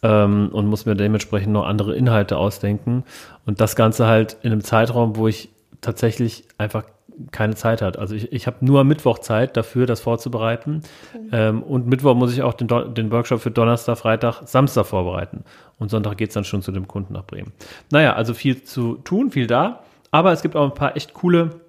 ähm, 0.03 0.49
und 0.51 0.67
muss 0.67 0.85
mir 0.85 0.95
dementsprechend 0.95 1.53
noch 1.53 1.65
andere 1.65 1.95
Inhalte 1.95 2.37
ausdenken. 2.37 3.03
Und 3.45 3.61
das 3.61 3.75
Ganze 3.75 4.07
halt 4.07 4.37
in 4.41 4.51
einem 4.51 4.63
Zeitraum, 4.63 5.15
wo 5.15 5.27
ich 5.27 5.49
tatsächlich 5.81 6.45
einfach 6.57 6.83
keine 7.31 7.55
Zeit 7.55 7.81
hat. 7.81 7.97
Also 7.97 8.15
ich, 8.15 8.31
ich 8.31 8.47
habe 8.47 8.57
nur 8.61 8.81
am 8.81 8.87
Mittwoch 8.87 9.19
Zeit 9.19 9.57
dafür, 9.57 9.85
das 9.85 9.99
vorzubereiten. 9.99 10.83
Ähm, 11.31 11.63
und 11.63 11.87
Mittwoch 11.87 12.15
muss 12.15 12.33
ich 12.33 12.43
auch 12.43 12.53
den, 12.53 12.67
den 12.93 13.11
Workshop 13.11 13.41
für 13.41 13.51
Donnerstag, 13.51 13.97
Freitag, 13.97 14.47
Samstag 14.47 14.85
vorbereiten. 14.85 15.43
Und 15.77 15.89
Sonntag 15.89 16.17
geht's 16.17 16.33
dann 16.33 16.45
schon 16.45 16.61
zu 16.61 16.71
dem 16.71 16.87
Kunden 16.87 17.13
nach 17.13 17.25
Bremen. 17.25 17.51
Naja, 17.91 18.13
also 18.13 18.33
viel 18.33 18.63
zu 18.63 18.95
tun, 18.95 19.31
viel 19.31 19.47
da. 19.47 19.83
Aber 20.11 20.31
es 20.31 20.41
gibt 20.41 20.55
auch 20.55 20.65
ein 20.65 20.73
paar 20.73 20.95
echt 20.95 21.13
coole, 21.13 21.61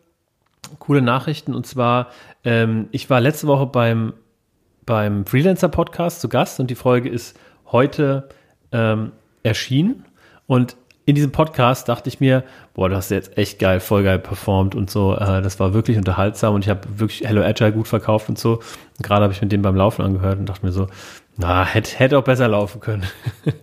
coole 0.78 1.02
Nachrichten. 1.02 1.54
Und 1.54 1.66
zwar, 1.66 2.08
ähm, 2.44 2.88
ich 2.92 3.10
war 3.10 3.20
letzte 3.20 3.46
Woche 3.46 3.66
beim, 3.66 4.14
beim 4.86 5.26
Freelancer-Podcast 5.26 6.20
zu 6.20 6.28
Gast 6.28 6.60
und 6.60 6.70
die 6.70 6.76
Folge 6.76 7.08
ist 7.08 7.36
heute 7.72 8.28
ähm, 8.72 9.12
erschienen. 9.42 10.04
Und 10.46 10.76
in 11.06 11.14
diesem 11.14 11.32
Podcast 11.32 11.88
dachte 11.88 12.08
ich 12.08 12.20
mir, 12.20 12.44
boah, 12.74 12.88
du 12.88 12.96
hast 12.96 13.10
jetzt 13.10 13.36
echt 13.36 13.58
geil, 13.58 13.80
voll 13.80 14.04
geil 14.04 14.18
performt 14.18 14.74
und 14.74 14.90
so. 14.90 15.14
Äh, 15.14 15.42
das 15.42 15.58
war 15.58 15.74
wirklich 15.74 15.96
unterhaltsam 15.96 16.54
und 16.54 16.64
ich 16.64 16.70
habe 16.70 16.80
wirklich 16.96 17.22
Hello 17.26 17.42
Agile 17.42 17.72
gut 17.72 17.88
verkauft 17.88 18.28
und 18.28 18.38
so. 18.38 18.54
Und 18.54 19.02
gerade 19.02 19.24
habe 19.24 19.32
ich 19.32 19.40
mit 19.40 19.50
dem 19.50 19.62
beim 19.62 19.76
Laufen 19.76 20.02
angehört 20.02 20.38
und 20.38 20.46
dachte 20.46 20.64
mir 20.64 20.72
so, 20.72 20.88
na, 21.40 21.64
hätte 21.64 21.98
hätte 21.98 22.18
auch 22.18 22.24
besser 22.24 22.48
laufen 22.48 22.80
können. 22.80 23.04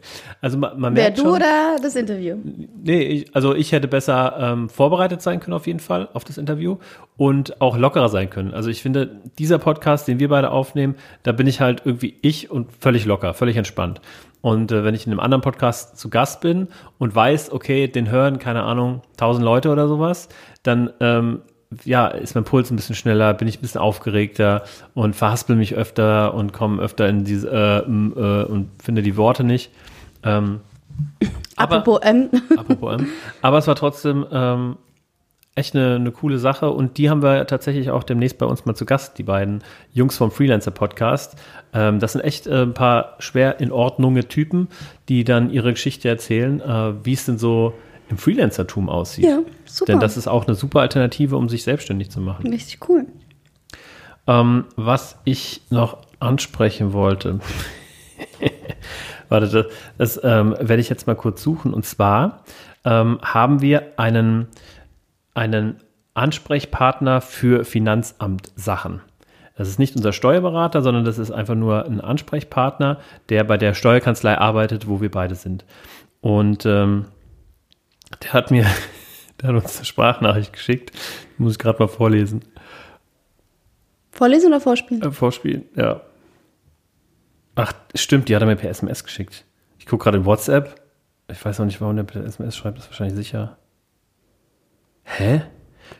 also 0.41 0.57
man, 0.57 0.79
man 0.79 0.95
Wer 0.95 1.03
merkt 1.03 1.19
du 1.19 1.23
schon, 1.23 1.33
oder 1.33 1.75
das 1.81 1.95
Interview? 1.95 2.35
Nee, 2.83 3.03
ich, 3.03 3.35
also 3.35 3.53
ich 3.53 3.71
hätte 3.71 3.87
besser 3.87 4.35
ähm, 4.39 4.69
vorbereitet 4.69 5.21
sein 5.21 5.39
können 5.39 5.53
auf 5.53 5.67
jeden 5.67 5.79
Fall 5.79 6.09
auf 6.13 6.23
das 6.23 6.39
Interview 6.39 6.77
und 7.17 7.61
auch 7.61 7.77
lockerer 7.77 8.09
sein 8.09 8.31
können. 8.31 8.53
Also 8.53 8.71
ich 8.71 8.81
finde, 8.81 9.21
dieser 9.37 9.59
Podcast, 9.59 10.07
den 10.07 10.19
wir 10.19 10.29
beide 10.29 10.49
aufnehmen, 10.49 10.95
da 11.21 11.33
bin 11.33 11.45
ich 11.45 11.61
halt 11.61 11.83
irgendwie 11.85 12.15
ich 12.21 12.49
und 12.49 12.71
völlig 12.79 13.05
locker, 13.05 13.35
völlig 13.35 13.57
entspannt. 13.57 14.01
Und 14.47 14.71
äh, 14.71 14.85
wenn 14.85 14.95
ich 14.95 15.05
in 15.05 15.11
einem 15.11 15.19
anderen 15.19 15.41
Podcast 15.41 15.97
zu 15.97 16.09
Gast 16.09 16.39
bin 16.39 16.69
und 16.99 17.13
weiß, 17.13 17.51
okay, 17.51 17.89
den 17.89 18.09
hören, 18.09 18.39
keine 18.39 18.63
Ahnung, 18.63 19.01
tausend 19.17 19.43
Leute 19.43 19.69
oder 19.69 19.89
sowas, 19.89 20.29
dann 20.63 20.89
ähm, 21.01 21.41
ja, 21.83 22.07
ist 22.07 22.33
mein 22.33 22.45
Puls 22.45 22.71
ein 22.71 22.77
bisschen 22.77 22.95
schneller, 22.95 23.33
bin 23.33 23.49
ich 23.49 23.57
ein 23.57 23.61
bisschen 23.61 23.81
aufgeregter 23.81 24.63
und 24.93 25.17
verhaspel 25.17 25.57
mich 25.57 25.75
öfter 25.75 26.33
und 26.33 26.53
komme 26.53 26.81
öfter 26.81 27.09
in 27.09 27.25
diese 27.25 27.49
äh, 27.51 27.79
äh, 27.79 28.45
und 28.45 28.69
finde 28.81 29.01
die 29.01 29.17
Worte 29.17 29.43
nicht. 29.43 29.69
Ähm, 30.23 30.61
aber- 31.57 31.77
Apropos 31.79 31.99
M. 32.03 32.29
Apropos 32.57 33.01
M. 33.01 33.07
Aber 33.41 33.57
es 33.57 33.67
war 33.67 33.75
trotzdem 33.75 34.25
ähm, 34.31 34.77
echt 35.57 35.75
eine, 35.75 35.95
eine 35.95 36.11
coole 36.11 36.37
Sache 36.39 36.69
und 36.69 36.97
die 36.97 37.09
haben 37.09 37.21
wir 37.21 37.47
tatsächlich 37.47 37.89
auch 37.89 38.03
demnächst 38.03 38.37
bei 38.37 38.45
uns 38.45 38.65
mal 38.65 38.75
zu 38.75 38.85
Gast, 38.85 39.17
die 39.17 39.23
beiden 39.23 39.63
Jungs 39.93 40.17
vom 40.17 40.31
Freelancer 40.31 40.71
Podcast. 40.71 41.35
Ähm, 41.73 41.99
das 41.99 42.13
sind 42.13 42.21
echt 42.21 42.47
äh, 42.47 42.61
ein 42.61 42.73
paar 42.73 43.15
schwer 43.19 43.59
in 43.59 43.71
Ordnunge 43.71 44.27
Typen, 44.27 44.67
die 45.09 45.23
dann 45.23 45.49
ihre 45.49 45.73
Geschichte 45.73 46.07
erzählen, 46.07 46.61
äh, 46.61 47.05
wie 47.05 47.13
es 47.13 47.25
denn 47.25 47.37
so 47.37 47.73
im 48.09 48.17
Freelancertum 48.17 48.89
aussieht. 48.89 49.25
Ja, 49.25 49.39
super. 49.65 49.91
Denn 49.91 49.99
das 49.99 50.15
ist 50.15 50.27
auch 50.27 50.47
eine 50.47 50.55
super 50.55 50.81
Alternative, 50.81 51.35
um 51.35 51.49
sich 51.49 51.63
selbstständig 51.63 52.09
zu 52.09 52.21
machen. 52.21 52.47
Richtig 52.47 52.87
cool. 52.87 53.05
Ähm, 54.27 54.65
was 54.75 55.19
ich 55.23 55.61
noch 55.69 55.97
ansprechen 56.19 56.93
wollte, 56.93 57.39
warte, 59.29 59.47
das, 59.47 59.65
das 59.97 60.23
ähm, 60.23 60.55
werde 60.59 60.81
ich 60.81 60.89
jetzt 60.89 61.07
mal 61.07 61.15
kurz 61.15 61.41
suchen. 61.41 61.73
Und 61.73 61.85
zwar 61.85 62.43
ähm, 62.85 63.19
haben 63.21 63.61
wir 63.61 63.93
einen, 63.97 64.47
einen 65.37 65.81
Ansprechpartner 66.15 67.21
für 67.21 67.63
Finanzamt-Sachen. 67.63 69.01
Das 69.55 69.69
ist 69.69 69.77
nicht 69.77 69.95
unser 69.95 70.11
Steuerberater, 70.11 70.81
sondern 70.81 71.05
das 71.05 71.19
ist 71.19 71.31
einfach 71.31 71.55
nur 71.55 71.85
ein 71.85 72.01
Ansprechpartner, 72.01 72.99
der 73.29 73.43
bei 73.43 73.57
der 73.57 73.75
Steuerkanzlei 73.75 74.37
arbeitet, 74.37 74.87
wo 74.87 74.99
wir 74.99 75.11
beide 75.11 75.35
sind. 75.35 75.63
Und 76.21 76.65
ähm, 76.65 77.05
der 78.23 78.33
hat 78.33 78.49
mir, 78.49 78.65
der 79.41 79.49
hat 79.49 79.63
uns 79.63 79.77
eine 79.77 79.85
Sprachnachricht 79.85 80.53
geschickt. 80.53 80.91
Die 81.37 81.43
muss 81.43 81.53
ich 81.53 81.59
gerade 81.59 81.79
mal 81.79 81.87
vorlesen. 81.87 82.43
Vorlesen 84.11 84.47
oder 84.47 84.61
vorspielen? 84.61 85.03
Äh, 85.03 85.11
vorspielen, 85.11 85.65
ja. 85.75 86.01
Ach, 87.53 87.73
stimmt, 87.93 88.29
die 88.29 88.35
hat 88.35 88.41
er 88.41 88.47
mir 88.47 88.55
per 88.55 88.71
SMS 88.71 89.03
geschickt. 89.03 89.45
Ich 89.77 89.85
gucke 89.85 90.03
gerade 90.03 90.17
in 90.17 90.25
WhatsApp. 90.25 90.81
Ich 91.31 91.43
weiß 91.43 91.59
auch 91.59 91.65
nicht, 91.65 91.79
warum 91.79 91.95
der 91.95 92.03
per 92.03 92.23
SMS 92.23 92.57
schreibt, 92.57 92.77
das 92.77 92.85
ist 92.85 92.91
wahrscheinlich 92.91 93.17
sicher. 93.17 93.57
Hä? 95.07 95.41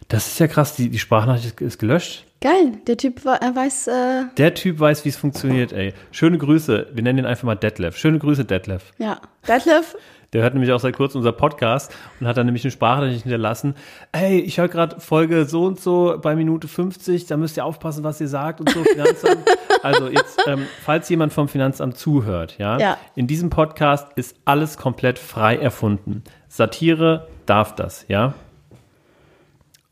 Das 0.09 0.27
ist 0.27 0.39
ja 0.39 0.47
krass, 0.47 0.75
die, 0.75 0.89
die 0.89 0.99
Sprachnachricht 0.99 1.59
ist 1.61 1.79
gelöscht. 1.79 2.25
Geil, 2.39 2.73
der 2.85 2.97
Typ 2.97 3.25
er 3.25 3.55
weiß, 3.55 3.87
äh, 3.87 4.23
Der 4.37 4.53
Typ 4.53 4.79
weiß, 4.79 5.03
wie 5.05 5.09
es 5.09 5.17
funktioniert, 5.17 5.73
ey. 5.73 5.93
Schöne 6.11 6.37
Grüße. 6.37 6.87
Wir 6.93 7.03
nennen 7.03 7.19
ihn 7.19 7.25
einfach 7.25 7.43
mal 7.45 7.55
Detlef. 7.55 7.97
Schöne 7.97 8.19
Grüße, 8.19 8.45
Detlef. 8.45 8.91
ja. 8.99 9.19
Detlef, 9.47 9.95
Der 10.33 10.41
hört 10.43 10.53
nämlich 10.53 10.73
auch 10.73 10.79
seit 10.81 10.93
kurzem 10.95 11.19
unser 11.19 11.31
Podcast 11.31 11.95
und 12.19 12.27
hat 12.27 12.35
dann 12.35 12.45
nämlich 12.47 12.63
eine 12.65 12.71
Sprachnachricht 12.71 13.23
hinterlassen. 13.23 13.75
Ey, 14.11 14.39
ich 14.41 14.57
höre 14.59 14.67
gerade 14.67 14.99
Folge 14.99 15.45
so 15.45 15.63
und 15.63 15.79
so 15.79 16.17
bei 16.21 16.35
Minute 16.35 16.67
50, 16.67 17.27
da 17.27 17.37
müsst 17.37 17.55
ihr 17.55 17.63
aufpassen, 17.63 18.03
was 18.03 18.19
ihr 18.19 18.27
sagt 18.27 18.59
und 18.59 18.69
so, 18.69 18.83
Finanzamt. 18.83 19.37
also 19.83 20.09
jetzt, 20.09 20.37
ähm, 20.45 20.67
falls 20.83 21.07
jemand 21.07 21.31
vom 21.31 21.47
Finanzamt 21.47 21.97
zuhört, 21.97 22.57
ja, 22.57 22.77
Ja. 22.77 22.97
in 23.15 23.27
diesem 23.27 23.49
Podcast 23.49 24.09
ist 24.17 24.35
alles 24.43 24.75
komplett 24.77 25.17
frei 25.17 25.55
erfunden. 25.55 26.23
Satire 26.49 27.29
darf 27.45 27.73
das, 27.75 28.03
ja? 28.09 28.33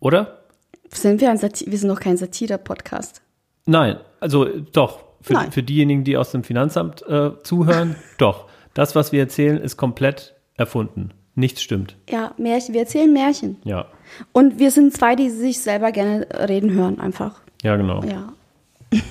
Oder? 0.06 0.38
sind 0.92 1.20
wir 1.20 1.32
ein 1.32 1.38
Sati 1.38 1.66
wir 1.68 1.80
sind 1.80 1.90
doch 1.90 2.00
kein 2.00 2.16
Satire-Podcast. 2.16 3.24
Nein, 3.66 3.98
also 4.20 4.46
doch. 4.46 5.04
Für, 5.20 5.34
Nein. 5.34 5.52
für 5.52 5.64
diejenigen, 5.64 6.04
die 6.04 6.16
aus 6.16 6.30
dem 6.30 6.44
Finanzamt 6.44 7.02
äh, 7.10 7.32
zuhören, 7.42 7.96
doch. 8.20 8.46
Das, 8.76 8.94
was 8.94 9.12
wir 9.12 9.22
erzählen, 9.22 9.58
ist 9.58 9.78
komplett 9.78 10.36
erfunden. 10.54 11.10
Nichts 11.34 11.64
stimmt. 11.64 11.96
Ja, 12.08 12.36
Märchen, 12.38 12.76
wir 12.76 12.82
erzählen 12.82 13.12
Märchen. 13.12 13.58
Ja. 13.64 13.88
Und 14.32 14.60
wir 14.60 14.70
sind 14.70 14.94
zwei, 14.94 15.16
die 15.16 15.32
sich 15.32 15.60
selber 15.60 15.92
gerne 15.92 16.28
reden 16.48 16.72
hören, 16.74 17.00
einfach. 17.00 17.42
Ja, 17.64 17.76
genau. 17.76 18.04
Ja. 18.04 18.32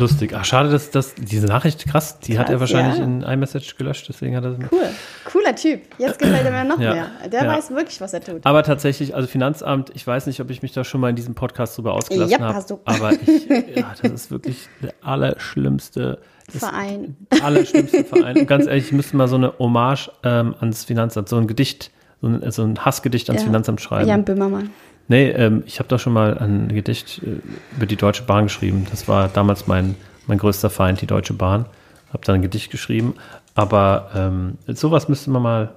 Lustig. 0.00 0.32
Ach, 0.34 0.44
schade, 0.44 0.70
dass 0.70 0.90
das, 0.90 1.14
diese 1.14 1.46
Nachricht, 1.46 1.86
krass, 1.86 2.18
die 2.20 2.38
hat 2.38 2.46
Krass, 2.46 2.54
er 2.54 2.60
wahrscheinlich 2.60 2.98
ja. 2.98 3.04
in 3.04 3.22
iMessage 3.22 3.76
gelöscht, 3.76 4.06
deswegen 4.08 4.34
hat 4.36 4.44
er 4.44 4.52
Cool. 4.72 4.88
Cooler 5.24 5.54
Typ. 5.54 5.82
Jetzt 5.98 6.18
gefällt 6.18 6.44
er 6.44 6.50
mir 6.50 6.64
noch 6.64 6.80
Ja. 6.80 6.92
mehr. 6.94 7.06
Der 7.30 7.44
Ja. 7.44 7.48
weiß 7.56 7.70
wirklich, 7.70 8.00
was 8.00 8.12
er 8.14 8.20
tut. 8.22 8.44
Aber 8.44 8.62
tatsächlich, 8.62 9.14
also 9.14 9.28
Finanzamt, 9.28 9.90
ich 9.94 10.06
weiß 10.06 10.26
nicht, 10.26 10.40
ob 10.40 10.48
ich 10.50 10.62
mich 10.62 10.72
da 10.72 10.84
schon 10.84 11.00
mal 11.00 11.10
in 11.10 11.16
diesem 11.16 11.34
Podcast 11.34 11.76
drüber 11.76 11.92
ausgelassen 11.94 12.32
Yep, 12.32 12.40
habe. 12.40 12.54
hast 12.54 12.70
du. 12.70 12.80
Aber 12.84 13.12
ich, 13.12 13.46
ja, 13.76 13.92
das 14.02 14.10
ist 14.12 14.30
wirklich 14.30 14.68
der 14.82 14.94
allerschlimmste, 15.02 16.18
Verein. 16.48 17.16
allerschlimmste 17.42 18.04
Verein. 18.04 18.38
Und 18.38 18.46
ganz 18.46 18.66
ehrlich, 18.66 18.86
ich 18.86 18.92
müsste 18.92 19.16
mal 19.16 19.28
so 19.28 19.36
eine 19.36 19.52
Hommage 19.58 20.10
ähm, 20.24 20.54
ans 20.60 20.84
Finanzamt, 20.84 21.28
so 21.28 21.36
ein 21.36 21.46
Gedicht, 21.46 21.90
so 22.20 22.28
ein, 22.28 22.50
so 22.50 22.62
ein 22.64 22.84
Hassgedicht 22.84 23.28
ans. 23.30 23.42
Finanzamt 23.44 23.80
schreiben. 23.80 24.08
Jan 24.08 24.24
Böhmermann. 24.24 24.70
Nee, 25.10 25.30
ähm, 25.30 25.64
ich 25.66 25.80
habe 25.80 25.88
doch 25.88 25.98
schon 25.98 26.12
mal 26.12 26.38
ein 26.38 26.68
Gedicht 26.68 27.20
äh, 27.24 27.40
über 27.76 27.86
die 27.86 27.96
Deutsche 27.96 28.22
Bahn 28.22 28.44
geschrieben. 28.44 28.86
Das 28.92 29.08
war 29.08 29.26
damals 29.26 29.66
mein, 29.66 29.96
mein 30.28 30.38
größter 30.38 30.70
Feind, 30.70 31.00
die 31.00 31.08
Deutsche 31.08 31.34
Bahn. 31.34 31.66
Habe 32.12 32.24
dann 32.24 32.36
ein 32.36 32.42
Gedicht 32.42 32.70
geschrieben. 32.70 33.14
Aber 33.56 34.12
ähm, 34.14 34.58
sowas 34.68 35.08
müsste 35.08 35.30
man 35.30 35.42
mal, 35.42 35.74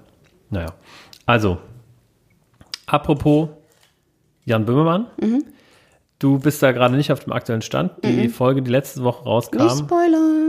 naja. 0.52 0.74
Also, 1.26 1.58
apropos 2.86 3.50
Jan 4.46 4.65
Böhmermann. 4.65 5.08
Mhm. 5.19 5.46
Du 6.19 6.38
bist 6.38 6.62
da 6.62 6.72
gerade 6.72 6.96
nicht 6.96 7.12
auf 7.12 7.22
dem 7.24 7.34
aktuellen 7.34 7.63
Stand. 7.63 7.91
Die 8.06 8.30
Folge, 8.30 8.62
die 8.62 8.69
letzte 8.69 9.04
Woche 9.04 9.24
Nicht 9.24 9.30
rauskam, 9.30 9.67
spoilern. 9.80 10.43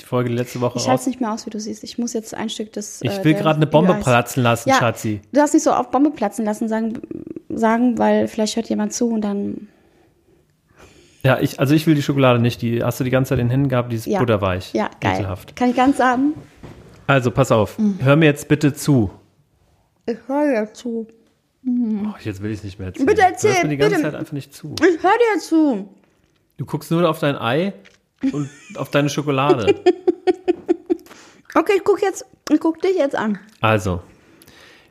Die 0.00 0.04
Folge, 0.04 0.30
die 0.30 0.36
letzte 0.36 0.60
Woche 0.60 0.78
Ich 0.78 0.86
halte 0.88 0.94
es 0.94 1.00
raus. 1.02 1.06
nicht 1.06 1.20
mehr 1.20 1.32
aus, 1.32 1.46
wie 1.46 1.50
du 1.50 1.60
siehst. 1.60 1.84
Ich 1.84 1.98
muss 1.98 2.12
jetzt 2.12 2.34
ein 2.34 2.48
Stück 2.48 2.72
des. 2.72 3.00
Ich 3.02 3.10
äh, 3.18 3.24
will 3.24 3.34
gerade 3.34 3.56
eine 3.56 3.66
Bombe 3.66 3.94
platzen 3.94 4.42
lassen, 4.42 4.68
Ja, 4.68 4.76
Schatzi. 4.76 5.20
du 5.32 5.40
hast 5.40 5.54
nicht 5.54 5.62
so 5.62 5.72
auf 5.72 5.90
Bombe 5.90 6.10
platzen 6.10 6.44
lassen, 6.44 6.68
sagen, 6.68 7.00
sagen, 7.48 7.98
weil 7.98 8.28
vielleicht 8.28 8.56
hört 8.56 8.68
jemand 8.68 8.92
zu 8.92 9.08
und 9.10 9.20
dann. 9.22 9.68
Ja, 11.22 11.40
ich, 11.40 11.58
also 11.58 11.74
ich 11.74 11.86
will 11.86 11.94
die 11.94 12.02
Schokolade 12.02 12.38
nicht. 12.38 12.60
Die 12.60 12.82
hast 12.82 13.00
du 13.00 13.04
die 13.04 13.10
ganze 13.10 13.30
Zeit 13.30 13.38
in 13.38 13.46
den 13.46 13.50
Händen 13.50 13.68
gehabt, 13.68 13.90
die 13.92 13.96
ist 13.96 14.06
Ja. 14.06 14.18
butterweich. 14.18 14.74
Ja, 14.74 14.90
geil. 15.00 15.14
Ekelhaft. 15.14 15.56
Kann 15.56 15.70
ich 15.70 15.76
ganz 15.76 15.96
sagen? 15.96 16.34
Also, 17.06 17.30
pass 17.30 17.50
auf. 17.50 17.78
Mhm. 17.78 17.98
Hör 18.02 18.16
mir 18.16 18.26
jetzt 18.26 18.46
bitte 18.48 18.74
zu. 18.74 19.10
Ich 20.06 20.18
höre 20.26 20.66
dir 20.66 20.72
zu. 20.74 21.06
Oh, 21.66 22.14
jetzt 22.22 22.42
will 22.42 22.50
ich 22.50 22.58
es 22.58 22.64
nicht 22.64 22.78
mehr 22.78 22.88
erzählen. 22.88 23.06
Bitte 23.06 23.22
erzähl, 23.22 23.50
Du 23.50 23.54
hörst 23.56 23.62
mir 23.64 23.70
die 23.70 23.76
ganze 23.78 23.96
bitte. 23.96 24.10
Zeit 24.10 24.20
einfach 24.20 24.32
nicht 24.32 24.54
zu. 24.54 24.74
Ich 24.80 25.02
höre 25.02 25.12
dir 25.34 25.40
zu. 25.40 25.88
Du 26.58 26.66
guckst 26.66 26.90
nur 26.90 27.08
auf 27.08 27.18
dein 27.20 27.36
Ei 27.36 27.72
und 28.32 28.48
auf 28.76 28.90
deine 28.90 29.08
Schokolade. 29.08 29.74
Okay, 31.56 31.74
ich 31.76 31.84
guck 31.84 32.02
jetzt, 32.02 32.24
ich 32.50 32.58
guck 32.58 32.80
dich 32.82 32.96
jetzt 32.96 33.14
an. 33.14 33.38
Also, 33.60 34.02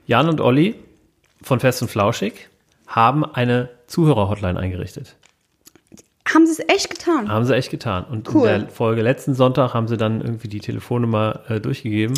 Jan 0.08 0.30
und 0.30 0.40
Olli 0.40 0.76
von 1.42 1.60
Fest 1.60 1.82
und 1.82 1.92
Flauschig 1.92 2.48
haben 2.88 3.26
eine 3.26 3.70
Zuhörer-Hotline 3.88 4.58
eingerichtet. 4.58 5.18
Haben 6.34 6.46
sie 6.48 6.54
es 6.54 6.60
echt 6.74 6.90
getan? 6.90 7.28
Haben 7.30 7.44
sie 7.44 7.54
echt 7.54 7.70
getan. 7.70 8.06
Und 8.06 8.34
Cool. 8.34 8.48
in 8.48 8.62
der 8.62 8.70
Folge 8.70 9.02
letzten 9.02 9.34
Sonntag 9.34 9.74
haben 9.74 9.90
sie 9.90 9.98
dann 9.98 10.22
irgendwie 10.22 10.48
die 10.48 10.60
Telefonnummer 10.62 11.42
äh, 11.50 11.60
durchgegeben. 11.60 12.18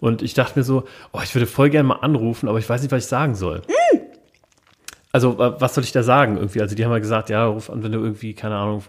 Und 0.00 0.20
ich 0.20 0.34
dachte 0.34 0.58
mir 0.58 0.64
so, 0.64 0.84
oh, 1.12 1.20
ich 1.24 1.34
würde 1.34 1.46
voll 1.46 1.70
gerne 1.70 1.88
mal 1.88 1.96
anrufen, 2.00 2.46
aber 2.48 2.58
ich 2.58 2.68
weiß 2.68 2.82
nicht, 2.82 2.92
was 2.92 3.04
ich 3.04 3.08
sagen 3.08 3.34
soll. 3.34 3.62
Mm. 3.94 3.98
Also, 5.12 5.38
wa- 5.38 5.56
was 5.58 5.74
soll 5.74 5.82
ich 5.84 5.92
da 5.92 6.02
sagen 6.02 6.36
irgendwie? 6.36 6.60
Also, 6.60 6.74
die 6.76 6.84
haben 6.84 6.92
ja 6.92 6.98
gesagt, 6.98 7.30
ja, 7.30 7.46
ruf 7.46 7.70
an, 7.70 7.82
wenn 7.82 7.92
du 7.92 8.00
irgendwie, 8.00 8.34
keine 8.34 8.56
Ahnung, 8.56 8.82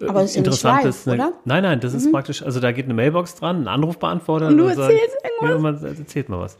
äh, 0.00 0.08
Aber 0.08 0.20
das 0.20 0.30
ist 0.30 0.36
ja 0.36 0.42
nicht 0.42 0.62
live, 0.62 1.06
oder? 1.06 1.26
Mhm. 1.28 1.32
Nein, 1.44 1.62
nein, 1.62 1.80
das 1.80 1.94
ist 1.94 2.10
praktisch, 2.12 2.42
also 2.42 2.60
da 2.60 2.72
geht 2.72 2.84
eine 2.84 2.94
Mailbox 2.94 3.34
dran, 3.36 3.62
ein 3.62 3.68
Anrufbeantworter. 3.68 4.48
Und 4.48 4.58
du 4.58 4.68
dann 4.68 4.78
erzählst 4.78 5.16
irgendwas? 5.40 5.50
Ja, 5.50 5.58
man 5.58 5.98
erzählt 5.98 6.28
mal 6.28 6.40
was. 6.40 6.58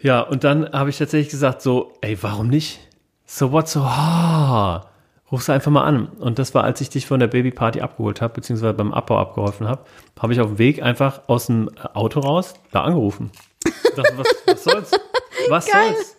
Ja, 0.00 0.20
und 0.20 0.44
dann 0.44 0.72
habe 0.72 0.90
ich 0.90 0.98
tatsächlich 0.98 1.30
gesagt 1.30 1.62
so, 1.62 1.92
ey, 2.00 2.18
warum 2.22 2.48
nicht? 2.48 2.80
So 3.24 3.50
what 3.52 3.68
so, 3.68 3.80
ah, 3.80 4.86
rufst 5.32 5.48
du 5.48 5.52
einfach 5.52 5.70
mal 5.70 5.84
an. 5.84 6.06
Und 6.06 6.38
das 6.38 6.54
war, 6.54 6.64
als 6.64 6.80
ich 6.80 6.90
dich 6.90 7.06
von 7.06 7.18
der 7.18 7.26
Babyparty 7.26 7.80
abgeholt 7.80 8.20
habe, 8.20 8.34
beziehungsweise 8.34 8.74
beim 8.74 8.92
Abbau 8.92 9.18
abgeholfen 9.18 9.68
habe, 9.68 9.84
habe 10.20 10.32
ich 10.32 10.40
auf 10.40 10.48
dem 10.48 10.58
Weg 10.58 10.82
einfach 10.82 11.22
aus 11.26 11.46
dem 11.46 11.70
Auto 11.94 12.20
raus 12.20 12.54
da 12.72 12.82
angerufen. 12.82 13.30
Ich 13.64 13.94
dachte, 13.94 14.12
was, 14.16 14.28
was 14.46 14.64
soll's? 14.64 14.90
Was 15.48 15.66
Geil. 15.66 15.94
soll's? 15.94 16.16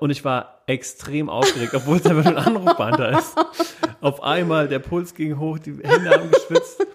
Und 0.00 0.10
ich 0.10 0.24
war 0.24 0.57
extrem 0.68 1.28
aufgeregt, 1.30 1.74
obwohl 1.74 1.96
es 1.96 2.06
einfach 2.06 2.24
nur 2.30 2.38
ein 2.38 2.46
Anrufbeantworter 2.46 3.18
ist. 3.18 3.34
Auf 4.00 4.22
einmal, 4.22 4.68
der 4.68 4.78
Puls 4.78 5.14
ging 5.14 5.38
hoch, 5.38 5.58
die 5.58 5.72
Hände 5.82 6.10
haben 6.10 6.30
geschwitzt. 6.30 6.86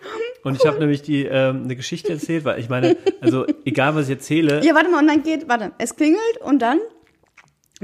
Und 0.43 0.55
ich 0.57 0.65
habe 0.65 0.79
nämlich 0.79 1.01
die 1.01 1.25
ähm, 1.25 1.63
eine 1.63 1.75
Geschichte 1.75 2.11
erzählt, 2.13 2.45
weil 2.45 2.59
ich 2.59 2.69
meine, 2.69 2.95
also 3.21 3.45
egal 3.65 3.95
was 3.95 4.05
ich 4.05 4.11
erzähle, 4.15 4.63
Ja, 4.63 4.75
warte 4.75 4.89
mal, 4.89 4.99
und 5.01 5.07
dann 5.07 5.23
geht, 5.23 5.47
warte, 5.49 5.71
es 5.77 5.95
klingelt 5.95 6.37
und 6.43 6.61
dann? 6.61 6.79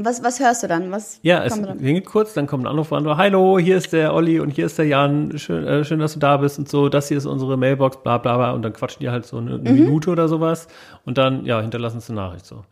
Was, 0.02 0.24
was 0.24 0.40
hörst 0.40 0.64
du 0.64 0.68
dann? 0.68 0.92
Was 0.92 1.20
Ja, 1.24 1.44
es 1.44 1.54
klingelt 1.54 2.06
kurz, 2.06 2.34
dann 2.34 2.48
kommt 2.48 2.64
ein 2.64 2.68
Anruf 2.68 2.94
an, 2.94 3.06
hallo, 3.18 3.60
hier 3.60 3.76
ist 3.78 3.92
der 3.92 4.14
Olli 4.14 4.40
und 4.40 4.50
hier 4.52 4.66
ist 4.68 4.78
der 4.78 4.86
Jan, 4.86 5.38
schön, 5.38 5.66
äh, 5.66 5.84
schön, 5.84 6.00
dass 6.00 6.14
du 6.14 6.20
da 6.20 6.38
bist 6.38 6.60
und 6.60 6.70
so, 6.70 6.88
das 6.88 7.08
hier 7.10 7.18
ist 7.18 7.26
unsere 7.26 7.58
Mailbox, 7.58 7.98
bla 8.04 8.18
bla 8.18 8.38
bla 8.38 8.52
und 8.52 8.62
dann 8.62 8.72
quatschen 8.74 9.00
die 9.02 9.10
halt 9.10 9.26
so 9.26 9.38
eine, 9.38 9.58
Mhm. 9.58 9.66
eine 9.68 9.72
Minute 9.80 10.10
oder 10.12 10.28
sowas 10.30 10.68
und 11.06 11.18
dann, 11.18 11.46
ja, 11.46 11.60
hinterlassen 11.62 12.00
sie 12.00 12.12
eine 12.14 12.22
Nachricht 12.22 12.46
so. 12.46 12.64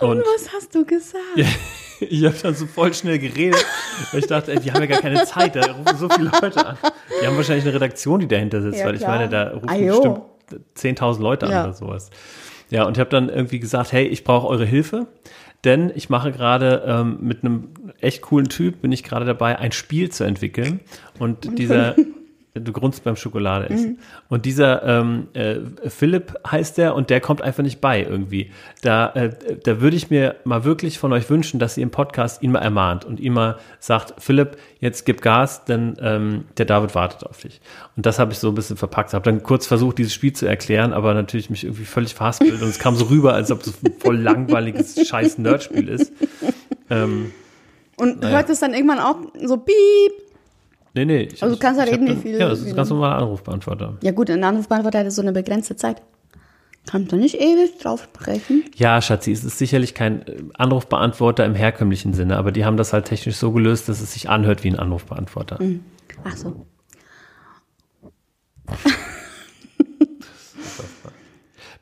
Und 0.00 0.18
Was 0.20 0.52
hast 0.52 0.74
du 0.74 0.84
gesagt? 0.84 1.22
ich 2.00 2.24
habe 2.24 2.34
dann 2.42 2.54
so 2.54 2.66
voll 2.66 2.92
schnell 2.94 3.18
geredet, 3.18 3.64
weil 4.10 4.20
ich 4.20 4.26
dachte, 4.26 4.52
ey, 4.52 4.58
die 4.60 4.72
haben 4.72 4.80
ja 4.80 4.86
gar 4.86 5.00
keine 5.00 5.24
Zeit, 5.24 5.54
da 5.54 5.72
rufen 5.72 5.96
so 5.96 6.08
viele 6.08 6.30
Leute 6.42 6.66
an. 6.66 6.76
Die 7.22 7.26
haben 7.26 7.36
wahrscheinlich 7.36 7.64
eine 7.64 7.74
Redaktion, 7.74 8.20
die 8.20 8.26
dahinter 8.28 8.60
sitzt, 8.60 8.80
Ja, 8.80 8.86
weil 8.86 8.94
ich 8.96 9.00
klar. 9.02 9.16
meine, 9.18 9.28
da 9.28 9.50
rufen 9.50 9.68
Ah, 9.68 9.76
jo. 9.76 10.18
bestimmt 10.74 10.98
10.000 10.98 11.20
Leute 11.22 11.46
an 11.46 11.52
Ja. 11.52 11.64
oder 11.64 11.72
sowas. 11.74 12.10
Ja, 12.70 12.84
und 12.84 12.96
ich 12.96 13.00
habe 13.00 13.10
dann 13.10 13.28
irgendwie 13.28 13.60
gesagt, 13.60 13.92
hey, 13.92 14.06
ich 14.06 14.24
brauche 14.24 14.48
eure 14.48 14.64
Hilfe, 14.64 15.06
denn 15.62 15.92
ich 15.94 16.10
mache 16.10 16.32
gerade 16.32 16.82
ähm, 16.86 17.18
mit 17.20 17.44
einem 17.44 17.68
echt 18.00 18.20
coolen 18.22 18.48
Typ, 18.48 18.82
bin 18.82 18.90
ich 18.90 19.04
gerade 19.04 19.24
dabei, 19.24 19.58
ein 19.58 19.70
Spiel 19.72 20.10
zu 20.10 20.24
entwickeln. 20.24 20.80
Und 21.20 21.58
dieser, 21.58 21.94
du 22.54 22.72
grunzt 22.72 23.02
beim 23.02 23.16
Schokolade 23.16 23.68
essen. 23.68 23.90
Mhm. 23.90 23.98
Und 24.28 24.44
dieser 24.46 24.82
ähm, 24.84 25.26
äh, 25.34 25.56
Philipp 25.88 26.34
heißt 26.48 26.78
der 26.78 26.94
und 26.94 27.10
der 27.10 27.20
kommt 27.20 27.42
einfach 27.42 27.64
nicht 27.64 27.80
bei 27.80 28.02
irgendwie. 28.02 28.50
Da, 28.80 29.10
äh, 29.14 29.30
da 29.64 29.80
würde 29.80 29.96
ich 29.96 30.08
mir 30.10 30.36
mal 30.44 30.64
wirklich 30.64 30.98
von 30.98 31.12
euch 31.12 31.28
wünschen, 31.28 31.58
dass 31.58 31.76
ihr 31.76 31.82
im 31.82 31.90
Podcast 31.90 32.42
ihn 32.42 32.52
mal 32.52 32.60
ermahnt 32.60 33.04
und 33.04 33.18
ihm 33.18 33.32
mal 33.32 33.58
sagt, 33.80 34.14
Philipp, 34.22 34.56
jetzt 34.78 35.04
gib 35.04 35.20
Gas, 35.20 35.64
denn 35.64 35.96
ähm, 36.00 36.44
der 36.56 36.66
David 36.66 36.94
wartet 36.94 37.26
auf 37.28 37.40
dich. 37.40 37.60
Und 37.96 38.06
das 38.06 38.18
habe 38.18 38.32
ich 38.32 38.38
so 38.38 38.48
ein 38.50 38.54
bisschen 38.54 38.76
verpackt. 38.76 39.14
Habe 39.14 39.24
dann 39.24 39.42
kurz 39.42 39.66
versucht, 39.66 39.98
dieses 39.98 40.14
Spiel 40.14 40.32
zu 40.32 40.46
erklären, 40.46 40.92
aber 40.92 41.12
natürlich 41.14 41.50
mich 41.50 41.64
irgendwie 41.64 41.84
völlig 41.84 42.14
verhaspelt 42.14 42.62
und 42.62 42.68
es 42.68 42.78
kam 42.78 42.94
so 42.94 43.06
rüber, 43.06 43.34
als 43.34 43.50
ob 43.50 43.62
es 43.62 43.74
ein 43.84 43.92
voll 43.98 44.18
langweiliges 44.18 44.94
scheiß 45.08 45.38
Nerdspiel 45.38 45.88
ist. 45.88 46.12
Ähm, 46.90 47.32
Und 47.96 48.20
Naja. 48.20 48.36
hört 48.36 48.50
es 48.50 48.60
dann 48.60 48.74
irgendwann 48.74 48.98
auch 49.00 49.16
so 49.44 49.56
piep? 49.56 50.12
Nee, 50.94 51.04
nee. 51.04 51.22
Ich, 51.22 51.42
Also 51.42 51.56
du 51.56 51.60
kannst 51.60 51.80
halt 51.80 51.92
eben 51.92 52.04
nicht 52.04 52.22
viel- 52.22 52.38
Ja, 52.38 52.48
das 52.48 52.60
ist 52.60 52.68
ein 52.68 52.76
ganz 52.76 52.88
normaler 52.90 53.16
Anrufbeantworter. 53.16 53.98
Ja 54.02 54.12
gut, 54.12 54.30
ein 54.30 54.42
Anrufbeantworter 54.44 55.00
hat 55.00 55.10
so 55.12 55.22
eine 55.22 55.32
begrenzte 55.32 55.74
Zeit. 55.76 56.00
Kannst 56.86 57.10
du 57.12 57.16
nicht 57.16 57.36
ewig 57.40 57.78
drauf 57.78 58.04
sprechen. 58.04 58.62
Ja, 58.76 59.00
Schatzi, 59.00 59.32
es 59.32 59.42
ist 59.42 59.58
sicherlich 59.58 59.94
kein 59.94 60.26
äh, 60.26 60.42
Anrufbeantworter 60.54 61.44
im 61.46 61.54
herkömmlichen 61.54 62.12
Sinne, 62.12 62.36
aber 62.36 62.52
die 62.52 62.64
haben 62.64 62.76
das 62.76 62.92
halt 62.92 63.06
technisch 63.06 63.36
so 63.36 63.52
gelöst, 63.52 63.88
dass 63.88 64.00
es 64.02 64.12
sich 64.12 64.28
anhört 64.28 64.62
wie 64.64 64.68
ein 64.68 64.78
Anrufbeantworter. 64.78 65.58
Ach 66.24 66.36
so. 66.36 66.66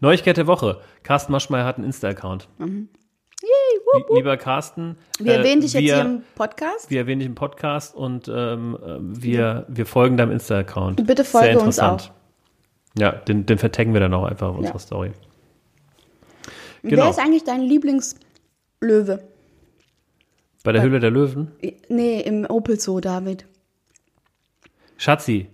Neuigkeit 0.00 0.36
der 0.36 0.46
Woche. 0.46 0.80
Carsten 1.02 1.32
Maschmeyer 1.32 1.64
hat 1.64 1.76
einen 1.76 1.86
Insta-Account. 1.86 2.48
Mhm. 2.58 2.88
Lie- 3.94 4.04
Lieber 4.16 4.36
Carsten. 4.36 4.96
Wir 5.18 5.32
äh, 5.34 5.36
erwähnen 5.38 5.60
dich 5.60 5.72
jetzt 5.74 5.82
wir, 5.82 5.94
hier 5.96 6.04
im 6.04 6.22
Podcast. 6.34 6.90
Wir 6.90 7.00
erwähnen 7.00 7.20
dich 7.20 7.28
im 7.28 7.34
Podcast 7.34 7.94
und 7.94 8.28
ähm, 8.28 8.76
äh, 8.82 8.96
wir, 9.00 9.66
wir 9.68 9.86
folgen 9.86 10.16
deinem 10.16 10.32
Insta-Account. 10.32 11.06
Bitte 11.06 11.24
folge 11.24 11.46
Sehr 11.48 11.54
uns 11.62 11.76
interessant. 11.78 12.12
Ja, 12.98 13.12
den, 13.12 13.46
den 13.46 13.58
vertaggen 13.58 13.92
wir 13.92 14.00
dann 14.00 14.14
auch 14.14 14.24
einfach 14.24 14.48
auf 14.48 14.56
unserer 14.58 14.74
Ja. 14.74 14.78
Story. 14.80 15.12
Wer 16.82 16.90
Genau. 16.90 17.10
ist 17.10 17.18
eigentlich 17.18 17.44
dein 17.44 17.60
Lieblingslöwe? 17.62 19.22
Bei 20.64 20.72
der 20.72 20.82
Höhle 20.82 21.00
der 21.00 21.10
Löwen. 21.10 21.50
Nee, 21.88 22.20
im 22.20 22.46
Opel 22.48 22.78
Zoo, 22.78 23.00
David. 23.00 23.46
Schatzi, 24.96 25.48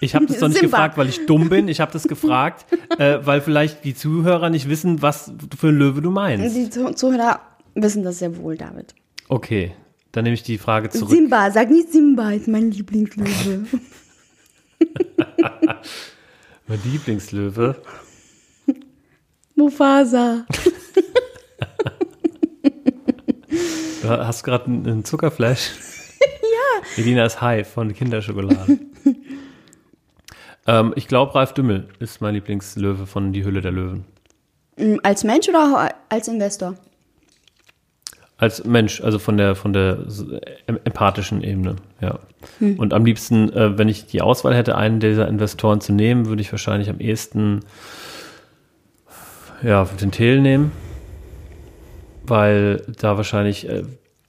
ich 0.00 0.14
habe 0.14 0.26
das 0.26 0.38
doch 0.40 0.48
nicht 0.48 0.58
Simba. 0.60 0.76
gefragt, 0.76 0.98
weil 0.98 1.08
ich 1.08 1.24
dumm 1.26 1.48
bin. 1.48 1.68
Ich 1.68 1.80
habe 1.80 1.92
das 1.92 2.06
gefragt, 2.06 2.66
äh, 2.98 3.18
weil 3.22 3.40
vielleicht 3.40 3.84
die 3.84 3.94
Zuhörer 3.94 4.50
nicht 4.50 4.68
wissen, 4.68 5.00
was 5.02 5.32
für 5.58 5.68
ein 5.68 5.76
Löwe 5.78 6.02
du 6.02 6.10
meinst. 6.10 6.54
Die 6.56 6.68
Zuh- 6.70 6.92
Zuhörer 6.94 7.40
wissen 7.74 8.02
das 8.02 8.18
sehr 8.18 8.36
wohl, 8.36 8.56
David. 8.56 8.94
Okay, 9.28 9.72
dann 10.12 10.24
nehme 10.24 10.34
ich 10.34 10.42
die 10.42 10.58
Frage 10.58 10.90
zurück. 10.90 11.10
Simba, 11.10 11.50
sag 11.50 11.70
nicht 11.70 11.90
Simba 11.92 12.32
ist 12.32 12.48
mein 12.48 12.70
Lieblingslöwe. 12.70 13.66
Mein 16.66 16.80
Lieblingslöwe. 16.84 17.76
Mufasa. 19.54 20.46
Du 24.02 24.10
hast 24.10 24.42
gerade 24.44 24.66
einen, 24.66 24.86
einen 24.86 25.04
Zuckerflash. 25.06 25.70
ja. 26.20 27.02
Elina 27.02 27.24
ist 27.24 27.40
high 27.40 27.66
von 27.66 27.94
Kinderschokolade. 27.94 28.78
ähm, 30.66 30.92
ich 30.94 31.08
glaube, 31.08 31.34
Ralf 31.34 31.54
Dümmel 31.54 31.88
ist 32.00 32.20
mein 32.20 32.34
Lieblingslöwe 32.34 33.06
von 33.06 33.32
Die 33.32 33.46
Hülle 33.46 33.62
der 33.62 33.72
Löwen. 33.72 34.04
Mm, 34.76 34.96
Als 35.02 35.24
Mensch 35.24 35.48
oder 35.48 35.94
als 36.10 36.28
Investor? 36.28 36.74
Als 38.36 38.64
Mensch, 38.64 39.00
also 39.00 39.18
von 39.18 39.36
der 39.36 39.54
von 39.54 39.72
der 39.72 39.98
empathischen 40.66 41.42
Ebene, 41.42 41.76
ja. 42.00 42.18
Und 42.76 42.92
am 42.92 43.04
liebsten, 43.04 43.52
äh, 43.52 43.78
wenn 43.78 43.88
ich 43.88 44.06
die 44.06 44.20
Auswahl 44.22 44.54
hätte, 44.54 44.76
einen 44.76 45.00
dieser 45.00 45.28
Investoren 45.28 45.80
zu 45.80 45.92
nehmen, 45.92 46.26
würde 46.26 46.42
ich 46.42 46.52
wahrscheinlich 46.52 46.90
am 46.90 47.00
ehesten 47.00 47.60
ja, 49.62 49.84
den 49.84 50.10
Thiel 50.10 50.40
nehmen, 50.40 50.72
weil 52.26 52.82
da 52.98 53.16
wahrscheinlich 53.16 53.68
äh, 53.68 53.84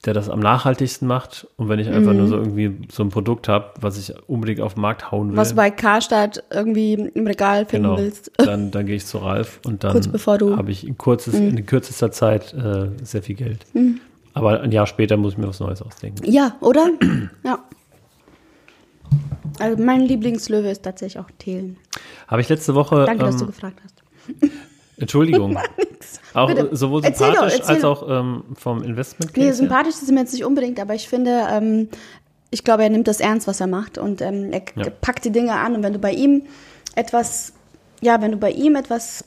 der 0.06 0.14
das 0.14 0.30
am 0.30 0.38
nachhaltigsten 0.40 1.06
macht. 1.06 1.48
Und 1.56 1.68
wenn 1.68 1.80
ich 1.80 1.88
einfach 1.88 2.12
nur 2.14 2.28
so 2.28 2.36
irgendwie 2.36 2.78
so 2.90 3.02
ein 3.02 3.08
Produkt 3.08 3.48
habe, 3.48 3.72
was 3.80 3.98
ich 3.98 4.14
unbedingt 4.28 4.60
auf 4.60 4.74
den 4.74 4.80
Markt 4.80 5.10
hauen 5.10 5.30
will, 5.32 5.36
Was 5.36 5.50
du 5.50 5.56
bei 5.56 5.70
Karstadt 5.70 6.44
irgendwie 6.50 6.92
im 6.94 7.26
Regal 7.26 7.66
finden 7.66 7.88
genau, 7.88 7.98
willst. 7.98 8.30
dann, 8.36 8.70
dann 8.70 8.86
gehe 8.86 8.96
ich 8.96 9.04
zu 9.04 9.18
Ralf 9.18 9.60
und 9.66 9.82
dann 9.84 9.96
Mhm. 9.96 10.56
habe 10.56 10.70
ich 10.70 10.86
in, 10.86 10.96
kurzes, 10.96 11.34
in 11.34 11.66
kürzester 11.66 12.12
Zeit 12.12 12.54
äh, 12.54 12.88
sehr 13.02 13.22
viel 13.22 13.34
Geld. 13.34 13.66
Aber 14.32 14.60
ein 14.60 14.70
Jahr 14.70 14.86
später 14.86 15.16
muss 15.16 15.32
ich 15.32 15.38
mir 15.38 15.48
was 15.48 15.60
Neues 15.60 15.82
ausdenken. 15.82 16.22
Ja, 16.30 16.56
oder? 16.60 16.88
ja. 17.44 17.58
Also 19.58 19.82
mein 19.82 20.02
Lieblingslöwe 20.02 20.70
ist 20.70 20.82
tatsächlich 20.82 21.18
auch 21.18 21.30
Thelen. 21.38 21.78
Habe 22.28 22.40
ich 22.42 22.48
letzte 22.48 22.74
Woche, 22.74 23.04
Danke, 23.06 23.24
dass 23.24 23.36
du 23.36 23.44
ähm, 23.44 23.50
gefragt 23.50 23.80
hast. 23.82 24.02
Entschuldigung, 24.98 25.58
auch 26.34 26.46
Bitte. 26.48 26.74
sowohl 26.74 27.04
Erzähl 27.04 27.28
doch, 27.28 27.34
sympathisch 27.48 27.58
erzähl 27.58 27.74
als 27.74 27.82
doch. 27.82 28.02
auch 28.02 28.20
ähm, 28.20 28.44
vom 28.54 28.82
Investment 28.82 29.36
Nee, 29.36 29.44
Case 29.44 29.46
her. 29.62 29.68
sympathisch 29.68 29.94
ist 29.94 30.08
ihm 30.08 30.16
jetzt 30.16 30.32
nicht 30.32 30.44
unbedingt, 30.44 30.80
aber 30.80 30.94
ich 30.94 31.08
finde, 31.08 31.46
ähm, 31.50 31.88
ich 32.50 32.64
glaube, 32.64 32.84
er 32.84 32.90
nimmt 32.90 33.06
das 33.08 33.20
ernst, 33.20 33.46
was 33.46 33.60
er 33.60 33.66
macht 33.66 33.98
und 33.98 34.20
ähm, 34.22 34.52
er 34.52 34.62
Ja. 34.76 34.90
packt 35.00 35.24
die 35.24 35.30
Dinge 35.32 35.52
an 35.52 35.74
und 35.74 35.82
wenn 35.82 35.92
du 35.92 35.98
bei 35.98 36.12
ihm 36.12 36.44
etwas, 36.94 37.52
ja, 38.00 38.20
wenn 38.22 38.30
du 38.32 38.36
bei 38.38 38.50
ihm 38.52 38.76
etwas, 38.76 39.24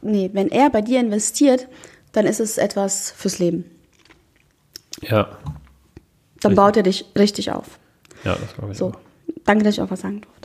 nee, 0.00 0.30
wenn 0.32 0.48
er 0.48 0.70
bei 0.70 0.80
dir 0.80 1.00
investiert, 1.00 1.68
dann 2.12 2.24
ist 2.24 2.40
es 2.40 2.56
etwas 2.56 3.10
fürs 3.10 3.38
Leben. 3.38 3.64
Ja, 5.02 5.24
Dann 6.40 6.52
Richtig. 6.52 6.56
baut 6.56 6.76
er 6.76 6.82
dich 6.84 7.04
richtig 7.16 7.50
auf. 7.50 7.78
ja, 8.24 8.36
das 8.36 8.54
glaube 8.54 8.72
ich. 8.72 8.78
So, 8.78 8.86
auch. 8.88 8.94
danke, 9.44 9.64
dass 9.64 9.74
ich 9.74 9.80
auch 9.82 9.90
was 9.90 10.00
sagen 10.00 10.20
durfte. 10.22 10.37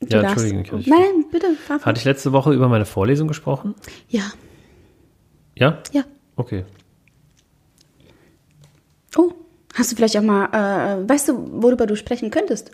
Du 0.00 0.08
Ja, 0.16 0.22
darfst- 0.22 0.44
Entschuldigung, 0.44 0.80
ich 0.80 0.86
Nein, 0.86 1.24
bitte. 1.30 1.54
fahr. 1.54 1.80
Hatte 1.82 1.98
ich 1.98 2.04
letzte 2.04 2.32
Woche 2.32 2.52
über 2.52 2.68
meine 2.68 2.84
Vorlesung 2.84 3.28
gesprochen? 3.28 3.74
Ja, 4.08 4.30
Ja? 5.54 5.82
ja. 5.92 6.04
Okay. 6.36 6.64
Oh, 9.16 9.32
hast 9.74 9.90
du 9.92 9.96
vielleicht 9.96 10.16
auch 10.18 10.22
mal, 10.22 10.46
äh, 10.52 11.08
weißt 11.08 11.28
du, 11.28 11.62
worüber 11.62 11.86
du 11.86 11.96
sprechen 11.96 12.30
könntest? 12.30 12.70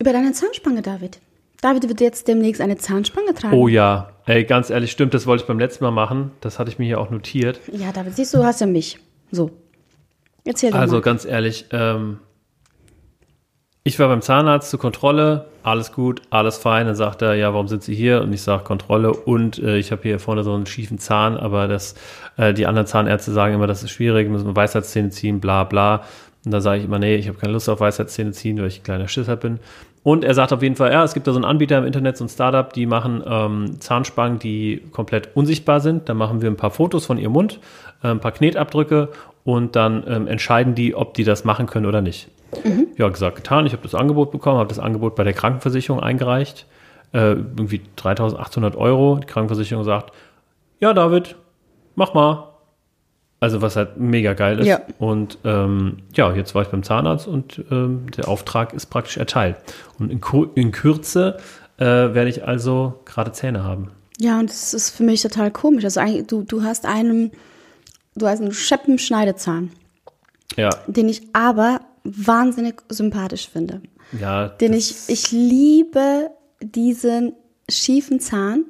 Über 0.00 0.12
deine 0.12 0.32
Zahnspange, 0.32 0.82
David. 0.82 1.20
David 1.60 1.88
wird 1.88 2.00
jetzt 2.00 2.26
demnächst 2.26 2.60
eine 2.60 2.76
Zahnspange 2.76 3.34
tragen. 3.34 3.56
Oh 3.56 3.68
ja, 3.68 4.10
ey, 4.26 4.42
ganz 4.44 4.70
ehrlich, 4.70 4.90
stimmt, 4.90 5.14
das 5.14 5.26
wollte 5.28 5.42
ich 5.44 5.46
beim 5.46 5.60
letzten 5.60 5.84
Mal 5.84 5.92
machen. 5.92 6.32
Das 6.40 6.58
hatte 6.58 6.70
ich 6.70 6.78
mir 6.80 6.86
hier 6.86 6.98
auch 7.00 7.10
notiert. 7.10 7.60
Ja, 7.72 7.92
David, 7.92 8.16
siehst 8.16 8.34
du, 8.34 8.38
du 8.38 8.44
hast 8.44 8.60
ja 8.60 8.66
mich. 8.66 8.98
So. 9.30 9.52
Erzähl 10.44 10.72
doch 10.72 10.78
Also 10.78 10.96
mal. 10.96 11.02
ganz 11.02 11.24
ehrlich, 11.24 11.66
ähm, 11.70 12.18
ich 13.84 13.98
war 13.98 14.08
beim 14.08 14.22
Zahnarzt 14.22 14.70
zur 14.70 14.78
Kontrolle, 14.78 15.46
alles 15.64 15.92
gut, 15.92 16.22
alles 16.30 16.56
fein. 16.56 16.86
Dann 16.86 16.94
sagt 16.94 17.22
er, 17.22 17.34
ja, 17.34 17.52
warum 17.52 17.66
sind 17.66 17.82
Sie 17.82 17.94
hier? 17.94 18.22
Und 18.22 18.32
ich 18.32 18.42
sage 18.42 18.62
Kontrolle 18.62 19.12
und 19.12 19.58
äh, 19.58 19.76
ich 19.76 19.90
habe 19.90 20.02
hier 20.02 20.20
vorne 20.20 20.44
so 20.44 20.54
einen 20.54 20.66
schiefen 20.66 20.98
Zahn, 20.98 21.36
aber 21.36 21.66
das, 21.66 21.96
äh, 22.36 22.54
die 22.54 22.66
anderen 22.66 22.86
Zahnärzte 22.86 23.32
sagen 23.32 23.54
immer, 23.54 23.66
das 23.66 23.82
ist 23.82 23.90
schwierig, 23.90 24.28
müssen 24.28 24.46
wir 24.46 24.56
Weisheitszähne 24.56 25.10
ziehen, 25.10 25.40
bla 25.40 25.64
bla. 25.64 26.04
Und 26.44 26.52
da 26.52 26.60
sage 26.60 26.78
ich 26.78 26.84
immer, 26.84 26.98
nee, 26.98 27.16
ich 27.16 27.28
habe 27.28 27.38
keine 27.38 27.52
Lust 27.52 27.68
auf 27.68 27.80
Weisheitszähne 27.80 28.32
ziehen, 28.32 28.58
weil 28.58 28.68
ich 28.68 28.80
ein 28.80 28.84
kleiner 28.84 29.08
Schisser 29.08 29.36
bin. 29.36 29.58
Und 30.04 30.24
er 30.24 30.34
sagt 30.34 30.52
auf 30.52 30.62
jeden 30.62 30.74
Fall, 30.74 30.90
ja, 30.90 31.04
es 31.04 31.14
gibt 31.14 31.26
da 31.26 31.32
so 31.32 31.38
einen 31.38 31.44
Anbieter 31.44 31.78
im 31.78 31.84
Internet, 31.84 32.16
so 32.16 32.24
ein 32.24 32.28
Startup, 32.28 32.72
die 32.72 32.86
machen 32.86 33.22
ähm, 33.24 33.80
Zahnspangen, 33.80 34.40
die 34.40 34.82
komplett 34.90 35.36
unsichtbar 35.36 35.80
sind. 35.80 36.08
Da 36.08 36.14
machen 36.14 36.42
wir 36.42 36.50
ein 36.50 36.56
paar 36.56 36.72
Fotos 36.72 37.06
von 37.06 37.18
ihrem 37.18 37.32
Mund, 37.32 37.60
äh, 38.02 38.08
ein 38.08 38.18
paar 38.18 38.32
Knetabdrücke 38.32 39.10
und 39.44 39.76
dann 39.76 40.02
ähm, 40.08 40.26
entscheiden 40.26 40.74
die, 40.74 40.94
ob 40.94 41.14
die 41.14 41.24
das 41.24 41.44
machen 41.44 41.66
können 41.66 41.86
oder 41.86 42.00
nicht. 42.00 42.28
Ja, 42.98 43.08
gesagt, 43.08 43.36
getan. 43.36 43.64
Ich 43.66 43.72
habe 43.72 43.82
das 43.82 43.94
Angebot 43.94 44.30
bekommen, 44.30 44.58
habe 44.58 44.68
das 44.68 44.78
Angebot 44.78 45.14
bei 45.14 45.24
der 45.24 45.32
Krankenversicherung 45.32 46.00
eingereicht. 46.00 46.66
Äh, 47.12 47.32
irgendwie 47.32 47.80
3800 47.96 48.76
Euro. 48.76 49.16
Die 49.16 49.26
Krankenversicherung 49.26 49.84
sagt, 49.84 50.12
ja, 50.80 50.92
David, 50.92 51.36
mach 51.94 52.12
mal. 52.14 52.51
Also 53.42 53.60
was 53.60 53.74
halt 53.74 53.96
mega 53.96 54.34
geil 54.34 54.60
ist. 54.60 54.68
Ja. 54.68 54.80
Und 55.00 55.36
ähm, 55.44 55.96
ja, 56.14 56.32
jetzt 56.32 56.54
war 56.54 56.62
ich 56.62 56.68
beim 56.68 56.84
Zahnarzt 56.84 57.26
und 57.26 57.60
ähm, 57.72 58.06
der 58.16 58.28
Auftrag 58.28 58.72
ist 58.72 58.86
praktisch 58.86 59.16
erteilt. 59.16 59.56
Und 59.98 60.12
in, 60.12 60.20
Kur 60.20 60.50
in 60.54 60.70
Kürze 60.70 61.38
äh, 61.76 61.84
werde 61.84 62.28
ich 62.28 62.46
also 62.46 63.00
gerade 63.04 63.32
Zähne 63.32 63.64
haben. 63.64 63.90
Ja, 64.18 64.38
und 64.38 64.48
das 64.48 64.72
ist 64.74 64.90
für 64.90 65.02
mich 65.02 65.22
total 65.22 65.50
komisch. 65.50 65.82
Also 65.82 65.98
eigentlich, 65.98 66.28
du, 66.28 66.44
du 66.44 66.62
hast 66.62 66.86
einen, 66.86 67.32
du 68.14 68.28
hast 68.28 68.40
einen 68.40 68.52
Scheppenschneidezahn, 68.52 69.72
Ja, 70.56 70.70
den 70.86 71.08
ich 71.08 71.22
aber 71.32 71.80
wahnsinnig 72.04 72.76
sympathisch 72.90 73.48
finde. 73.48 73.80
ja. 74.20 74.48
Den 74.50 74.72
ich, 74.72 74.94
ich 75.08 75.32
liebe 75.32 76.30
diesen 76.60 77.32
schiefen 77.68 78.20
Zahn. 78.20 78.66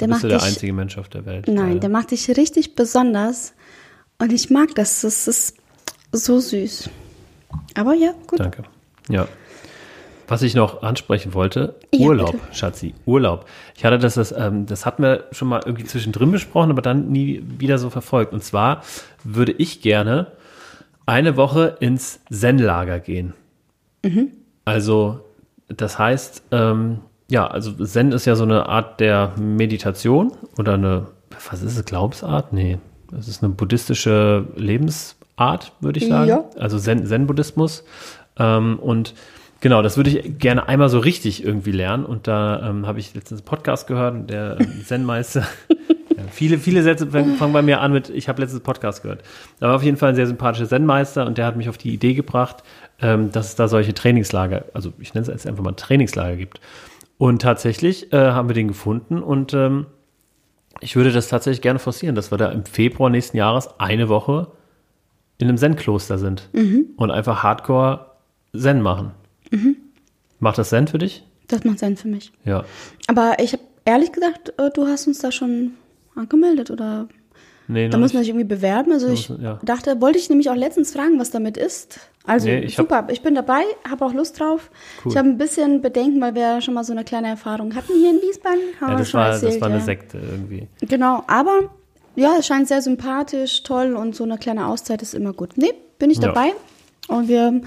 Der 0.00 0.08
du 0.08 0.14
bist 0.14 0.22
macht 0.22 0.22
ja 0.24 0.28
der 0.30 0.38
dich, 0.38 0.46
einzige 0.48 0.72
Mensch 0.72 0.98
auf 0.98 1.08
der 1.08 1.24
Welt. 1.24 1.46
nein, 1.46 1.56
leider. 1.68 1.80
der 1.80 1.88
macht 1.90 2.10
dich 2.10 2.28
richtig 2.36 2.74
besonders. 2.74 3.52
Und 4.18 4.32
ich 4.32 4.50
mag 4.50 4.74
das. 4.74 5.02
Das 5.02 5.28
ist 5.28 5.56
so 6.12 6.40
süß. 6.40 6.90
Aber 7.74 7.94
ja, 7.94 8.12
gut. 8.26 8.40
Danke. 8.40 8.64
Ja. 9.08 9.28
Was 10.28 10.42
ich 10.42 10.54
noch 10.54 10.82
ansprechen 10.82 11.34
wollte, 11.34 11.76
Ja, 11.94 12.06
Urlaub, 12.06 12.32
bitte. 12.32 12.44
Schatzi, 12.52 12.94
Urlaub. 13.04 13.46
Ich 13.76 13.84
hatte 13.84 13.98
das, 13.98 14.14
das, 14.14 14.32
ähm, 14.32 14.66
das 14.66 14.84
hatten 14.84 15.02
wir 15.02 15.24
schon 15.30 15.46
mal 15.46 15.60
irgendwie 15.64 15.84
zwischendrin 15.84 16.32
besprochen, 16.32 16.70
aber 16.72 16.82
dann 16.82 17.10
nie 17.12 17.44
wieder 17.58 17.78
so 17.78 17.90
verfolgt. 17.90 18.32
Und 18.32 18.42
zwar 18.42 18.82
würde 19.22 19.52
ich 19.52 19.82
gerne 19.82 20.32
eine 21.06 21.36
Woche 21.36 21.76
ins 21.78 22.18
Zen-Lager 22.30 22.98
gehen. 22.98 23.34
Also, 24.64 25.20
das 25.68 25.98
heißt, 25.98 26.42
ähm, 26.50 26.98
ja, 27.28 27.46
also 27.46 27.72
Zen 27.84 28.12
ist 28.12 28.24
ja 28.24 28.34
so 28.36 28.44
eine 28.44 28.68
Art 28.68 28.98
der 29.00 29.32
Meditation 29.38 30.32
oder 30.58 30.74
eine, 30.74 31.06
was 31.50 31.62
ist 31.62 31.76
es, 31.76 31.84
Glaubensart? 31.84 32.52
Nee, 32.52 32.78
das 33.10 33.28
ist 33.28 33.42
eine 33.42 33.52
buddhistische 33.52 34.46
Lebensart, 34.56 35.72
würde 35.80 35.98
ich 35.98 36.08
sagen. 36.08 36.28
Ja. 36.28 36.44
Also 36.58 36.78
Zen- 36.78 37.06
Zen-Buddhismus. 37.06 37.84
ähm, 38.38 38.78
und 38.78 39.14
genau, 39.60 39.82
das 39.82 39.96
würde 39.96 40.10
ich 40.10 40.38
gerne 40.38 40.68
einmal 40.68 40.88
so 40.88 40.98
richtig 40.98 41.44
irgendwie 41.44 41.72
lernen. 41.72 42.04
Und 42.04 42.26
da 42.26 42.68
ähm, 42.70 42.86
habe 42.86 42.98
ich 42.98 43.14
letztens 43.14 43.40
einen 43.40 43.46
Podcast 43.46 43.86
gehört 43.86 44.14
und 44.14 44.30
der 44.30 44.58
ähm, 44.60 44.82
Zen-Meister, 44.84 45.40
ja, 46.16 46.22
Viele, 46.30 46.58
viele 46.58 46.82
Sätze 46.82 47.06
fangen 47.06 47.52
bei 47.52 47.62
mir 47.62 47.80
an 47.80 47.92
mit, 47.92 48.08
ich 48.10 48.28
habe 48.28 48.40
letztes 48.42 48.60
Podcast 48.60 49.02
gehört. 49.02 49.22
Da 49.60 49.68
war 49.68 49.76
auf 49.76 49.82
jeden 49.82 49.96
Fall 49.96 50.10
ein 50.10 50.14
sehr 50.16 50.26
sympathischer 50.26 50.66
Zen-Meister 50.68 51.26
und 51.26 51.38
der 51.38 51.46
hat 51.46 51.56
mich 51.56 51.68
auf 51.68 51.78
die 51.78 51.92
Idee 51.92 52.14
gebracht, 52.14 52.62
ähm, 53.00 53.30
dass 53.32 53.48
es 53.48 53.54
da 53.56 53.68
solche 53.68 53.92
Trainingslager, 53.94 54.64
also 54.74 54.92
ich 54.98 55.12
nenne 55.14 55.22
es 55.22 55.28
jetzt 55.28 55.46
einfach 55.46 55.62
mal 55.62 55.72
Trainingslager 55.72 56.36
gibt. 56.36 56.60
Und 57.18 57.40
tatsächlich 57.42 58.12
äh, 58.12 58.16
haben 58.32 58.48
wir 58.48 58.54
den 58.54 58.68
gefunden 58.68 59.22
und 59.22 59.54
ähm, 59.54 59.86
ich 60.80 60.96
würde 60.96 61.12
das 61.12 61.28
tatsächlich 61.28 61.62
gerne 61.62 61.78
forcieren, 61.78 62.14
dass 62.14 62.30
wir 62.30 62.38
da 62.38 62.50
im 62.50 62.64
Februar 62.64 63.10
nächsten 63.10 63.36
Jahres 63.36 63.68
eine 63.78 64.08
Woche 64.08 64.48
in 65.38 65.48
einem 65.48 65.58
Zen-Kloster 65.58 66.18
sind 66.18 66.48
und 66.96 67.10
einfach 67.10 67.42
Hardcore 67.42 68.12
Zen 68.56 68.80
machen. 68.82 69.12
Macht 70.38 70.58
das 70.58 70.70
Zen 70.70 70.88
für 70.88 70.98
dich? 70.98 71.24
Das 71.48 71.64
macht 71.64 71.78
Sinn 71.78 71.96
für 71.96 72.08
mich. 72.08 72.32
Ja. 72.44 72.64
Aber 73.06 73.36
ich 73.38 73.52
habe 73.52 73.62
ehrlich 73.84 74.12
gesagt, 74.12 74.52
äh, 74.58 74.70
du 74.74 74.86
hast 74.86 75.06
uns 75.06 75.18
da 75.18 75.30
schon 75.30 75.72
angemeldet 76.14 76.70
oder 76.70 77.08
Nee, 77.68 77.88
da 77.88 77.98
muss 77.98 78.12
man 78.12 78.22
sich 78.22 78.28
irgendwie 78.30 78.46
bewerben. 78.46 78.92
Also 78.92 79.08
ich 79.08 79.28
muss 79.28 79.38
man- 79.38 79.42
ja. 79.46 79.58
dachte, 79.64 80.00
wollte 80.00 80.18
ich 80.18 80.28
nämlich 80.28 80.48
auch 80.50 80.54
letztens 80.54 80.92
fragen, 80.92 81.18
was 81.18 81.30
damit 81.30 81.56
ist. 81.56 81.98
Also 82.24 82.46
Nee, 82.48 82.60
ich 82.60 82.78
hab- 82.78 82.84
super, 82.88 83.06
ich 83.10 83.22
bin 83.22 83.34
dabei, 83.34 83.62
habe 83.88 84.04
auch 84.04 84.12
Lust 84.12 84.38
drauf. 84.40 84.70
Cool. 85.04 85.12
Ich 85.12 85.18
habe 85.18 85.28
ein 85.28 85.38
bisschen 85.38 85.80
Bedenken, 85.82 86.20
weil 86.20 86.34
wir 86.34 86.60
schon 86.60 86.74
mal 86.74 86.84
so 86.84 86.92
eine 86.92 87.04
kleine 87.04 87.28
Erfahrung 87.28 87.74
hatten 87.74 87.92
hier 87.94 88.10
in 88.10 88.16
Wiesbaden. 88.22 88.60
Haben 88.80 88.92
ja, 88.92 88.98
das 88.98 89.14
war, 89.14 89.28
erzählt, 89.30 89.54
das 89.54 89.60
war 89.60 89.68
eine 89.68 89.78
ja. 89.78 89.84
Sekte 89.84 90.18
irgendwie. 90.18 90.68
Genau, 90.80 91.22
aber 91.26 91.70
ja, 92.14 92.34
es 92.38 92.46
scheint 92.46 92.68
sehr 92.68 92.82
sympathisch, 92.82 93.62
toll 93.62 93.94
und 93.94 94.14
so 94.16 94.24
eine 94.24 94.38
kleine 94.38 94.66
Auszeit 94.68 95.02
ist 95.02 95.14
immer 95.14 95.32
gut. 95.32 95.56
Nee, 95.56 95.72
bin 95.98 96.10
ich 96.10 96.18
Ja. 96.18 96.28
dabei 96.28 96.52
und 97.08 97.28
wir 97.28 97.60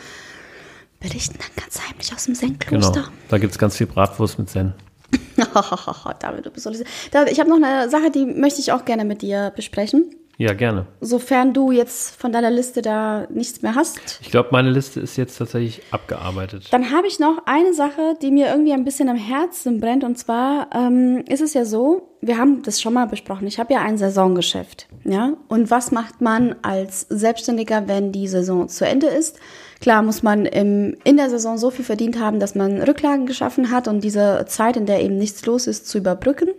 berichten 0.99 1.37
dann 1.39 1.63
ganz 1.63 1.79
heimlich 1.87 2.13
aus 2.13 2.25
dem 2.25 2.33
Genau. 2.33 2.49
Zen-Kloster. 2.57 3.03
Da 3.29 3.37
gibt 3.37 3.51
es 3.53 3.59
ganz 3.59 3.77
viel 3.77 3.87
Bratwurst 3.87 4.37
mit 4.39 4.49
Zen. 4.49 4.73
David, 6.19 6.45
du 6.45 6.49
bist 6.51 6.65
so. 6.65 6.71
David, 7.11 7.31
ich 7.31 7.39
habe 7.39 7.49
noch 7.49 7.57
eine 7.57 7.89
Sache, 7.89 8.11
die 8.11 8.25
möchte 8.25 8.59
ich 8.59 8.71
auch 8.71 8.85
gerne 8.85 9.05
mit 9.05 9.21
dir 9.21 9.51
besprechen. 9.55 10.15
Ja, 10.39 10.53
gerne. 10.53 10.85
Sofern 11.01 11.53
du 11.53 11.73
jetzt 11.73 12.15
von 12.15 12.31
deiner 12.31 12.49
Liste 12.49 12.81
da 12.81 13.27
nichts 13.29 13.61
mehr 13.61 13.75
hast. 13.75 13.99
Ich 14.21 14.31
glaube, 14.31 14.47
meine 14.53 14.69
Liste 14.69 15.01
ist 15.01 15.17
jetzt 15.17 15.37
tatsächlich 15.37 15.81
abgearbeitet. 15.91 16.71
Dann 16.71 16.91
habe 16.91 17.07
ich 17.07 17.19
noch 17.19 17.41
eine 17.45 17.73
Sache, 17.73 18.15
die 18.21 18.31
mir 18.31 18.47
irgendwie 18.47 18.71
ein 18.71 18.85
bisschen 18.85 19.09
am 19.09 19.17
Herzen 19.17 19.81
brennt. 19.81 20.05
Und 20.05 20.17
zwar 20.17 20.69
ähm, 20.73 21.25
ist 21.27 21.41
es 21.41 21.53
ja 21.53 21.65
so, 21.65 22.15
wir 22.21 22.37
haben 22.37 22.63
das 22.63 22.81
schon 22.81 22.93
mal 22.93 23.05
besprochen. 23.05 23.47
Ich 23.47 23.59
habe 23.59 23.73
ja 23.73 23.81
ein 23.81 23.97
Saisongeschäft. 23.97 24.87
Ja? 25.03 25.33
Und 25.49 25.71
was 25.71 25.91
macht 25.91 26.21
man 26.21 26.55
als 26.61 27.01
Selbstständiger, 27.09 27.89
wenn 27.89 28.13
die 28.13 28.29
Saison 28.29 28.69
zu 28.69 28.85
Ende 28.87 29.07
ist? 29.07 29.37
Klar 29.81 30.01
muss 30.03 30.23
man 30.23 30.45
im, 30.45 30.97
in 31.05 31.15
der 31.17 31.29
Saison 31.29 31.57
so 31.57 31.69
viel 31.71 31.85
verdient 31.85 32.19
haben, 32.19 32.39
dass 32.39 32.53
man 32.55 32.81
Rücklagen 32.81 33.25
geschaffen 33.25 33.71
hat 33.71 33.87
und 33.87 34.01
diese 34.03 34.45
Zeit, 34.47 34.75
in 34.75 34.85
der 34.85 35.01
eben 35.01 35.17
nichts 35.17 35.45
los 35.45 35.67
ist, 35.67 35.87
zu 35.87 35.97
überbrücken. 35.99 36.49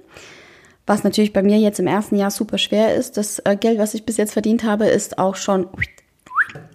Was 0.86 1.04
natürlich 1.04 1.32
bei 1.32 1.42
mir 1.42 1.58
jetzt 1.58 1.78
im 1.78 1.86
ersten 1.86 2.16
Jahr 2.16 2.30
super 2.30 2.56
schwer 2.58 2.94
ist. 2.94 3.16
Das 3.16 3.38
äh, 3.44 3.56
Geld, 3.56 3.78
was 3.78 3.94
ich 3.94 4.04
bis 4.06 4.16
jetzt 4.16 4.32
verdient 4.32 4.64
habe, 4.64 4.86
ist 4.86 5.18
auch 5.18 5.36
schon 5.36 5.68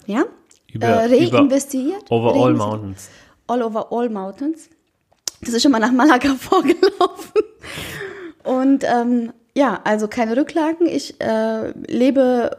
ja, 0.05 0.23
Über- 0.71 1.03
äh, 1.09 1.27
über- 1.27 1.39
reinvestiert. 1.39 2.09
Over 2.11 2.33
all 2.35 2.53
mountains. 2.53 3.09
All 3.47 3.61
over 3.63 3.91
all 3.91 4.09
mountains. 4.09 4.69
Das 5.41 5.53
ist 5.53 5.63
schon 5.63 5.71
mal 5.71 5.79
nach 5.79 5.91
Malaga 5.91 6.33
vorgelaufen. 6.39 7.41
Und 8.43 8.83
ähm, 8.83 9.33
ja, 9.55 9.81
also 9.83 10.07
keine 10.07 10.37
Rücklagen. 10.37 10.85
Ich 10.87 11.19
äh, 11.19 11.71
lebe 11.87 12.55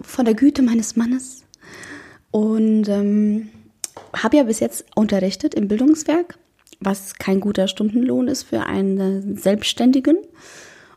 von 0.00 0.24
der 0.24 0.34
Güte 0.34 0.62
meines 0.62 0.96
Mannes 0.96 1.44
und 2.32 2.88
ähm, 2.88 3.48
habe 4.20 4.38
ja 4.38 4.42
bis 4.42 4.58
jetzt 4.58 4.84
unterrichtet 4.96 5.54
im 5.54 5.68
Bildungswerk, 5.68 6.36
was 6.80 7.14
kein 7.14 7.38
guter 7.38 7.68
Stundenlohn 7.68 8.26
ist 8.26 8.42
für 8.42 8.64
einen 8.66 9.36
Selbstständigen. 9.36 10.16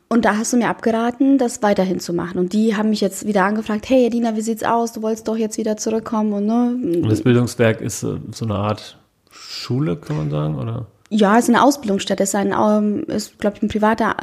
Und 0.08 0.24
da 0.26 0.38
hast 0.38 0.54
du 0.54 0.58
mir 0.58 0.70
abgeraten, 0.70 1.38
das 1.38 1.62
weiterhin 1.64 2.00
zu 2.00 2.14
machen. 2.14 2.38
Und 2.40 2.54
die 2.54 2.76
haben 2.76 2.90
mich 2.90 3.02
jetzt 3.02 3.26
wieder 3.28 3.44
angefragt, 3.44 3.90
hey 3.90 4.06
Edina, 4.06 4.36
wie 4.36 4.42
sieht's 4.42 4.64
aus? 4.64 4.94
Du 4.94 5.02
wolltest 5.02 5.28
doch 5.28 5.36
jetzt 5.36 5.58
wieder 5.58 5.78
zurückkommen 5.78 6.34
und 6.34 6.46
ne, 6.46 7.00
Und 7.02 7.10
das 7.10 7.22
Bildungswerk 7.22 7.82
ist 7.82 8.00
so, 8.00 8.20
so 8.32 8.46
eine 8.46 8.56
Art 8.56 8.98
Schule, 9.32 9.98
kann 9.98 10.18
man 10.18 10.30
sagen, 10.30 10.56
oder? 10.58 10.88
Ja, 11.10 11.38
es 11.38 11.46
ist 11.46 11.50
eine 11.56 11.64
Ausbildungsstätte, 11.64 12.24
es 12.24 12.30
ist 12.30 12.36
ein, 12.36 12.54
ähm, 12.58 13.04
ist, 13.08 13.40
glaube 13.40 13.58
ich, 13.58 13.64
ein 13.64 13.68
privater, 13.68 14.16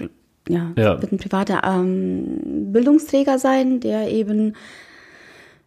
äh, 0.00 0.08
ja, 0.52 0.72
Ja. 0.76 1.00
wird 1.00 1.12
ein 1.12 1.18
privater 1.18 1.62
ähm, 1.64 2.72
Bildungsträger 2.72 3.38
sein, 3.38 3.80
der 3.80 4.10
eben 4.10 4.54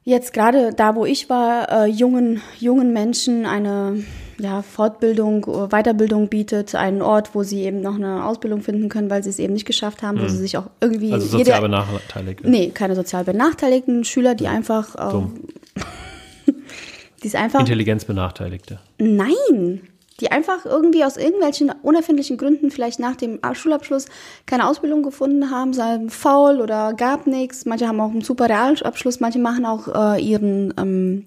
jetzt 0.04 0.34
gerade 0.34 0.72
da, 0.74 0.96
wo 0.96 1.06
ich 1.06 1.30
war, 1.30 1.70
äh, 1.72 1.86
jungen, 1.88 2.42
jungen 2.60 2.94
Menschen 2.94 3.46
eine 3.46 4.04
ja, 4.40 4.62
Fortbildung, 4.62 5.42
Weiterbildung 5.70 6.30
bietet, 6.30 6.74
einen 6.74 7.02
Ort, 7.02 7.36
wo 7.36 7.44
sie 7.44 7.62
eben 7.64 7.82
noch 7.82 7.96
eine 7.96 8.26
Ausbildung 8.26 8.62
finden 8.62 8.88
können, 8.88 9.10
weil 9.10 9.22
sie 9.24 9.30
es 9.30 9.38
eben 9.38 9.54
nicht 9.54 9.66
geschafft 9.66 10.02
haben, 10.02 10.22
wo 10.22 10.28
sie 10.28 10.38
sich 10.38 10.58
auch 10.58 10.70
irgendwie 10.80 11.08
Mhm. 11.08 11.14
Also 11.14 11.28
sozial 11.38 11.62
benachteiligt. 11.62 12.46
nee, 12.46 12.70
keine 12.70 12.96
sozial 12.96 13.26
benachteiligten 13.26 14.04
Schüler, 14.06 14.36
die 14.36 14.48
einfach, 14.48 14.96
äh, 14.96 15.12
Dumm. 15.12 15.40
die 17.24 17.28
es 17.28 17.36
einfach 17.36 17.60
Intelligenzbenachteiligte. 17.60 18.80
Nein, 18.98 19.82
die 20.20 20.32
einfach 20.32 20.66
irgendwie 20.66 21.04
aus 21.04 21.18
irgendwelchen 21.18 21.72
unerfindlichen 21.82 22.38
Gründen 22.38 22.72
vielleicht 22.72 23.00
nach 23.00 23.16
dem 23.16 23.40
Schulabschluss 23.54 24.06
keine 24.46 24.68
Ausbildung 24.68 25.04
gefunden 25.04 25.52
haben, 25.52 25.74
seien 25.74 26.10
faul 26.10 26.62
oder 26.62 26.94
gab 26.94 27.28
nichts. 27.28 27.66
Manche 27.66 27.88
haben 27.88 28.00
auch 28.00 28.12
einen 28.12 28.22
super 28.22 28.50
Realabschluss, 28.50 29.20
manche 29.20 29.40
machen 29.40 29.66
auch 29.66 29.88
äh, 30.16 30.22
ihren 30.22 30.74
ähm, 30.78 31.26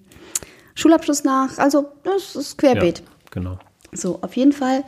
Schulabschluss 0.74 1.24
nach. 1.24 1.58
Also 1.58 1.86
das 2.02 2.36
ist 2.36 2.62
Ja, 2.62 2.72
querbeet. 2.72 3.02
genau. 3.30 3.58
So, 3.92 4.18
auf 4.22 4.36
jeden 4.36 4.52
Fall 4.52 4.84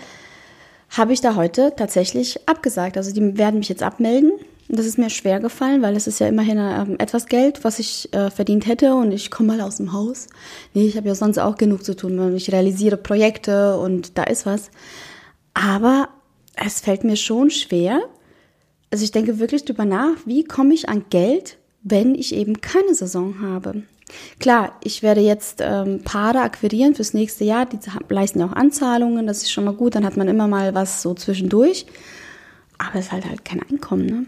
habe 0.91 1.13
ich 1.13 1.21
da 1.21 1.35
heute 1.35 1.75
tatsächlich 1.77 2.49
abgesagt. 2.49 2.97
Also 2.97 3.13
die 3.13 3.37
werden 3.37 3.59
mich 3.59 3.69
jetzt 3.69 3.83
abmelden. 3.83 4.33
Das 4.69 4.87
ist 4.87 4.99
mir 4.99 5.11
schwer 5.11 5.41
gefallen, 5.41 5.83
weil 5.83 5.95
es 5.95 6.07
ist 6.07 6.21
ja 6.21 6.27
immerhin 6.27 6.59
ähm, 6.59 6.97
etwas 6.99 7.27
Geld, 7.27 7.65
was 7.65 7.79
ich 7.79 8.13
äh, 8.15 8.31
verdient 8.31 8.67
hätte 8.67 8.95
und 8.95 9.13
ich 9.13 9.31
komme 9.31 9.57
mal 9.57 9.61
aus 9.61 9.77
dem 9.77 9.93
Haus. 9.93 10.29
Nee, 10.73 10.87
ich 10.87 10.97
habe 10.97 11.09
ja 11.09 11.15
sonst 11.15 11.39
auch 11.39 11.57
genug 11.57 11.85
zu 11.85 11.95
tun. 11.95 12.19
weil 12.19 12.35
Ich 12.35 12.51
realisiere 12.51 12.97
Projekte 12.97 13.79
und 13.79 14.17
da 14.17 14.25
ist 14.25 14.47
was. 14.47 14.71
Aber 15.53 16.09
es 16.57 16.81
fällt 16.81 17.05
mir 17.05 17.17
schon 17.17 17.51
schwer. 17.51 18.01
Also 18.91 19.05
ich 19.05 19.13
denke 19.13 19.39
wirklich 19.39 19.65
drüber 19.65 19.85
nach, 19.85 20.17
wie 20.25 20.45
komme 20.45 20.73
ich 20.73 20.89
an 20.89 21.05
Geld, 21.11 21.59
wenn 21.83 22.15
ich 22.15 22.35
eben 22.35 22.61
keine 22.61 22.95
Saison 22.95 23.41
habe. 23.43 23.83
Klar, 24.39 24.79
ich 24.83 25.03
werde 25.03 25.21
jetzt 25.21 25.61
ähm, 25.61 26.01
Paare 26.05 26.41
akquirieren 26.41 26.95
fürs 26.95 27.15
nächste 27.15 27.45
Jahr, 27.45 27.67
die 27.67 27.79
leisten 28.09 28.41
ja 28.41 28.47
auch 28.47 28.53
Anzahlungen, 28.53 29.27
das 29.27 29.43
ist 29.43 29.51
schon 29.51 29.65
mal 29.65 29.75
gut, 29.75 29.95
dann 29.95 30.05
hat 30.05 30.17
man 30.17 30.29
immer 30.29 30.47
mal 30.47 30.75
was 30.75 31.03
so 31.03 31.15
zwischendurch. 31.15 31.87
Aber 32.79 32.99
es 32.99 33.07
ist 33.07 33.13
halt 33.13 33.27
halt 33.27 33.45
kein 33.45 33.63
Einkommen, 33.63 34.07
ne? 34.07 34.27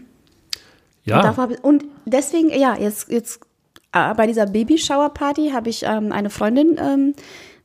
Und, 1.07 1.23
Ja, 1.23 1.51
ich, 1.53 1.63
und 1.63 1.85
deswegen, 2.05 2.49
ja, 2.49 2.75
jetzt, 2.77 3.09
jetzt 3.09 3.39
äh, 3.93 4.13
bei 4.13 4.27
dieser 4.27 4.45
Babyshower-Party 4.45 5.51
habe 5.51 5.69
ich 5.69 5.83
ähm, 5.83 6.11
eine 6.11 6.29
Freundin 6.29 6.77
ähm, 6.79 7.13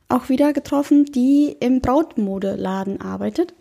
auch 0.09 0.29
wieder 0.29 0.53
getroffen, 0.53 1.05
die 1.05 1.55
im 1.59 1.81
Brautmodeladen 1.81 3.01
arbeitet. 3.01 3.53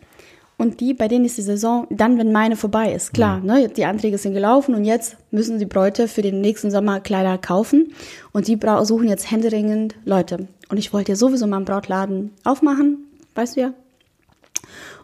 Und 0.59 0.80
die, 0.80 0.95
bei 0.95 1.09
denen 1.09 1.24
ist 1.24 1.39
die 1.39 1.43
Saison 1.43 1.89
dann, 1.91 2.18
wenn 2.18 2.30
meine 2.30 2.55
vorbei 2.55 2.93
ist. 2.93 3.12
Klar, 3.12 3.41
ne, 3.41 3.68
die 3.68 3.85
Anträge 3.85 4.16
sind 4.18 4.35
gelaufen 4.35 4.76
und 4.76 4.85
jetzt 4.85 5.16
müssen 5.33 5.59
die 5.59 5.66
Bräute 5.66 6.07
für 6.07 6.22
den 6.22 6.41
nächsten 6.41 6.70
Sommer 6.70 7.01
Kleider 7.01 7.37
kaufen. 7.37 7.95
Und 8.33 8.47
die 8.47 8.59
suchen 8.83 9.09
jetzt 9.09 9.30
händeringend 9.30 9.97
Leute. 10.05 10.47
Und 10.68 10.76
ich 10.76 10.93
wollte 10.93 11.12
ja 11.12 11.16
sowieso 11.16 11.49
mal 11.49 11.57
einen 11.57 11.64
Brautladen 11.64 12.30
aufmachen, 12.45 12.99
weißt 13.35 13.57
du 13.57 13.61
ja 13.61 13.74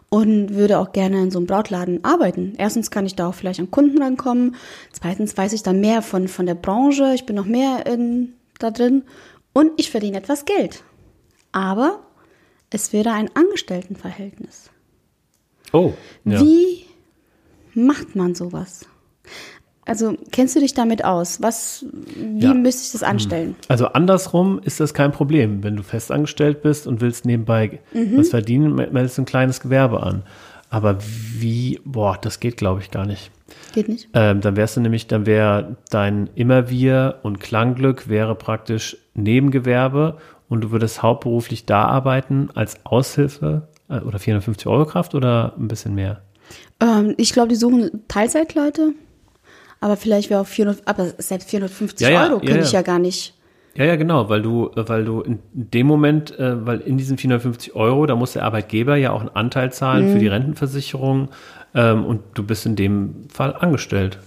und 0.09 0.55
würde 0.55 0.79
auch 0.79 0.91
gerne 0.91 1.21
in 1.21 1.31
so 1.31 1.39
einem 1.39 1.47
Brautladen 1.47 2.03
arbeiten. 2.03 2.53
Erstens 2.57 2.91
kann 2.91 3.05
ich 3.05 3.15
da 3.15 3.29
auch 3.29 3.35
vielleicht 3.35 3.59
an 3.59 3.71
Kunden 3.71 4.01
rankommen. 4.01 4.55
Zweitens 4.91 5.37
weiß 5.37 5.53
ich 5.53 5.63
dann 5.63 5.79
mehr 5.79 6.01
von, 6.01 6.27
von 6.27 6.45
der 6.45 6.55
Branche. 6.55 7.13
Ich 7.13 7.25
bin 7.25 7.35
noch 7.35 7.45
mehr 7.45 7.85
in, 7.85 8.33
da 8.57 8.71
drin. 8.71 9.03
Und 9.53 9.71
ich 9.77 9.91
verdiene 9.91 10.17
etwas 10.17 10.45
Geld. 10.45 10.83
Aber 11.51 11.99
es 12.71 12.91
wäre 12.93 13.11
ein 13.11 13.29
Angestelltenverhältnis. 13.35 14.69
oh, 15.73 15.93
ja. 16.25 16.41
Wie 16.41 16.85
macht 17.73 18.15
man 18.15 18.35
sowas? 18.35 18.85
Also, 19.89 20.15
kennst 20.31 20.55
du 20.55 20.59
dich 20.59 20.73
damit 20.73 21.03
aus? 21.03 21.41
Was, 21.41 21.83
wie 22.15 22.45
Ja. 22.45 22.53
Müsste 22.53 22.83
ich 22.83 22.91
das 22.91 23.03
anstellen? 23.03 23.55
Also 23.67 23.87
andersrum 23.87 24.59
ist 24.63 24.79
das 24.79 24.93
kein 24.93 25.11
Problem. 25.11 25.63
Wenn 25.63 25.75
du 25.75 25.83
festangestellt 25.83 26.61
bist 26.61 26.85
und 26.87 27.01
willst 27.01 27.25
nebenbei 27.25 27.79
Mhm. 27.93 28.17
was 28.17 28.29
verdienen, 28.29 28.75
mel- 28.75 28.91
meldest 28.91 29.17
du 29.17 29.23
ein 29.23 29.25
kleines 29.25 29.59
Gewerbe 29.59 30.03
an. 30.03 30.23
Aber 30.69 30.97
wie, 31.01 31.79
boah, 31.83 32.17
das 32.21 32.39
geht 32.39 32.57
glaube 32.57 32.81
ich 32.81 32.91
gar 32.91 33.05
nicht. 33.07 33.31
Geht 33.73 33.89
nicht. 33.89 34.07
Ähm, 34.13 34.41
dann 34.41 34.55
wärst 34.55 34.77
du 34.77 34.81
nämlich, 34.81 35.07
dann 35.07 35.25
wäre 35.25 35.75
dein 35.89 36.29
Immerwir 36.35 37.15
und 37.23 37.39
Klangglück 37.39 38.07
wäre 38.07 38.35
praktisch 38.35 38.95
Nebengewerbe 39.15 40.17
und 40.47 40.61
du 40.61 40.71
würdest 40.71 41.01
hauptberuflich 41.01 41.65
da 41.65 41.85
arbeiten 41.85 42.49
als 42.53 42.85
Aushilfe 42.85 43.67
äh, 43.89 43.99
oder 44.01 44.19
450 44.19 44.67
Euro 44.67 44.85
Kraft 44.85 45.15
oder 45.15 45.53
ein 45.57 45.67
bisschen 45.67 45.95
mehr? 45.95 46.21
Ähm, 46.79 47.15
ich 47.17 47.33
glaube, 47.33 47.47
die 47.49 47.55
suchen 47.55 47.89
Teilzeitleute. 48.07 48.93
Aber 49.81 49.95
vielleicht 49.97 50.29
wäre 50.29 50.41
auch 50.41 50.47
400, 50.47 50.87
aber 50.87 51.05
selbst 51.17 51.49
450 51.49 52.05
Ja, 52.07 52.13
ja, 52.13 52.23
Euro 52.25 52.39
ja, 52.43 52.47
könnte 52.51 52.65
ich 52.65 52.71
ja. 52.73 52.81
gar 52.81 52.99
nicht. 52.99 53.33
Ja, 53.75 53.85
ja, 53.85 53.95
genau, 53.95 54.27
weil 54.29 54.41
du, 54.41 54.71
äh, 54.75 54.89
weil 54.89 55.05
du 55.05 55.21
in 55.21 55.39
dem 55.53 55.87
Moment, 55.87 56.37
äh, 56.37 56.65
weil 56.65 56.81
in 56.81 56.97
diesen 56.97 57.17
450 57.17 57.75
Euro, 57.75 58.05
da 58.07 58.15
muss 58.15 58.33
der 58.33 58.43
Arbeitgeber 58.43 58.95
ja 58.97 59.11
auch 59.11 59.21
einen 59.21 59.29
Anteil 59.29 59.71
zahlen 59.71 60.07
Mhm. 60.09 60.13
für 60.13 60.19
die 60.19 60.27
Rentenversicherung, 60.27 61.29
ähm, 61.75 62.03
und 62.03 62.21
du 62.33 62.43
bist 62.43 62.65
in 62.65 62.75
dem 62.75 63.27
Fall 63.29 63.55
angestellt. 63.55 64.17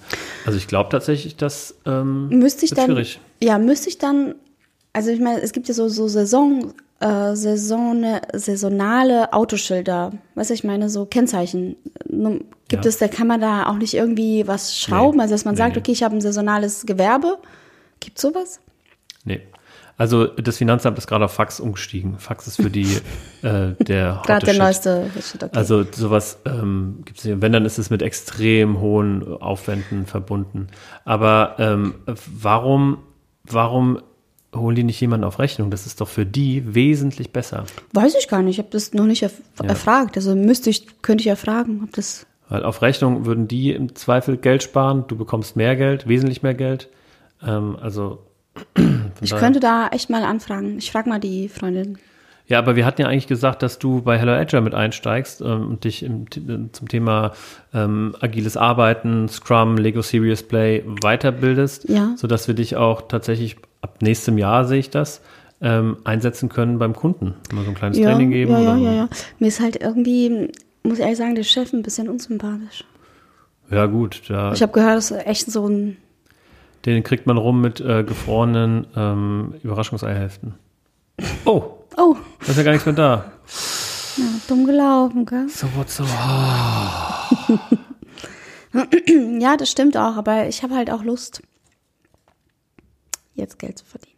Also 0.46 0.57
ich 0.59 0.68
glaube 0.68 0.90
tatsächlich, 0.90 1.36
dass 1.36 1.74
ähm, 1.86 2.28
Müsste 2.28 2.64
ich 2.64 2.70
dann, 2.72 2.86
schwierig. 2.86 3.20
ja, 3.42 3.59
müsste 3.59 3.88
ich 3.88 3.98
dann, 3.98 4.36
also 4.92 5.11
ich 5.11 5.20
meine, 5.20 5.42
es 5.42 5.53
gibt 5.53 5.66
ja 5.68 5.74
so, 5.74 5.88
so 5.88 6.07
Saison, 6.07 6.72
äh, 7.00 7.34
Saisone, 7.34 8.22
saisonale 8.32 9.32
Autoschilder, 9.32 10.12
was 10.36 10.50
ich 10.50 10.62
meine, 10.64 10.88
so 10.88 11.05
Kennzeichen. 11.05 11.76
Gibt 12.73 12.85
Ja. 12.85 12.89
es, 12.89 12.99
da 12.99 13.07
kann 13.09 13.27
man 13.27 13.41
da 13.41 13.66
auch 13.66 13.77
nicht 13.77 13.95
irgendwie 13.95 14.47
was 14.49 14.77
schrauben, 14.77 15.18
Nee. 15.18 15.23
also 15.25 15.35
dass 15.35 15.45
man 15.45 15.55
Nee, 15.55 15.59
sagt, 15.59 15.77
nee. 15.77 15.81
okay, 15.81 15.93
ich 15.93 16.03
habe 16.03 16.16
ein 16.16 16.20
saisonales 16.20 16.85
Gewerbe. 16.87 17.39
Gibt 18.01 18.18
sowas? 18.18 18.61
Nee. 19.25 19.41
Also 19.99 20.27
das 20.27 20.57
Finanzamt 20.57 20.97
ist 20.99 21.07
gerade 21.07 21.27
auf 21.27 21.33
Fax 21.35 21.61
umgestiegen. 21.61 22.18
Fax 22.18 22.47
ist 22.47 22.57
für 22.57 22.70
die 22.70 22.87
äh, 23.43 23.73
der 23.79 24.23
Gerade 24.25 24.47
der 24.47 24.53
Shit. 24.53 24.59
neueste 24.62 25.11
Shit, 25.20 25.45
okay. 25.45 25.57
Also 25.57 25.85
sowas 25.93 26.39
ähm, 26.47 27.03
gibt 27.05 27.18
es 27.18 27.25
nicht. 27.27 27.41
Wenn, 27.43 27.53
dann 27.53 27.64
ist 27.66 27.79
es 27.79 27.91
mit 27.91 28.01
extrem 28.03 28.81
hohen 28.81 29.23
Aufwänden 29.41 30.07
verbunden. 30.07 30.68
Aber 31.05 31.57
ähm, 31.59 31.95
warum, 32.27 32.99
warum 33.45 34.01
holen 34.57 34.75
die 34.77 34.83
nicht 34.83 35.01
jemanden 35.01 35.25
auf 35.25 35.39
Rechnung? 35.39 35.70
Das 35.70 35.87
ist 35.87 36.01
doch 36.01 36.09
für 36.09 36.27
die 36.27 36.75
wesentlich 36.75 37.31
besser. 37.33 37.64
Weiß 37.93 38.14
ich 38.18 38.29
gar 38.29 38.43
nicht, 38.43 38.55
ich 38.55 38.59
habe 38.59 38.70
das 38.73 38.95
noch 38.95 39.07
nicht 39.07 39.23
erf 39.23 39.35
erfragt. 39.62 40.16
Also 40.16 40.35
müsste 40.35 40.70
ich, 40.70 41.03
könnte 41.03 41.20
ich 41.23 41.27
ja 41.27 41.37
fragen, 41.37 41.83
ob 41.85 41.93
das. 41.93 42.27
Weil 42.53 42.64
auf 42.64 42.82
Rechnung 42.82 43.24
würden 43.24 43.48
die 43.48 43.72
im 43.72 43.94
Zweifel 43.94 44.36
Geld 44.36 44.62
sparen, 44.62 45.05
du 45.09 45.16
bekommst 45.16 45.57
mehr 45.57 45.74
Geld, 45.74 46.07
wesentlich 46.07 46.42
mehr 46.42 46.53
Geld. 46.53 46.88
Ähm, 47.42 47.76
also 47.80 48.18
Ich 49.22 49.30
daher- 49.30 49.42
könnte 49.42 49.61
da 49.61 49.88
echt 49.88 50.11
mal 50.11 50.22
anfragen. 50.22 50.76
Ich 50.76 50.92
frage 50.92 51.09
mal 51.09 51.18
die 51.18 51.48
Freundin. 51.48 51.96
Ja, 52.48 52.59
aber 52.59 52.76
wir 52.76 52.84
hatten 52.84 53.00
ja 53.00 53.07
eigentlich 53.09 53.28
gesagt, 53.28 53.62
dass 53.62 53.78
du 53.78 54.03
bei 54.03 54.18
Hello 54.18 54.32
Agile 54.32 54.61
mit 54.61 54.74
einsteigst 54.74 55.40
ähm, 55.40 55.68
und 55.70 55.84
dich 55.84 56.03
im, 56.03 56.26
zum 56.72 56.88
Thema 56.88 57.32
ähm, 57.72 58.14
agiles 58.20 58.59
Arbeiten, 58.59 59.28
Scrum, 59.30 59.78
Lego 59.78 60.03
Serious 60.03 60.42
Play 60.42 60.82
weiterbildest, 61.00 61.88
Ja. 61.88 62.12
sodass 62.18 62.48
wir 62.48 62.55
dich 62.55 62.76
auch 62.76 63.03
tatsächlich 63.09 63.57
ab 63.80 63.96
nächstem 64.03 64.36
Jahr 64.36 64.66
sehe 64.66 64.80
ich 64.80 64.90
das 64.90 65.22
ähm, 65.62 65.96
einsetzen 66.05 66.48
können 66.50 66.78
beim 66.78 66.94
Kunden. 66.94 67.34
Mal 67.55 67.64
so 67.64 67.70
ein 67.70 67.74
kleines 67.76 67.96
Ja, 67.98 68.11
Training 68.11 68.30
geben. 68.32 68.53
ja, 68.53 68.61
ja, 68.61 68.76
ja, 68.76 68.92
ja. 68.92 69.09
Mir 69.38 69.46
ist 69.48 69.61
halt 69.61 69.76
irgendwie, 69.80 70.50
muss 70.83 70.95
ich 70.99 71.01
ehrlich 71.01 71.18
sagen, 71.18 71.35
der 71.35 71.43
Chef 71.45 71.72
ein 71.72 71.83
bisschen 71.83 72.09
unsympathisch. 72.09 72.85
ja 73.70 73.87
gut, 73.87 74.22
da, 74.28 74.53
Ich 74.53 74.62
habe 74.62 74.72
gehört, 74.72 74.97
das 74.97 75.11
ist 75.11 75.26
echt 75.26 75.51
so 75.51 75.68
ein. 75.68 75.97
den 76.87 77.03
kriegt 77.03 77.26
man 77.26 77.37
rum 77.39 77.61
mit 77.61 77.80
äh, 77.80 78.03
gefrorenen 78.05 78.87
ähm, 78.97 79.55
Überraschungseihälften. 79.62 80.55
Oh, 81.45 81.62
Oh, 81.99 82.16
da 82.41 82.47
ist 82.53 82.57
ja 82.57 82.62
gar 82.62 82.72
nichts 82.72 82.87
mehr 82.87 82.95
da. 82.95 83.33
ja, 84.16 84.24
dumm 84.49 84.64
gelaufen, 84.64 85.26
gell? 85.26 85.47
So 85.51 85.66
what 85.76 85.91
so. 85.91 86.05
Ja, 89.39 89.57
das 89.59 89.70
stimmt 89.70 89.97
auch, 89.99 90.16
aber 90.16 90.49
ich 90.49 90.62
habe 90.62 90.74
halt 90.74 90.91
auch 90.91 91.03
Lust, 91.05 91.43
jetzt 93.35 93.59
Geld 93.59 93.76
zu 93.78 93.85
verdienen. 93.85 94.11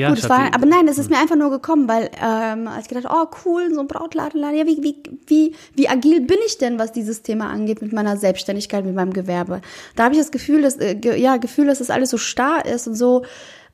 Ja, 0.00 0.08
Gut, 0.08 0.18
es 0.18 0.30
war, 0.30 0.54
aber 0.54 0.64
nein, 0.64 0.88
es 0.88 0.96
ist 0.96 1.10
mir 1.10 1.18
einfach 1.18 1.36
nur 1.36 1.50
gekommen, 1.50 1.86
weil 1.86 2.08
ähm, 2.22 2.66
als 2.68 2.84
ich 2.84 2.88
gedacht, 2.88 3.12
oh 3.14 3.26
cool, 3.44 3.72
so 3.74 3.80
ein 3.80 3.86
Brautladenladen, 3.86 4.56
ja, 4.56 4.66
wie, 4.66 4.82
wie, 4.82 4.96
wie, 5.26 5.54
wie 5.74 5.88
agil 5.90 6.22
bin 6.22 6.38
ich 6.46 6.56
denn, 6.56 6.78
was 6.78 6.92
dieses 6.92 7.20
Thema 7.20 7.50
angeht 7.50 7.82
mit 7.82 7.92
meiner 7.92 8.16
Selbstständigkeit, 8.16 8.86
mit 8.86 8.94
meinem 8.94 9.12
Gewerbe? 9.12 9.60
Da 9.96 10.04
habe 10.04 10.14
ich 10.14 10.20
das 10.20 10.30
Gefühl, 10.30 10.62
dass, 10.62 10.76
äh, 10.76 10.96
ja, 11.18 11.36
Gefühl, 11.36 11.66
dass 11.66 11.80
das 11.80 11.90
alles 11.90 12.08
so 12.08 12.16
starr 12.16 12.64
ist 12.64 12.86
und 12.86 12.94
so, 12.94 13.24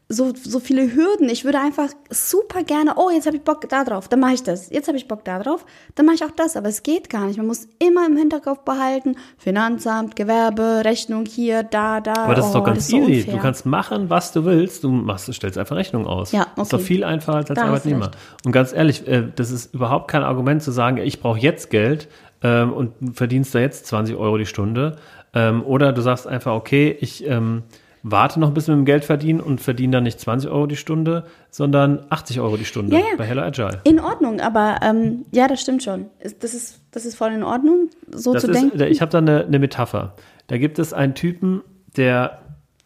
so, 0.08 0.32
so 0.36 0.60
viele 0.60 0.94
Hürden. 0.94 1.28
Ich 1.28 1.44
würde 1.44 1.58
einfach 1.58 1.88
super 2.10 2.62
gerne, 2.62 2.94
oh, 2.96 3.10
jetzt 3.10 3.26
habe 3.26 3.36
ich 3.36 3.42
Bock 3.42 3.68
da 3.68 3.82
drauf, 3.82 4.08
dann 4.08 4.20
mache 4.20 4.34
ich 4.34 4.42
das. 4.44 4.70
Jetzt 4.70 4.86
habe 4.86 4.96
ich 4.96 5.08
Bock 5.08 5.24
da 5.24 5.40
drauf, 5.40 5.66
dann 5.96 6.06
mache 6.06 6.14
ich 6.16 6.24
auch 6.24 6.30
das. 6.30 6.56
Aber 6.56 6.68
es 6.68 6.84
geht 6.84 7.10
gar 7.10 7.26
nicht. 7.26 7.38
Man 7.38 7.46
muss 7.48 7.66
immer 7.80 8.06
im 8.06 8.16
Hinterkopf 8.16 8.60
behalten, 8.60 9.16
Finanzamt, 9.36 10.14
Gewerbe, 10.14 10.82
Rechnung 10.84 11.26
hier, 11.26 11.64
da, 11.64 12.00
da. 12.00 12.14
Aber 12.24 12.36
das 12.36 12.46
ist 12.46 12.54
oh, 12.54 12.58
doch 12.58 12.64
ganz 12.64 12.86
so 12.86 12.98
easy. 12.98 13.20
unfair. 13.20 13.34
Du 13.34 13.40
kannst 13.40 13.66
machen, 13.66 14.08
was 14.08 14.32
du 14.32 14.44
willst. 14.44 14.84
Du 14.84 14.90
machst, 14.90 15.32
stellst 15.34 15.58
einfach 15.58 15.74
Rechnung 15.74 16.06
aus. 16.06 16.30
Ja, 16.30 16.46
Das 16.54 16.68
ist 16.68 16.72
doch 16.72 16.78
okay. 16.78 16.86
viel 16.86 17.04
einfacher 17.04 17.38
als 17.38 17.50
als 17.50 17.58
Da 17.58 17.66
Arbeitnehmer. 17.66 18.12
Und 18.44 18.52
ganz 18.52 18.72
ehrlich, 18.72 19.08
äh, 19.08 19.24
das 19.34 19.50
ist 19.50 19.74
überhaupt 19.74 20.08
kein 20.08 20.22
Argument 20.22 20.62
zu 20.62 20.70
sagen, 20.70 20.98
ich 20.98 21.20
brauche 21.20 21.40
jetzt 21.40 21.68
Geld 21.70 22.08
ähm, 22.42 22.72
und 22.72 22.92
verdienst 23.16 23.56
da 23.56 23.58
jetzt 23.58 23.86
20 23.86 24.14
Euro 24.14 24.38
die 24.38 24.46
Stunde. 24.46 24.96
Ähm, 25.34 25.64
oder 25.64 25.92
du 25.92 26.00
sagst 26.00 26.28
einfach, 26.28 26.54
okay, 26.54 26.96
ich 27.00 27.26
ähm, 27.26 27.64
warte 28.08 28.38
noch 28.38 28.48
ein 28.48 28.54
bisschen 28.54 28.74
mit 28.74 28.82
dem 28.82 28.86
Geld 28.86 29.04
verdienen 29.04 29.40
und 29.40 29.60
verdiene 29.60 29.96
dann 29.96 30.04
nicht 30.04 30.20
20 30.20 30.48
Euro 30.48 30.66
die 30.66 30.76
Stunde, 30.76 31.24
sondern 31.50 32.06
80 32.10 32.38
Euro 32.40 32.56
die 32.56 32.64
Stunde 32.64 32.94
Ja, 32.94 33.00
ja. 33.00 33.16
bei 33.18 33.24
Hello 33.24 33.42
Agile. 33.42 33.80
In 33.84 33.98
Ordnung, 33.98 34.40
aber 34.40 34.76
ähm, 34.82 35.24
ja, 35.32 35.48
das 35.48 35.60
stimmt 35.60 35.82
schon. 35.82 36.06
Das 36.40 36.54
ist, 36.54 36.80
das 36.92 37.04
ist 37.04 37.16
voll 37.16 37.32
in 37.32 37.42
Ordnung, 37.42 37.90
so 38.12 38.32
Das 38.32 38.42
zu 38.44 38.50
ist, 38.50 38.56
denken. 38.60 38.80
Ich 38.82 39.00
habe 39.00 39.10
da 39.10 39.18
eine, 39.18 39.44
eine 39.44 39.58
Metapher. 39.58 40.14
Da 40.46 40.56
gibt 40.58 40.78
es 40.78 40.92
einen 40.92 41.14
Typen, 41.16 41.62
der 41.96 42.38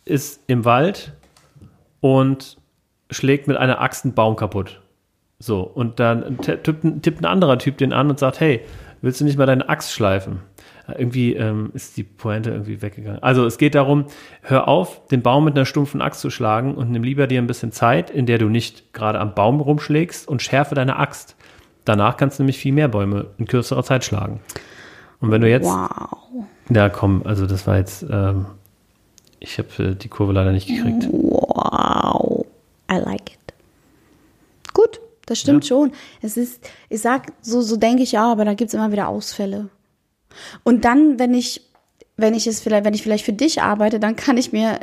ist 0.06 0.40
im 0.46 0.64
Wald 0.64 1.12
und 2.00 2.56
schlägt 3.10 3.46
mit 3.48 3.56
einer 3.56 3.80
Axt 3.80 4.04
einen 4.04 4.14
Baum 4.14 4.36
kaputt. 4.36 4.80
So, 5.38 5.60
und 5.62 6.00
dann 6.00 6.38
tippt, 6.38 6.84
ein- 6.84 7.02
tippt 7.02 7.20
ein 7.22 7.26
anderer 7.26 7.58
Typ 7.58 7.78
den 7.78 7.92
an 7.92 8.08
und 8.10 8.18
sagt, 8.18 8.40
hey, 8.40 8.60
willst 9.02 9.20
du 9.20 9.24
nicht 9.24 9.38
mal 9.38 9.46
deine 9.46 9.68
Axt 9.68 9.92
schleifen? 9.92 10.40
Äh, 10.94 11.00
Irgendwie 11.00 11.34
ähm, 11.34 11.70
ist 11.74 11.96
die 11.96 12.02
Pointe 12.02 12.50
irgendwie 12.50 12.82
weggegangen. 12.82 13.22
Also 13.22 13.44
es 13.46 13.58
geht 13.58 13.74
darum, 13.74 14.06
hör 14.42 14.68
auf, 14.68 15.06
den 15.08 15.22
Baum 15.22 15.44
mit 15.44 15.56
einer 15.56 15.66
stumpfen 15.66 16.00
Axt 16.02 16.20
zu 16.20 16.30
schlagen 16.30 16.74
und 16.74 16.90
nimm 16.90 17.02
lieber 17.02 17.26
dir 17.26 17.40
ein 17.40 17.46
bisschen 17.46 17.72
Zeit, 17.72 18.10
in 18.10 18.26
der 18.26 18.38
du 18.38 18.48
nicht 18.48 18.92
gerade 18.92 19.18
am 19.20 19.34
Baum 19.34 19.60
rumschlägst 19.60 20.28
und 20.28 20.42
schärfe 20.42 20.74
deine 20.74 20.96
Axt. 20.96 21.36
Danach 21.84 22.16
kannst 22.16 22.38
du 22.38 22.42
nämlich 22.42 22.58
viel 22.58 22.72
mehr 22.72 22.88
Bäume 22.88 23.26
in 23.38 23.46
kürzerer 23.46 23.82
Zeit 23.82 24.04
schlagen. 24.04 24.40
Und 25.20 25.30
wenn 25.30 25.40
du 25.40 25.48
jetzt 25.48 25.66
Wow. 25.66 26.44
ja, 26.70 26.88
komm, 26.88 27.22
also 27.24 27.46
das 27.46 27.66
war 27.66 27.76
jetzt, 27.78 28.04
ähm, 28.10 28.46
ich 29.38 29.58
habe 29.58 29.68
äh, 29.82 29.94
die 29.94 30.08
Kurve 30.08 30.32
leider 30.32 30.52
nicht 30.52 30.68
gekriegt. 30.68 31.08
Wow. 31.10 32.46
I 32.90 32.96
like 32.96 33.32
it. 33.32 33.54
Gut, 34.72 35.00
das 35.26 35.38
stimmt 35.38 35.66
schon. 35.66 35.92
Es 36.22 36.36
ist, 36.36 36.68
ich 36.88 37.00
sag, 37.00 37.32
so, 37.40 37.60
so 37.60 37.76
denke 37.76 38.02
ich 38.02 38.12
ja, 38.12 38.30
aber 38.30 38.44
da 38.44 38.54
gibt's 38.54 38.74
immer 38.74 38.92
wieder 38.92 39.08
Ausfälle. 39.08 39.68
Und 40.64 40.84
dann, 40.84 41.18
wenn 41.18 41.34
ich, 41.34 41.62
wenn 42.16 42.34
ich 42.34 42.46
es 42.46 42.60
vielleicht, 42.60 42.84
wenn 42.84 42.94
ich 42.94 43.02
vielleicht 43.02 43.24
für 43.24 43.32
dich 43.32 43.62
arbeite, 43.62 44.00
dann 44.00 44.16
kann 44.16 44.36
ich 44.36 44.52
mir 44.52 44.78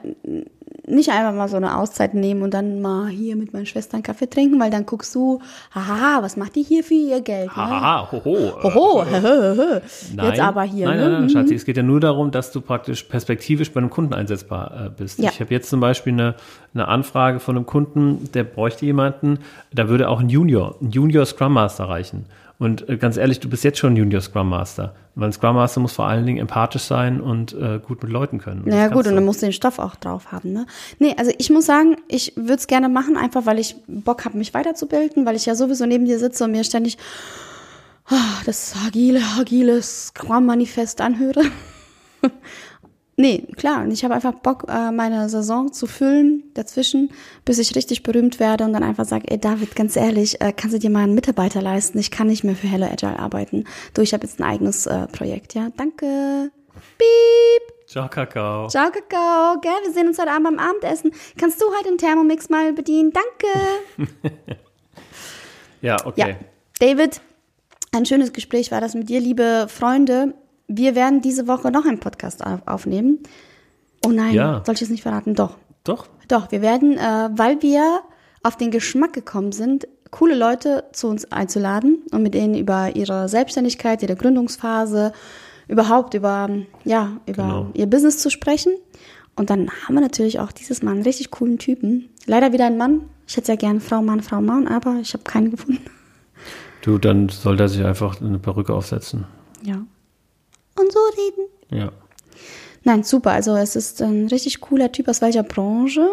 nicht 0.88 1.10
einfach 1.10 1.34
mal 1.34 1.50
so 1.50 1.58
eine 1.58 1.78
Auszeit 1.78 2.14
nehmen 2.14 2.42
und 2.42 2.54
dann 2.54 2.82
mal 2.82 3.10
hier 3.10 3.36
mit 3.36 3.52
meinen 3.52 3.66
Schwestern 3.66 4.04
Kaffee 4.04 4.30
trinken, 4.30 4.58
weil 4.60 4.72
dann 4.72 4.86
guckst 4.86 5.14
du, 5.14 5.42
haha, 5.76 6.24
was 6.24 6.38
macht 6.38 6.56
die 6.56 6.64
hier 6.64 6.82
für 6.82 6.94
ihr 6.94 7.20
Geld? 7.20 7.48
Ne? 7.48 7.56
Haha, 7.56 8.10
hoho. 8.10 8.36
äh, 8.36 8.64
Hoho, 8.64 9.04
Nein, 10.16 10.28
jetzt 10.28 10.40
aber 10.40 10.64
hier. 10.64 10.88
Nein, 10.88 10.98
ne? 10.98 11.10
nein, 11.10 11.20
nein, 11.22 11.30
Schatzi, 11.30 11.56
es 11.56 11.66
geht 11.66 11.76
ja 11.76 11.84
nur 11.84 12.00
darum, 12.00 12.32
dass 12.32 12.52
du 12.54 12.62
praktisch 12.62 13.04
perspektivisch 13.04 13.72
bei 13.74 13.82
einem 13.82 13.90
Kunden 13.90 14.14
einsetzbar 14.14 14.86
äh, 14.86 14.90
bist. 14.90 15.20
Ja. 15.20 15.30
Ich 15.30 15.42
habe 15.42 15.54
jetzt 15.54 15.70
zum 15.70 15.82
Beispiel 15.82 16.14
eine, 16.14 16.36
eine 16.74 16.88
Anfrage 16.88 17.42
von 17.42 17.58
einem 17.58 17.66
Kunden, 17.66 18.30
der 18.34 18.46
bräuchte 18.46 18.86
jemanden, 18.86 19.40
da 19.74 19.90
würde 19.90 20.08
auch 20.08 20.22
ein 20.22 20.30
Junior, 20.30 20.76
ein 20.82 20.92
Junior 20.92 21.26
Scrum 21.26 21.52
Master 21.54 21.90
reichen. 21.90 22.26
Und 22.60 22.90
äh, 22.90 22.98
ganz 22.98 23.18
ehrlich, 23.18 23.40
du 23.40 23.50
bist 23.50 23.64
jetzt 23.64 23.78
schon 23.78 23.96
Junior 23.96 24.22
Scrum 24.22 24.50
Master. 24.50 24.96
Weil 25.16 25.30
ein 25.30 25.34
Scrum 25.34 25.56
Master 25.56 25.80
muss 25.80 25.94
vor 25.94 26.08
allen 26.08 26.26
Dingen 26.26 26.40
empathisch 26.40 26.84
sein 26.84 27.22
und 27.22 27.54
äh, 27.54 27.80
gut 27.80 28.02
mit 28.02 28.12
Leuten 28.12 28.40
können. 28.40 28.62
Und 28.64 28.70
Naja 28.70 28.88
gut, 28.88 29.06
und 29.06 29.12
du. 29.12 29.16
dann 29.16 29.26
musst 29.26 29.42
du 29.42 29.46
den 29.46 29.54
Stoff 29.54 29.78
auch 29.78 29.96
drauf 29.96 30.32
haben, 30.32 30.54
ne? 30.54 30.66
Nee, 30.98 31.14
also 31.18 31.32
ich 31.38 31.50
muss 31.50 31.66
sagen, 31.66 31.98
ich 32.08 32.34
würde 32.36 32.56
es 32.56 32.68
gerne 32.68 32.90
machen, 32.90 33.16
einfach 33.16 33.46
weil 33.46 33.60
ich 33.60 33.76
Bock 33.88 34.26
habe, 34.26 34.38
mich 34.38 34.54
weiterzubilden, 34.54 35.26
weil 35.26 35.36
ich 35.36 35.46
ja 35.46 35.56
sowieso 35.56 35.86
neben 35.86 36.06
dir 36.06 36.18
sitze 36.18 36.44
und 36.46 36.52
mir 36.52 36.64
ständig 36.64 36.98
ah, 38.08 38.42
das 38.46 38.74
agile, 38.88 39.22
agile 39.40 39.82
Scrum-Manifest 39.82 41.02
anhöre. 41.02 41.42
nee, 43.18 43.46
klar, 43.58 43.84
und 43.84 43.92
ich 43.92 44.04
habe 44.04 44.14
einfach 44.14 44.34
Bock, 44.34 44.66
äh, 44.70 44.92
meine 44.92 45.28
Saison 45.28 45.74
zu 45.74 45.86
füllen 45.86 46.44
dazwischen, 46.54 47.12
bis 47.44 47.60
ich 47.60 47.76
richtig 47.76 48.04
berühmt 48.04 48.40
werde 48.40 48.64
und 48.64 48.74
dann 48.74 48.84
einfach 48.84 49.06
sage, 49.06 49.26
ey 49.30 49.38
David, 49.38 49.76
ganz 49.76 49.96
ehrlich, 49.96 50.40
äh, 50.40 50.54
kannst 50.54 50.76
du 50.76 50.80
dir 50.80 50.90
mal 50.90 51.04
einen 51.04 51.16
Mitarbeiter 51.16 51.62
leisten? 51.62 52.00
Ich 52.00 52.12
kann 52.12 52.28
nicht 52.28 52.44
mehr 52.44 52.56
für 52.56 52.68
Hello 52.68 52.86
Agile 52.86 53.20
arbeiten. 53.20 53.66
Du, 53.94 54.02
ich 54.02 54.14
habe 54.14 54.26
jetzt 54.26 54.40
ein 54.40 54.44
eigenes 54.44 54.86
äh, 54.86 55.08
Projekt, 55.08 55.54
ja? 55.54 55.70
Danke. 55.76 56.52
Piep. 56.98 57.88
Ciao, 57.88 58.08
Kakao. 58.10 58.68
Ciao, 58.68 58.92
Kakao. 58.92 59.60
Gell? 59.62 59.72
Wir 59.84 59.94
sehen 59.94 60.08
uns 60.08 60.20
heute 60.20 60.32
Abend 60.32 60.58
beim 60.58 60.60
Abendessen. 60.60 61.12
Kannst 61.38 61.62
du 61.62 61.66
halt 61.74 61.86
den 61.86 61.98
Thermomix 61.98 62.50
mal 62.50 62.74
bedienen? 62.74 63.12
Danke. 63.12 64.08
Ja, 65.82 65.98
Ja, 65.98 65.98
okay. 66.06 66.36
David, 66.80 67.22
ein 67.92 68.06
schönes 68.06 68.34
Gespräch 68.34 68.72
war 68.72 68.82
das 68.82 68.94
mit 68.94 69.10
dir, 69.10 69.20
liebe 69.20 69.68
Freunde. 69.70 70.34
Wir 70.68 70.96
werden 70.96 71.22
diese 71.22 71.48
Woche 71.48 71.72
noch 71.72 71.86
einen 71.86 72.00
Podcast 72.00 72.46
auf- 72.46 72.66
aufnehmen. 72.68 73.20
Oh 74.06 74.10
nein, 74.10 74.34
Ja. 74.34 74.64
soll 74.66 74.76
ich 74.76 74.82
es 74.82 74.90
nicht 74.90 75.04
verraten? 75.04 75.34
Doch. 75.36 75.56
Doch. 75.84 76.08
Doch, 76.28 76.52
wir 76.52 76.62
werden, 76.62 76.98
äh, 76.98 77.30
weil 77.36 77.62
wir 77.62 78.02
auf 78.44 78.58
den 78.58 78.72
Geschmack 78.72 79.14
gekommen 79.14 79.52
sind, 79.54 79.88
coole 80.12 80.36
Leute 80.36 80.84
zu 80.92 81.08
uns 81.08 81.32
einzuladen 81.32 82.04
und 82.12 82.24
mit 82.24 82.34
denen 82.34 82.56
über 82.56 82.96
ihre 82.96 83.28
Selbstständigkeit, 83.30 84.02
ihre 84.04 84.16
Gründungsphase, 84.16 85.14
überhaupt 85.68 86.14
über, 86.14 86.50
ja, 86.86 87.18
über 87.26 87.44
Genau. 87.44 87.68
ihr 87.74 87.88
Business 87.88 88.20
zu 88.20 88.30
sprechen. 88.30 88.74
Und 89.36 89.50
dann 89.50 89.70
haben 89.70 89.96
wir 89.96 90.02
natürlich 90.02 90.40
auch 90.40 90.52
dieses 90.52 90.82
Mal 90.82 90.92
einen 90.92 91.04
richtig 91.04 91.32
coolen 91.32 91.58
Typen. 91.60 92.10
Leider 92.26 92.52
wieder 92.54 92.66
ein 92.66 92.78
Mann. 92.78 93.04
Ich 93.28 93.36
hätte 93.38 93.52
ja 93.52 93.56
gerne 93.58 93.80
Frau, 93.82 94.02
Mann, 94.02 94.22
Frau, 94.22 94.42
Mann, 94.42 94.68
aber 94.68 94.98
ich 95.02 95.14
habe 95.14 95.24
keinen 95.24 95.52
gefunden. 95.52 95.84
Du, 96.82 96.98
dann 96.98 97.30
soll 97.30 97.58
der 97.58 97.68
sich 97.68 97.84
einfach 97.86 98.22
eine 98.22 98.40
Perücke 98.40 98.74
aufsetzen. 98.74 99.26
Ja. 99.64 99.82
Und 100.80 100.92
so 100.92 101.00
reden. 101.18 101.82
Ja. 101.84 101.92
Nein, 102.84 103.04
super. 103.04 103.32
Also 103.32 103.56
es 103.56 103.76
ist 103.76 104.02
ein 104.02 104.28
richtig 104.28 104.62
cooler 104.62 104.92
Typ 104.92 105.08
aus 105.08 105.22
welcher 105.22 105.44
Branche? 105.44 106.08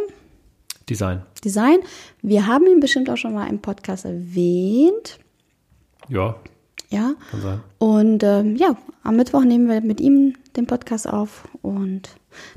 Design. 0.89 1.23
Design. 1.45 1.79
Wir 2.23 2.47
haben 2.47 2.67
ihn 2.67 2.81
bestimmt 2.81 3.09
auch 3.09 3.17
schon 3.17 3.33
mal 3.35 3.47
im 3.49 3.61
Podcast 3.61 4.05
erwähnt. 4.05 5.19
Ja, 6.09 6.37
Ja. 6.91 7.15
kann 7.31 7.41
sein. 7.41 7.61
Und 7.79 8.23
ähm, 8.23 8.57
ja, 8.57 8.77
am 9.03 9.17
Mittwoch 9.17 9.45
nehmen 9.45 9.69
wir 9.69 9.81
mit 9.81 10.01
ihm 10.01 10.35
den 10.57 10.67
Podcast 10.67 11.09
auf 11.09 11.49
und 11.63 12.11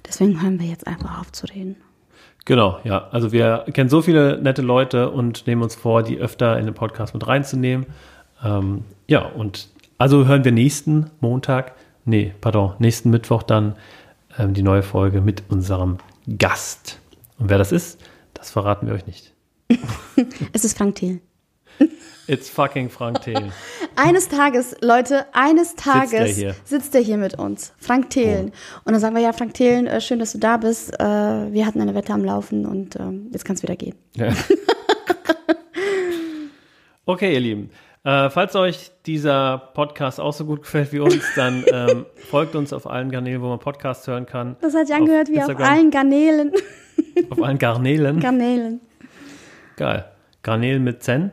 deswegen 0.08 0.42
hören 0.42 0.60
wir 0.60 0.68
jetzt 0.68 0.86
einfach 0.88 1.22
auf 1.22 1.32
zu 1.32 1.46
reden. 1.48 1.78
Genau, 2.46 2.80
ja. 2.84 3.08
Also 3.12 3.32
wir 3.32 3.66
kennen 3.74 3.90
so 3.90 4.02
viele 4.02 4.42
nette 4.42 4.62
Leute 4.62 5.10
und 5.12 5.48
nehmen 5.48 5.62
uns 5.64 5.76
vor, 5.76 6.04
die 6.04 6.18
öfter 6.18 6.58
in 6.60 6.66
den 6.66 6.74
Podcast 6.76 7.14
mit 7.14 7.26
reinzunehmen. 7.28 7.86
Ähm, 8.44 8.84
ja, 9.08 9.26
und 9.26 9.70
also 9.98 10.26
hören 10.26 10.44
wir 10.46 10.52
nächsten 10.52 11.10
Montag, 11.20 11.74
nee, 12.08 12.34
pardon, 12.42 12.74
nächsten 12.80 13.10
Mittwoch 13.10 13.44
dann 13.44 13.76
ähm, 14.38 14.54
die 14.54 14.64
neue 14.64 14.84
Folge 14.84 15.22
mit 15.22 15.44
unserem 15.50 15.98
Gast. 16.38 17.00
Und 17.38 17.50
wer 17.50 17.58
das 17.58 17.72
ist, 17.72 18.00
das 18.34 18.50
verraten 18.50 18.88
wir 18.88 18.94
euch 18.94 19.06
nicht. 19.06 19.34
Es 20.52 20.66
ist 20.66 20.76
Frank 20.76 20.96
Thiel. 20.96 21.22
It's 22.28 22.50
fucking 22.50 22.90
Frank 22.90 23.22
Thelen. 23.22 23.52
Eines 23.96 24.28
Tages, 24.28 24.76
Leute, 24.82 25.26
eines 25.34 25.76
Tages 25.76 26.14
er 26.14 26.26
hier. 26.28 26.56
sitzt 26.66 26.94
er 26.96 27.02
hier 27.02 27.18
mit 27.18 27.40
uns, 27.40 27.74
Frank 27.78 28.10
Thelen. 28.10 28.52
Und 28.84 28.92
dann 28.92 29.00
sagen 29.00 29.16
wir, 29.16 29.22
ja, 29.22 29.32
Frank 29.32 29.54
Thelen, 29.54 29.88
äh, 29.88 30.02
schön, 30.02 30.20
dass 30.20 30.34
du 30.34 30.38
da 30.38 30.58
bist. 30.58 30.94
Äh, 31.00 31.04
wir 31.04 31.66
hatten 31.66 31.80
eine 31.80 31.96
Wette 31.96 32.14
am 32.14 32.26
Laufen 32.26 32.66
und 32.66 32.96
ähm, 32.98 33.28
jetzt 33.32 33.46
kann 33.46 33.56
es 33.56 33.64
wieder 33.64 33.76
gehen. 33.76 33.96
Ja. 34.16 34.34
Okay, 37.10 37.34
ihr 37.34 37.40
Lieben. 37.40 37.70
Äh, 38.08 38.30
falls 38.30 38.56
euch 38.56 38.92
dieser 39.06 39.58
Podcast 39.58 40.22
auch 40.22 40.32
so 40.32 40.46
gut 40.46 40.62
gefällt 40.62 40.94
wie 40.94 41.00
uns, 41.00 41.26
dann 41.36 41.66
ähm, 41.74 42.06
folgt 42.30 42.56
uns 42.56 42.72
auf 42.72 42.90
allen 42.90 43.12
Kanälen, 43.12 43.42
wo 43.42 43.50
man 43.50 43.60
Podcasts 43.60 44.08
hören 44.08 44.26
kann. 44.26 44.56
Das 44.62 44.74
hat 44.74 44.88
sich 44.88 44.96
angehört 44.96 45.28
wie 45.28 45.42
auf 45.42 45.50
Instagram, 45.50 45.74
allen 45.74 45.92
Garnelen. 45.92 46.52
Auf 47.30 47.44
allen 47.44 47.58
Garnelen. 47.58 48.20
Garnelen. 48.20 48.80
Geil. 49.76 50.06
Garnelen 50.42 50.84
mit 50.84 51.04
Zen. 51.04 51.32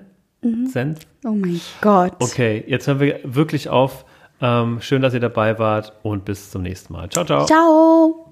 Zen. 0.71 0.97
Oh 1.25 1.31
mein 1.31 1.61
Gott. 1.81 2.15
Okay, 2.21 2.65
jetzt 2.67 2.87
hören 2.87 3.01
wir 3.01 3.21
wirklich 3.23 3.69
auf. 3.69 4.05
Ähm, 4.41 4.81
schön, 4.81 5.01
dass 5.01 5.15
ihr 5.15 5.21
dabei 5.21 5.59
wart 5.59 5.93
und 6.03 6.25
bis 6.25 6.51
zum 6.51 6.63
nächsten 6.63 6.93
Mal. 6.93 7.09
Ciao, 7.11 7.25
ciao. 7.25 7.47
Ciao. 7.47 8.24